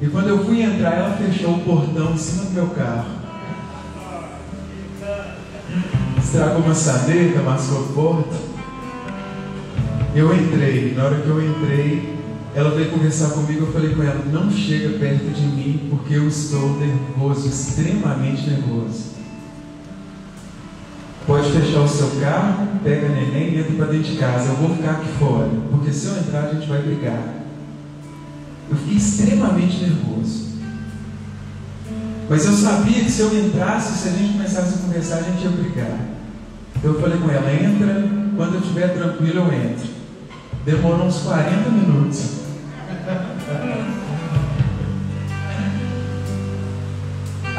E 0.00 0.06
quando 0.06 0.28
eu 0.28 0.42
fui 0.46 0.62
entrar, 0.62 0.94
ela 0.94 1.16
fechou 1.18 1.56
o 1.56 1.60
portão 1.60 2.14
em 2.14 2.16
cima 2.16 2.44
do 2.44 2.52
meu 2.52 2.68
carro. 2.68 3.10
Estragou 6.16 6.62
uma 6.62 6.74
saneta, 6.74 7.40
amassou 7.40 7.84
a 7.84 7.92
porta. 7.92 8.36
Eu 10.14 10.34
entrei, 10.34 10.94
na 10.96 11.04
hora 11.04 11.20
que 11.20 11.28
eu 11.28 11.46
entrei, 11.46 12.18
ela 12.54 12.70
veio 12.70 12.90
conversar 12.90 13.32
comigo, 13.32 13.66
eu 13.66 13.72
falei 13.74 13.94
com 13.94 14.02
ela, 14.02 14.24
não 14.32 14.50
chega 14.50 14.98
perto 14.98 15.26
de 15.26 15.42
mim 15.42 15.88
porque 15.90 16.14
eu 16.14 16.26
estou 16.26 16.70
nervoso, 16.78 17.46
extremamente 17.46 18.48
nervoso. 18.48 19.09
Fechar 21.80 21.84
o 21.84 21.88
seu 21.88 22.20
carro, 22.20 22.68
pega 22.82 23.08
neném 23.08 23.54
e 23.54 23.58
entra 23.60 23.72
para 23.74 23.86
dentro 23.86 24.12
de 24.12 24.16
casa. 24.18 24.50
Eu 24.50 24.56
vou 24.56 24.76
ficar 24.76 24.92
aqui 24.92 25.08
fora, 25.18 25.48
porque 25.70 25.92
se 25.92 26.06
eu 26.06 26.16
entrar 26.18 26.44
a 26.44 26.54
gente 26.54 26.68
vai 26.68 26.82
brigar. 26.82 27.22
Eu 28.68 28.76
fiquei 28.76 28.96
extremamente 28.96 29.78
nervoso. 29.78 30.50
Mas 32.28 32.44
eu 32.44 32.52
sabia 32.52 33.04
que 33.04 33.10
se 33.10 33.22
eu 33.22 33.46
entrasse, 33.46 33.98
se 33.98 34.08
a 34.08 34.12
gente 34.12 34.32
começasse 34.34 34.74
a 34.74 34.78
conversar, 34.78 35.16
a 35.16 35.22
gente 35.22 35.42
ia 35.42 35.50
brigar. 35.50 35.98
Então 36.76 36.92
eu 36.92 37.00
falei 37.00 37.18
com 37.18 37.30
ela, 37.30 37.52
entra, 37.52 38.08
quando 38.36 38.54
eu 38.54 38.60
estiver 38.60 38.94
tranquilo 38.94 39.40
eu 39.40 39.52
entro. 39.52 39.88
Demorou 40.64 41.06
uns 41.06 41.18
40 41.18 41.70
minutos. 41.70 42.40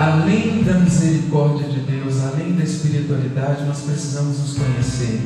Além 0.01 0.63
da 0.63 0.73
misericórdia 0.79 1.67
de 1.67 1.81
Deus, 1.81 2.23
além 2.23 2.53
da 2.53 2.63
espiritualidade, 2.63 3.65
nós 3.65 3.81
precisamos 3.81 4.39
nos 4.39 4.57
conhecer. 4.57 5.21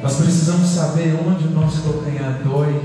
Nós 0.00 0.14
precisamos 0.18 0.68
saber 0.68 1.18
onde 1.26 1.48
o 1.48 1.50
nosso 1.50 1.82
calcanhar 1.82 2.38
dói, 2.44 2.80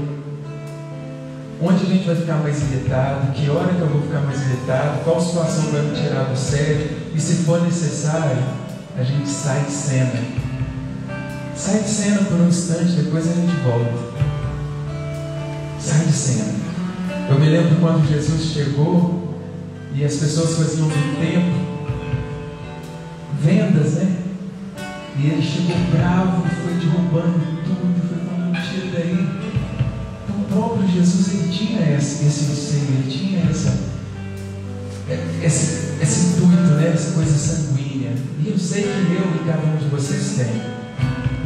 onde 1.61 1.85
a 1.85 1.87
gente 1.87 2.07
vai 2.07 2.15
ficar 2.15 2.37
mais 2.37 2.59
irritado, 2.63 3.31
que 3.33 3.47
hora 3.47 3.75
que 3.75 3.81
eu 3.81 3.87
vou 3.87 4.01
ficar 4.01 4.21
mais 4.21 4.41
irritado, 4.41 5.03
qual 5.03 5.21
situação 5.21 5.65
vai 5.65 5.83
me 5.83 6.01
tirar 6.01 6.23
do 6.23 6.35
sério, 6.35 6.89
e 7.13 7.19
se 7.19 7.43
for 7.43 7.61
necessário, 7.61 8.41
a 8.97 9.03
gente 9.03 9.29
sai 9.29 9.63
de 9.65 9.71
cena. 9.71 10.19
Sai 11.55 11.83
de 11.83 11.89
cena 11.89 12.23
por 12.23 12.39
um 12.39 12.47
instante, 12.47 12.93
depois 12.93 13.29
a 13.29 13.35
gente 13.35 13.55
volta. 13.57 14.25
Sai 15.79 16.05
de 16.07 16.11
cena. 16.11 16.55
Eu 17.29 17.39
me 17.39 17.49
lembro 17.49 17.75
quando 17.79 18.09
Jesus 18.09 18.45
chegou 18.45 19.22
e 19.95 20.03
as 20.03 20.15
pessoas 20.15 20.57
faziam 20.57 20.87
no 20.87 21.15
tempo 21.19 21.73
vendas, 23.41 23.93
né? 23.93 24.17
E 25.19 25.27
ele 25.27 25.41
chegou 25.41 25.77
bravo, 25.95 26.43
foi 26.63 26.73
derrubando 26.73 27.39
tudo, 27.63 28.07
foi 28.09 28.17
falando, 28.25 28.57
tira 28.67 28.87
daí. 28.91 29.27
Então 30.23 30.41
o 30.41 30.45
próprio 30.45 30.87
Jesus 30.89 31.33
ele 31.33 31.51
tinha 31.51 31.95
esse, 31.95 32.25
esse 32.25 32.51
anseio, 32.51 32.87
ele 32.89 33.11
tinha 33.11 33.49
essa, 33.49 33.77
esse, 35.43 36.01
esse 36.01 36.25
intuito, 36.27 36.73
né? 36.73 36.91
essa 36.93 37.11
coisa 37.11 37.37
sanguínea. 37.37 38.13
E 38.43 38.49
eu 38.49 38.57
sei 38.57 38.83
que 38.83 39.13
eu 39.13 39.35
e 39.35 39.45
cada 39.45 39.67
um 39.67 39.77
de 39.77 39.85
vocês 39.85 40.35
tem. 40.37 40.61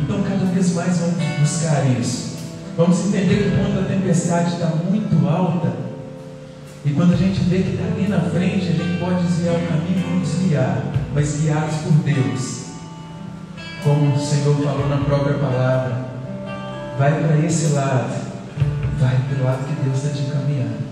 Então 0.03 0.23
cada 0.23 0.45
vez 0.45 0.73
mais 0.73 0.97
vamos 0.97 1.17
buscar 1.39 1.85
isso. 1.99 2.37
Vamos 2.77 3.07
entender 3.07 3.43
que 3.43 3.57
quando 3.57 3.83
a 3.83 3.87
tempestade 3.89 4.53
está 4.53 4.67
muito 4.67 5.27
alta, 5.27 5.86
E 6.87 6.93
quando 6.93 7.13
a 7.13 7.17
gente 7.17 7.41
vê 7.41 7.63
que 7.63 7.71
está 7.71 7.83
ali 7.83 8.07
na 8.07 8.21
frente, 8.21 8.69
a 8.69 8.71
gente 8.71 8.97
pode 8.97 9.21
desviar 9.21 9.55
o 9.55 9.67
caminho, 9.67 10.07
vamos 10.07 10.29
desviar, 10.29 10.83
mas 11.13 11.41
guiados 11.41 11.75
por 11.79 11.91
Deus. 11.91 12.67
Como 13.83 14.15
o 14.15 14.17
Senhor 14.17 14.55
falou 14.63 14.87
na 14.87 14.97
própria 14.97 15.37
palavra, 15.37 16.05
vai 16.97 17.11
para 17.21 17.45
esse 17.45 17.73
lado, 17.73 18.15
vai 18.99 19.17
para 19.17 19.37
o 19.37 19.43
lado 19.43 19.67
que 19.67 19.83
Deus 19.83 19.97
está 19.97 20.15
te 20.15 20.29
encaminhando. 20.29 20.87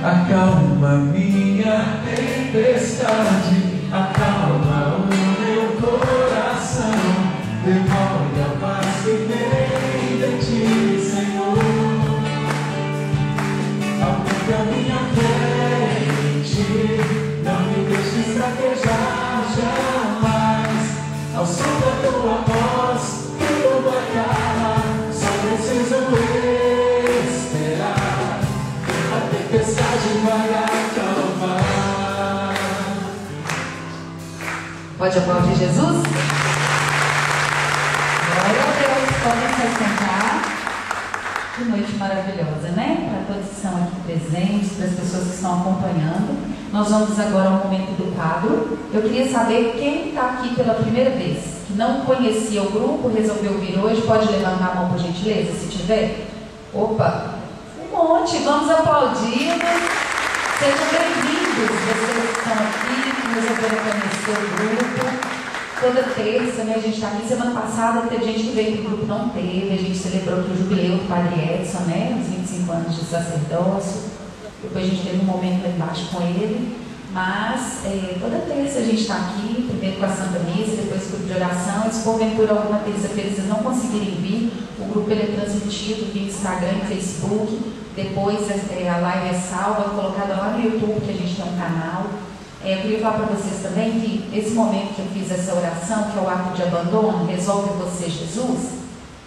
Acalma 0.00 0.96
minha 0.96 1.98
tempestade, 2.04 3.80
acalma 3.90 4.98
o 4.98 5.03
Ao 21.44 21.50
som 21.50 21.62
tua 22.00 22.40
voz, 22.46 23.02
só. 25.86 25.98
A 29.12 29.20
tempestade 29.28 30.08
vai. 30.24 30.48
Pode 34.96 35.18
aplaudir 35.18 35.54
Jesus? 35.56 36.02
Glória 38.32 38.62
a 38.62 38.72
Deus, 38.80 39.12
podem 39.22 39.50
se 39.50 39.66
sentar. 39.76 40.32
Que 41.56 41.64
noite 41.64 41.92
maravilhosa, 41.96 42.68
né? 42.74 42.88
Para 43.10 43.34
todos 43.34 43.50
que 43.50 43.56
estão 43.56 43.76
aqui 43.82 44.00
presentes, 44.06 44.72
para 44.78 44.86
as 44.86 44.94
pessoas 44.94 45.24
que 45.24 45.34
estão 45.34 45.60
acompanhando. 45.60 46.53
Nós 46.74 46.88
vamos 46.88 47.16
agora 47.20 47.50
ao 47.50 47.58
momento 47.58 47.96
do 47.96 48.16
quadro. 48.16 48.76
Eu 48.92 49.00
queria 49.00 49.30
saber 49.30 49.76
quem 49.78 50.08
está 50.08 50.22
aqui 50.22 50.56
pela 50.56 50.74
primeira 50.74 51.10
vez, 51.10 51.38
que 51.68 51.74
não 51.74 52.00
conhecia 52.00 52.64
o 52.64 52.68
grupo, 52.72 53.12
resolveu 53.14 53.60
vir 53.60 53.78
hoje, 53.78 54.02
pode 54.02 54.26
levantar 54.26 54.72
a 54.72 54.74
mão 54.74 54.88
por 54.88 54.98
gentileza, 54.98 55.52
se 55.52 55.68
tiver? 55.68 56.26
Opa, 56.74 57.36
um 57.78 57.96
monte, 57.96 58.38
vamos 58.38 58.68
aplaudir. 58.68 59.54
Sejam 60.58 60.86
bem-vindos, 60.90 61.78
vocês 61.78 62.30
que 62.32 62.38
estão 62.40 62.54
aqui, 62.54 62.98
resolveram 63.34 63.78
conhecer 63.84 64.34
o 64.34 64.50
grupo. 64.56 65.04
Toda 65.80 66.02
terça, 66.02 66.64
né, 66.64 66.74
a 66.74 66.80
gente 66.80 66.96
está 66.96 67.06
aqui. 67.06 67.28
Semana 67.28 67.60
passada 67.60 68.08
teve 68.08 68.24
gente 68.24 68.48
que 68.48 68.52
veio 68.52 68.72
que 68.72 68.80
o 68.80 68.90
grupo 68.90 69.06
não 69.06 69.28
teve. 69.28 69.72
A 69.72 69.76
gente 69.76 69.96
celebrou 69.96 70.40
aqui 70.40 70.50
o 70.50 70.56
jubileu 70.56 70.96
do 70.96 71.08
Padre 71.08 71.40
Edson, 71.40 71.84
né? 71.84 72.20
Os 72.20 72.34
25 72.34 72.72
anos 72.72 72.96
de 72.96 73.04
sacerdócio. 73.04 74.13
Depois 74.64 74.84
a 74.84 74.88
gente 74.88 75.02
teve 75.02 75.20
um 75.22 75.24
momento 75.24 75.62
lá 75.62 75.68
embaixo 75.68 76.08
com 76.12 76.22
ele. 76.22 76.76
Mas 77.12 77.84
é, 77.84 78.16
toda 78.18 78.38
terça 78.38 78.80
a 78.80 78.82
gente 78.82 79.02
está 79.02 79.14
aqui, 79.14 79.68
primeiro 79.68 79.98
com 79.98 80.04
a 80.04 80.08
Santa 80.08 80.40
Missa, 80.40 80.82
depois 80.82 81.02
com 81.02 81.08
o 81.08 81.10
grupo 81.10 81.26
de 81.26 81.32
oração. 81.34 81.86
E 81.86 81.94
se 81.94 82.02
porventura 82.02 82.52
alguma 82.52 82.78
terça-feira 82.80 83.30
vocês 83.30 83.46
não 83.46 83.58
conseguirem 83.58 84.16
vir, 84.16 84.52
o 84.80 84.84
grupo 84.86 85.08
ele 85.12 85.22
é 85.22 85.40
transmitido 85.40 86.12
via 86.12 86.26
Instagram 86.26 86.78
e 86.82 86.86
Facebook. 86.86 87.72
Depois 87.94 88.50
é, 88.50 88.88
a 88.88 88.98
live 88.98 89.28
é 89.28 89.38
salva, 89.38 89.90
colocada 89.90 90.34
lá 90.34 90.56
no 90.56 90.64
YouTube, 90.64 91.00
que 91.06 91.12
a 91.12 91.14
gente 91.14 91.36
tem 91.36 91.44
um 91.44 91.56
canal. 91.56 92.06
É, 92.64 92.74
eu 92.74 92.78
queria 92.78 92.98
falar 92.98 93.18
para 93.18 93.36
vocês 93.36 93.62
também 93.62 93.92
que 94.00 94.36
esse 94.36 94.50
momento 94.50 94.96
que 94.96 95.02
eu 95.02 95.06
fiz 95.14 95.30
essa 95.30 95.54
oração, 95.54 96.10
que 96.10 96.18
é 96.18 96.20
o 96.20 96.28
ato 96.28 96.56
de 96.56 96.62
abandono, 96.64 97.26
resolve 97.26 97.70
você, 97.78 98.10
Jesus, 98.10 98.83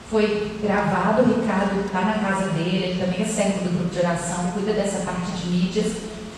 foi 0.10 0.60
gravado. 0.62 1.24
O 1.24 1.42
Ricardo 1.42 1.86
está 1.86 2.02
na 2.02 2.14
casa 2.20 2.50
dele, 2.50 2.84
ele 2.84 3.00
também 3.00 3.22
é 3.22 3.26
servo 3.26 3.64
do 3.64 3.78
grupo 3.78 3.94
de 3.94 4.00
oração, 4.00 4.52
cuida 4.54 4.74
dessa 4.74 5.00
parte 5.00 5.32
de 5.32 5.50
mídias. 5.50 5.94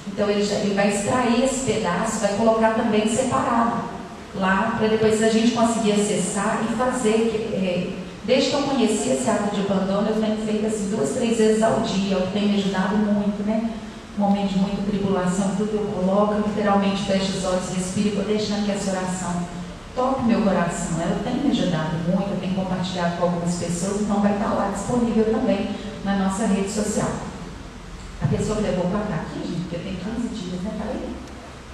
Então 0.08 0.30
ele, 0.30 0.44
já, 0.44 0.56
ele 0.56 0.74
vai 0.74 0.90
extrair 0.90 1.44
esse 1.44 1.72
pedaço, 1.72 2.20
vai 2.20 2.34
colocar 2.34 2.72
também 2.72 3.08
separado 3.08 3.84
lá, 4.36 4.76
para 4.78 4.88
depois 4.88 5.22
a 5.24 5.30
gente 5.30 5.52
conseguir 5.52 5.94
acessar 5.94 6.62
e 6.70 6.76
fazer. 6.76 7.52
É, 7.54 7.90
desde 8.26 8.50
que 8.50 8.56
eu 8.56 8.64
conheci 8.64 9.10
esse 9.10 9.30
ato 9.30 9.56
de 9.56 9.62
abandono, 9.62 10.10
eu 10.10 10.22
tenho 10.22 10.38
feito 10.46 10.66
assim 10.66 10.90
duas, 10.90 11.12
três 11.12 11.38
vezes 11.38 11.64
ao 11.64 11.80
dia, 11.82 12.18
o 12.18 12.28
que 12.28 12.34
tem 12.34 12.50
me 12.50 12.60
ajudado 12.60 12.98
muito, 12.98 13.44
né? 13.46 13.72
momento 14.20 14.50
de 14.50 14.60
muita 14.60 14.82
tribulação, 14.84 15.56
tudo 15.56 15.72
eu 15.74 15.86
coloco, 15.94 16.36
literalmente 16.46 17.04
fecho 17.04 17.38
os 17.38 17.46
olhos, 17.46 17.70
respiro 17.74 18.10
e 18.10 18.12
vou 18.12 18.26
deixando 18.26 18.66
que 18.66 18.72
essa 18.72 18.92
oração 18.92 19.48
toque 19.96 20.24
meu 20.24 20.42
coração. 20.42 21.02
Ela 21.02 21.22
tem 21.24 21.36
me 21.36 21.52
ajudado 21.52 21.98
muito, 22.08 22.32
eu 22.32 22.40
tenho 22.40 22.56
compartilhado 22.56 23.18
com 23.18 23.24
algumas 23.24 23.56
pessoas, 23.56 24.02
então 24.02 24.22
vai 24.22 24.34
estar 24.34 24.54
lá 24.54 24.72
disponível 24.72 25.26
também 25.26 25.76
na 26.04 26.18
nossa 26.18 26.46
rede 26.46 26.70
social. 26.70 27.10
A 28.22 28.28
pessoa 28.28 28.58
que 28.58 28.64
levou 28.64 28.86
para 28.86 29.00
cá 29.02 29.24
aqui, 29.24 29.48
gente, 29.48 29.62
porque 29.62 29.78
tem 29.78 29.96
15 29.96 30.28
dias, 30.30 30.62
né? 30.62 30.72
Tá 30.78 30.86
aí? 30.86 31.16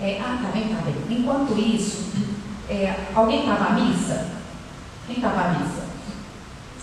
É, 0.01 0.19
ah, 0.21 0.39
tá 0.41 0.49
bem, 0.51 0.67
tá 0.69 0.81
bem. 0.81 1.19
Enquanto 1.19 1.57
isso, 1.57 2.11
é, 2.69 2.95
alguém 3.15 3.41
estava 3.41 3.65
à 3.65 3.71
missa? 3.73 4.27
Quem 5.07 5.15
estava 5.15 5.41
à 5.41 5.53
missa? 5.53 5.85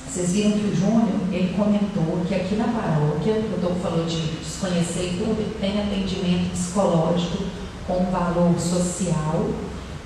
Vocês 0.08 0.32
viram 0.32 0.52
que 0.52 0.66
o 0.66 0.76
Júnior, 0.76 1.20
ele 1.30 1.54
comentou 1.56 2.22
que 2.28 2.34
aqui 2.34 2.54
na 2.56 2.68
paróquia, 2.68 3.34
o 3.34 3.58
doutor 3.58 3.76
falou 3.80 4.04
de 4.04 4.20
desconhecer 4.36 5.16
tudo, 5.18 5.58
tem 5.58 5.80
atendimento 5.80 6.50
psicológico 6.50 7.44
com 7.86 8.10
valor 8.10 8.58
social 8.58 9.48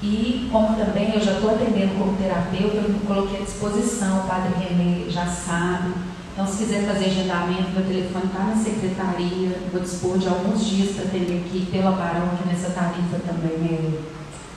e 0.02 0.48
como 0.52 0.76
também 0.76 1.14
eu 1.14 1.20
já 1.20 1.32
estou 1.32 1.50
atendendo 1.50 1.98
como 1.98 2.16
terapeuta, 2.16 2.76
eu 2.76 3.00
coloquei 3.06 3.40
à 3.40 3.44
disposição, 3.44 4.20
o 4.20 4.28
padre 4.28 4.52
René 4.58 5.08
já 5.08 5.26
sabe. 5.26 5.94
Então, 6.32 6.46
se 6.46 6.58
quiser 6.58 6.86
fazer 6.86 7.06
agendamento, 7.06 7.70
meu 7.70 7.86
telefone 7.86 8.26
está 8.26 8.40
na 8.40 8.56
secretaria, 8.56 9.58
vou 9.72 9.80
dispor 9.80 10.18
de 10.18 10.28
alguns 10.28 10.66
dias 10.66 10.94
para 10.94 11.04
atender 11.06 11.44
aqui 11.46 11.66
pela 11.72 11.92
paróquia 11.92 12.44
nessa 12.46 12.70
tarifa 12.70 13.18
também 13.26 13.72
é 13.72 13.98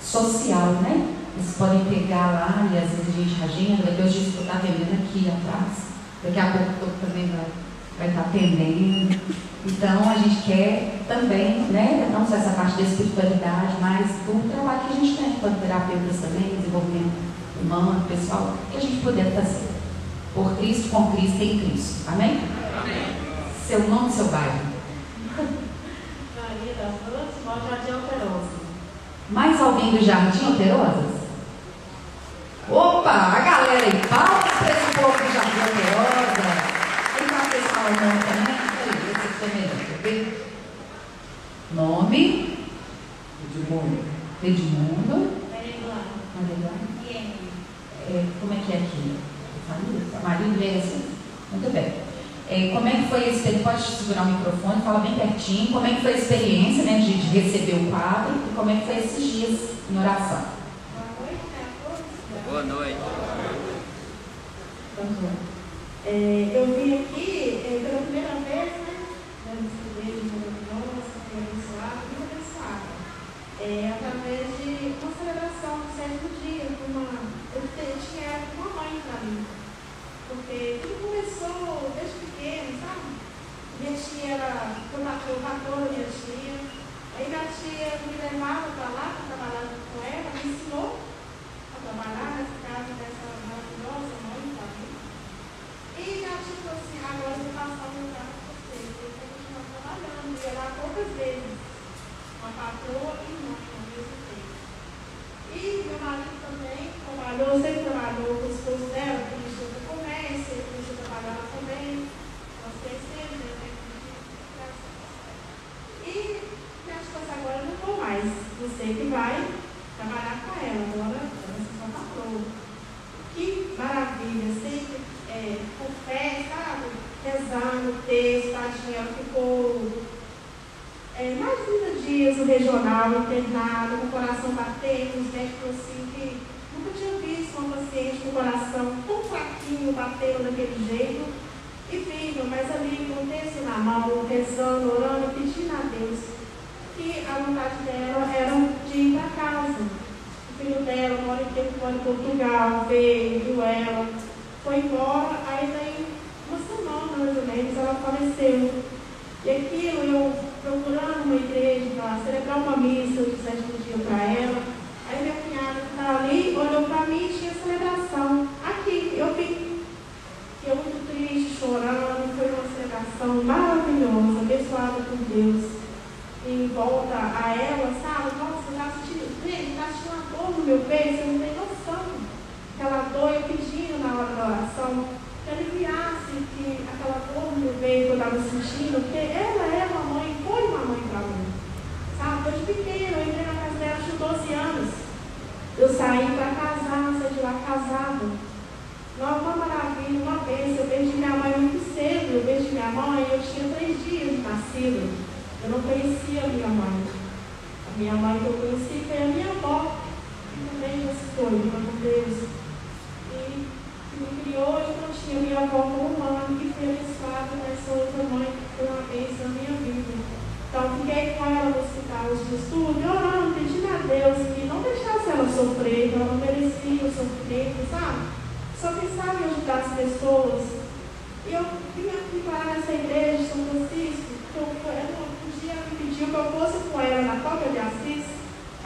social, 0.02 0.74
né? 0.82 1.16
Vocês 1.38 1.56
podem 1.58 1.86
pegar 1.86 2.32
lá 2.32 2.70
e 2.70 2.78
às 2.78 2.90
vezes 2.90 3.08
a 3.08 3.12
gente 3.12 3.44
agenda, 3.44 3.92
os 3.92 4.12
dias 4.12 4.28
que 4.28 4.38
eu 4.38 4.42
estou 4.42 4.56
atendendo 4.56 4.92
aqui 4.92 5.32
atrás, 5.32 5.72
daqui 6.22 6.40
a 6.40 6.52
pouco 6.52 6.74
eu 6.82 7.08
também 7.08 7.28
vai, 7.28 7.46
vai 8.00 8.08
estar 8.08 8.22
atendendo. 8.22 9.20
Então 9.66 10.10
a 10.10 10.16
gente 10.16 10.42
quer 10.44 11.02
também, 11.08 11.60
né, 11.70 12.10
não 12.12 12.26
só 12.26 12.36
essa 12.36 12.52
parte 12.52 12.78
da 12.78 12.84
espiritualidade, 12.84 13.76
mas 13.82 14.10
o 14.28 14.50
trabalho 14.50 14.80
que 14.88 14.94
a 14.94 15.00
gente 15.02 15.18
tem 15.18 15.30
enquanto 15.32 15.60
terapeutas 15.60 16.22
também, 16.22 16.56
desenvolvimento 16.56 17.12
humano, 17.62 18.06
pessoal, 18.08 18.56
que 18.72 18.78
a 18.78 18.80
gente 18.80 19.02
puder 19.02 19.36
fazer. 19.36 19.68
Por 20.34 20.56
Cristo, 20.58 20.90
com 20.90 21.12
Cristo 21.12 21.38
e 21.40 21.52
em 21.52 21.60
Cristo. 21.60 22.10
Amém? 22.10 22.40
Amém. 22.82 23.16
Seu 23.68 23.88
nome, 23.90 24.12
seu 24.12 24.26
bairro. 24.26 24.60
Maria 25.38 26.74
das 26.76 26.96
Flores, 27.04 27.36
Mó 27.46 27.56
Jardim 27.70 27.92
Alterosa. 27.92 28.60
Mais 29.30 29.62
alguém 29.62 29.92
do 29.92 30.06
Jardim 30.06 30.46
Alterosas? 30.46 31.20
Opa, 32.70 33.12
a 33.12 33.40
galera 33.40 33.86
aí, 33.86 34.02
palmas 34.08 34.52
para 34.58 34.72
esse 34.72 34.94
povo 34.96 35.18
do 35.18 35.34
Jardim 35.34 35.60
Alterosa. 35.60 36.69
Quem 37.80 37.94
vai 37.94 37.94
pessoal 37.94 38.04
o 38.04 38.06
nome 38.06 38.20
também? 38.20 38.58
Peraí, 38.84 39.08
esse 39.10 39.40
também, 39.40 39.64
ver? 40.04 40.22
Nome? 41.74 42.24
Edmundo. 43.46 44.04
Edmundo. 44.44 45.18
Maria. 45.50 46.72
É, 48.10 48.26
como 48.42 48.54
é 48.54 48.58
que 48.58 48.74
é 48.74 48.78
aqui? 48.78 49.18
Maria 50.22 50.48
Iglesias. 50.48 51.04
Muito 51.52 51.72
bem. 51.72 51.94
É, 52.50 52.74
como 52.74 52.88
é 52.88 52.92
que 52.92 53.08
foi 53.10 53.24
a 53.24 53.30
experiência? 53.30 53.64
Pode 53.64 53.82
segurar 53.82 54.24
o 54.24 54.32
microfone, 54.34 54.82
fala 54.82 55.00
bem 55.00 55.16
pertinho. 55.16 55.72
Como 55.72 55.86
é 55.86 55.96
que 55.96 56.02
foi 56.02 56.14
a 56.14 56.18
experiência 56.18 56.84
né, 56.84 57.00
de, 57.00 57.14
de 57.14 57.40
receber 57.40 57.76
o 57.76 57.90
quadro 57.90 58.36
e 58.36 58.56
como 58.56 58.72
é 58.72 58.76
que 58.76 58.86
foi 58.88 58.98
esses 58.98 59.24
dias 59.24 59.60
em 59.90 59.98
oração? 59.98 60.46
Boa 60.96 61.22
noite, 61.24 61.46
né, 61.54 61.66
a 61.66 61.88
todos. 61.88 62.04
Boa 62.46 62.64
noite. 65.06 65.59
É, 66.12 66.58
eu 66.58 66.66
vim 66.66 67.04
aqui 67.04 67.62
é, 67.64 68.09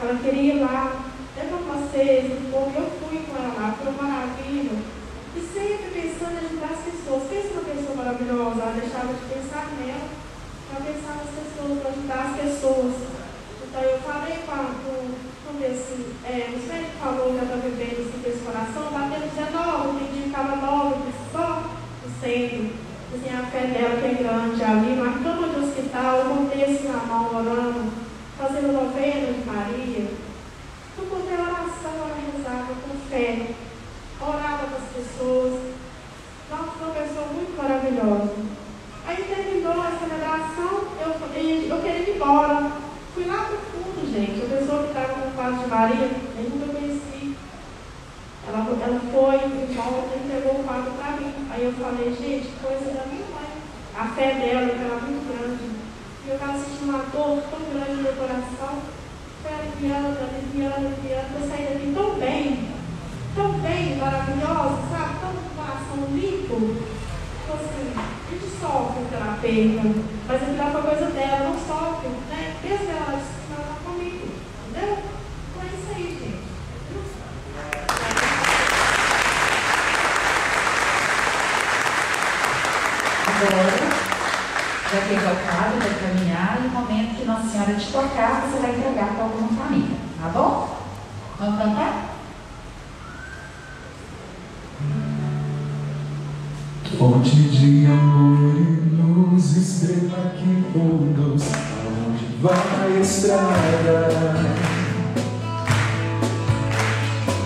ela 0.04 0.20
queria 0.20 0.54
ir 0.54 0.60
lá, 0.60 1.00
levar 1.34 1.56
uma 1.56 1.88
cesta, 1.88 2.36
um 2.52 2.72
eu 2.76 2.90
fui 3.00 3.24
com 3.24 3.36
ela 3.40 3.54
lá, 3.56 3.74
foi 3.78 3.88
uma 3.88 4.02
maravilha. 4.02 4.76
E 5.34 5.40
sempre 5.40 5.88
pensando 5.96 6.36
em 6.36 6.46
ajudar 6.46 6.76
as 6.76 6.84
pessoas. 6.84 7.22
Pensa 7.30 7.48
uma 7.56 7.64
pessoa 7.64 7.96
maravilhosa, 7.96 8.60
ela 8.60 8.76
deixava 8.76 9.14
de 9.14 9.24
pensar 9.32 9.66
nela, 9.80 10.08
para 10.68 10.84
pensar 10.84 11.14
nas 11.16 11.32
pessoas, 11.32 11.80
para 11.80 11.90
ajudar 11.90 12.20
as 12.20 12.36
pessoas. 12.36 12.94
Então 13.64 13.82
eu 13.82 13.98
falei 14.04 14.36
com, 14.44 14.52
a, 14.52 14.64
com, 14.84 15.64
esse, 15.64 16.12
é, 16.28 16.52
o 16.52 16.68
médico 16.68 17.00
falou 17.00 17.32
que 17.32 17.38
ela 17.40 17.48
estava 17.48 17.64
vivendo 17.64 18.04
assim, 18.04 18.20
com 18.20 18.28
esse 18.28 18.44
coração, 18.44 18.92
batendo 18.92 19.32
19, 19.32 19.98
tem 19.98 20.12
dia 20.12 20.22
que 20.22 20.28
estava 20.28 20.56
9, 20.56 20.94
só 21.32 21.64
o 22.04 22.08
centro. 22.20 22.84
Assim, 23.14 23.30
a 23.32 23.46
fé 23.46 23.66
dela 23.72 23.96
que 24.00 24.06
é 24.06 24.14
grande 24.20 24.62
ali, 24.62 24.96
na 25.00 25.12
cama 25.22 25.48
de 25.48 25.64
hospital, 25.64 26.24
com 26.28 26.44
o 26.44 26.50
texto 26.50 26.88
na 26.92 26.98
mão, 27.06 27.34
orando, 27.34 28.03
fazendo 28.38 28.72
novena 28.72 29.32
de 29.32 29.44
Maria. 29.46 30.10
Quanto 30.96 31.28
é 31.28 31.34
oração, 31.34 31.92
ela 31.94 32.16
rezava 32.32 32.74
com 32.74 33.08
fé, 33.08 33.54
orava 34.20 34.66
para 34.66 34.78
as 34.78 34.92
pessoas. 34.94 35.60
Nossa, 36.50 36.84
uma 36.84 36.94
pessoa 36.94 37.26
muito 37.32 37.56
maravilhosa. 37.56 38.34
Aí 39.06 39.16
terminou 39.24 39.72
a 39.72 39.98
celebração, 39.98 40.88
eu, 41.00 41.10
eu 41.10 41.82
queria 41.82 42.00
ir 42.00 42.16
embora. 42.16 42.72
Fui 43.14 43.24
lá 43.26 43.44
para 43.44 43.56
o 43.56 43.58
fundo, 43.58 44.12
gente. 44.12 44.42
A 44.44 44.58
pessoa 44.58 44.82
que 44.82 44.88
estava 44.88 45.14
com 45.14 45.28
o 45.28 45.32
quadro 45.32 45.58
de 45.58 45.66
Maria, 45.66 46.10
eu 46.36 46.50
nunca 46.50 46.72
conheci. 46.72 47.36
Ela, 48.46 48.58
ela 48.58 49.00
foi 49.12 49.74
volta 49.74 50.16
entregou 50.16 50.60
o 50.60 50.64
quadro 50.64 50.92
para 50.92 51.12
mim. 51.12 51.32
Aí 51.50 51.64
eu 51.64 51.72
falei, 51.72 52.14
gente, 52.14 52.48
coisa 52.62 52.84
da 52.86 53.06
minha 53.06 53.26
mãe. 53.34 53.50
A 53.96 54.06
fé 54.08 54.34
dela 54.34 54.72
era 54.72 55.00
muito 55.00 55.28
grande. 55.28 55.83
E 56.26 56.30
eu 56.30 56.36
estava 56.36 56.58
sentindo 56.58 56.88
uma 56.88 57.04
dor 57.12 57.42
tão 57.50 57.60
grande 57.70 57.96
no 57.96 58.02
meu 58.02 58.14
coração. 58.14 58.80
Foi 59.42 59.52
aliviando, 59.52 60.16
aliviando, 60.24 60.86
aliviando. 60.86 61.36
Eu 61.38 61.48
saí 61.50 61.64
daqui 61.68 61.92
tão 61.94 62.14
bem, 62.14 62.72
tão 63.34 63.52
bem, 63.60 63.96
maravilhosa, 63.96 64.82
sabe? 64.90 65.20
Tão 65.20 65.34
coração 65.54 66.16
limpo. 66.16 66.80
Então, 67.44 67.56
assim, 67.56 67.92
a 67.94 68.30
gente 68.30 68.48
sofre 68.58 69.04
pela 69.10 69.36
perda, 69.36 69.82
mas 70.26 70.42
aquilo 70.42 70.72
foi 70.72 70.82
coisa 70.82 71.10
dela, 71.10 71.50
não 71.50 71.58
sofre, 71.58 72.08
né? 72.30 72.56
Mesmo 72.64 72.90
ela 72.90 73.12
ela 73.12 73.20
está 73.20 73.76
comigo, 73.84 74.28
entendeu? 74.70 74.98
Então 75.50 75.62
é 75.62 75.66
isso 75.66 75.90
aí, 75.94 76.04
gente. 76.18 76.54
Agora, 83.26 83.83
que 85.02 85.14
é 85.14 85.18
tocado, 85.18 85.78
vai 85.78 85.94
caminhar, 85.94 86.58
e 86.60 86.68
no 86.68 86.70
momento 86.70 87.16
que 87.16 87.24
Nossa 87.24 87.48
Senhora 87.48 87.74
te 87.74 87.92
tocar, 87.92 88.42
você 88.42 88.60
vai 88.60 88.70
entregar 88.70 89.08
para 89.14 89.24
alguma 89.24 89.48
família, 89.48 89.96
tá 90.20 90.28
bom? 90.28 90.76
Vamos 91.38 91.58
cantar? 91.58 92.10
Fonte 96.98 97.30
de 97.30 97.86
amor 97.86 98.54
e 98.56 99.02
luz, 99.02 99.56
estrela 99.56 100.32
que 100.36 100.64
conduz 100.72 101.52
aonde 101.52 102.36
vai 102.40 102.96
a 102.96 103.00
estrada. 103.00 104.14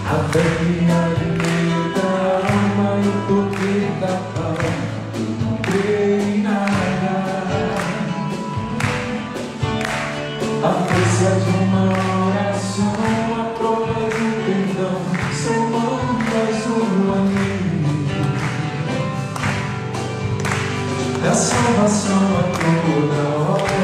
A 0.05 0.29
fé 0.31 0.43
que 0.59 0.91
alimenta 0.91 1.58
salvação 21.89 22.21
a 22.39 22.43
toda 22.59 23.21
hora. 23.39 23.81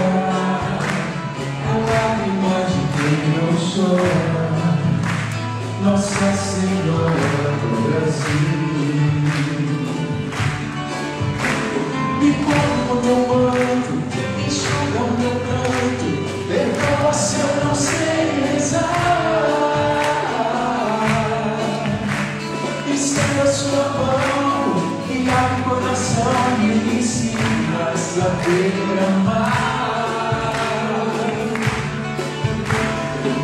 É 1.64 1.74
lágrima 1.90 2.56
de 2.68 2.80
quem 2.92 3.16
não 3.32 3.52
chora, 3.56 4.68
Nossa 5.82 6.28
Senhora 6.36 7.46
do 7.60 7.68
Brasil. 7.88 8.54
E 12.20 12.24
como 12.44 12.94
meu 13.02 13.20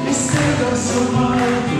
Estenda 0.08 0.76
seu 0.76 1.02
manto 1.12 1.79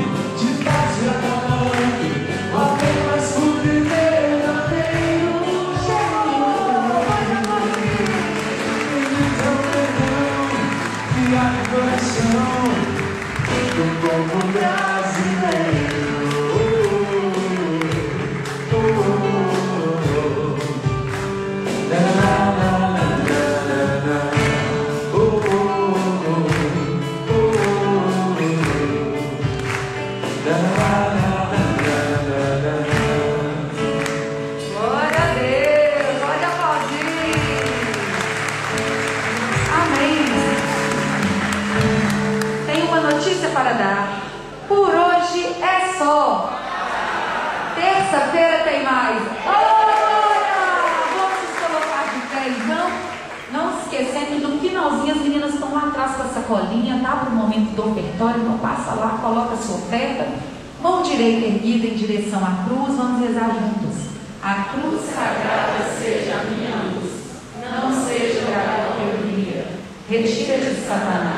sacolinha, 56.51 57.01
tá 57.01 57.17
para 57.17 57.31
o 57.31 57.37
momento 57.37 57.75
do 57.77 57.91
ofertório, 57.91 58.43
não 58.43 58.59
passa 58.59 58.95
lá, 58.95 59.19
coloca 59.23 59.57
sua 59.57 59.77
oferta, 59.77 60.27
mão 60.83 61.03
direita 61.03 61.47
erguida 61.47 61.87
em 61.87 61.95
direção 61.95 62.41
à 62.41 62.65
cruz, 62.65 62.97
vamos 62.97 63.21
rezar 63.21 63.51
juntos. 63.51 64.11
A 64.43 64.55
cruz 64.73 65.03
sagrada 65.03 65.85
seja 66.01 66.41
a 66.41 66.45
minha 66.45 66.77
luz, 66.93 67.11
não 67.63 68.05
seja 68.05 68.41
a 68.49 68.93
alegria. 68.93 69.67
Retira 70.09 70.59
de 70.59 70.75
Satanás 70.81 71.30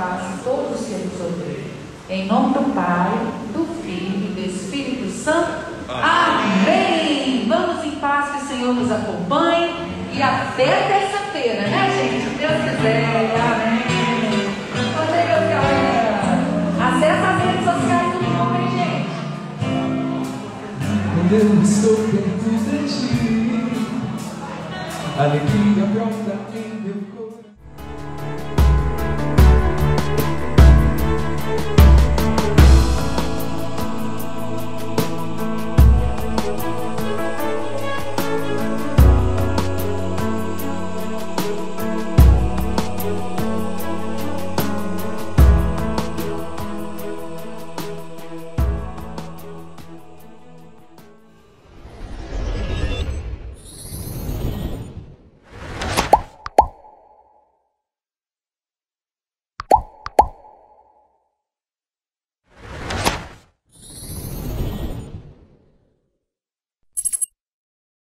faço 0.00 0.42
todos 0.42 0.86
que 0.86 0.94
vos 0.94 1.20
ouvir. 1.20 1.70
Em 2.08 2.26
nome 2.26 2.54
do 2.54 2.74
Pai, 2.74 3.12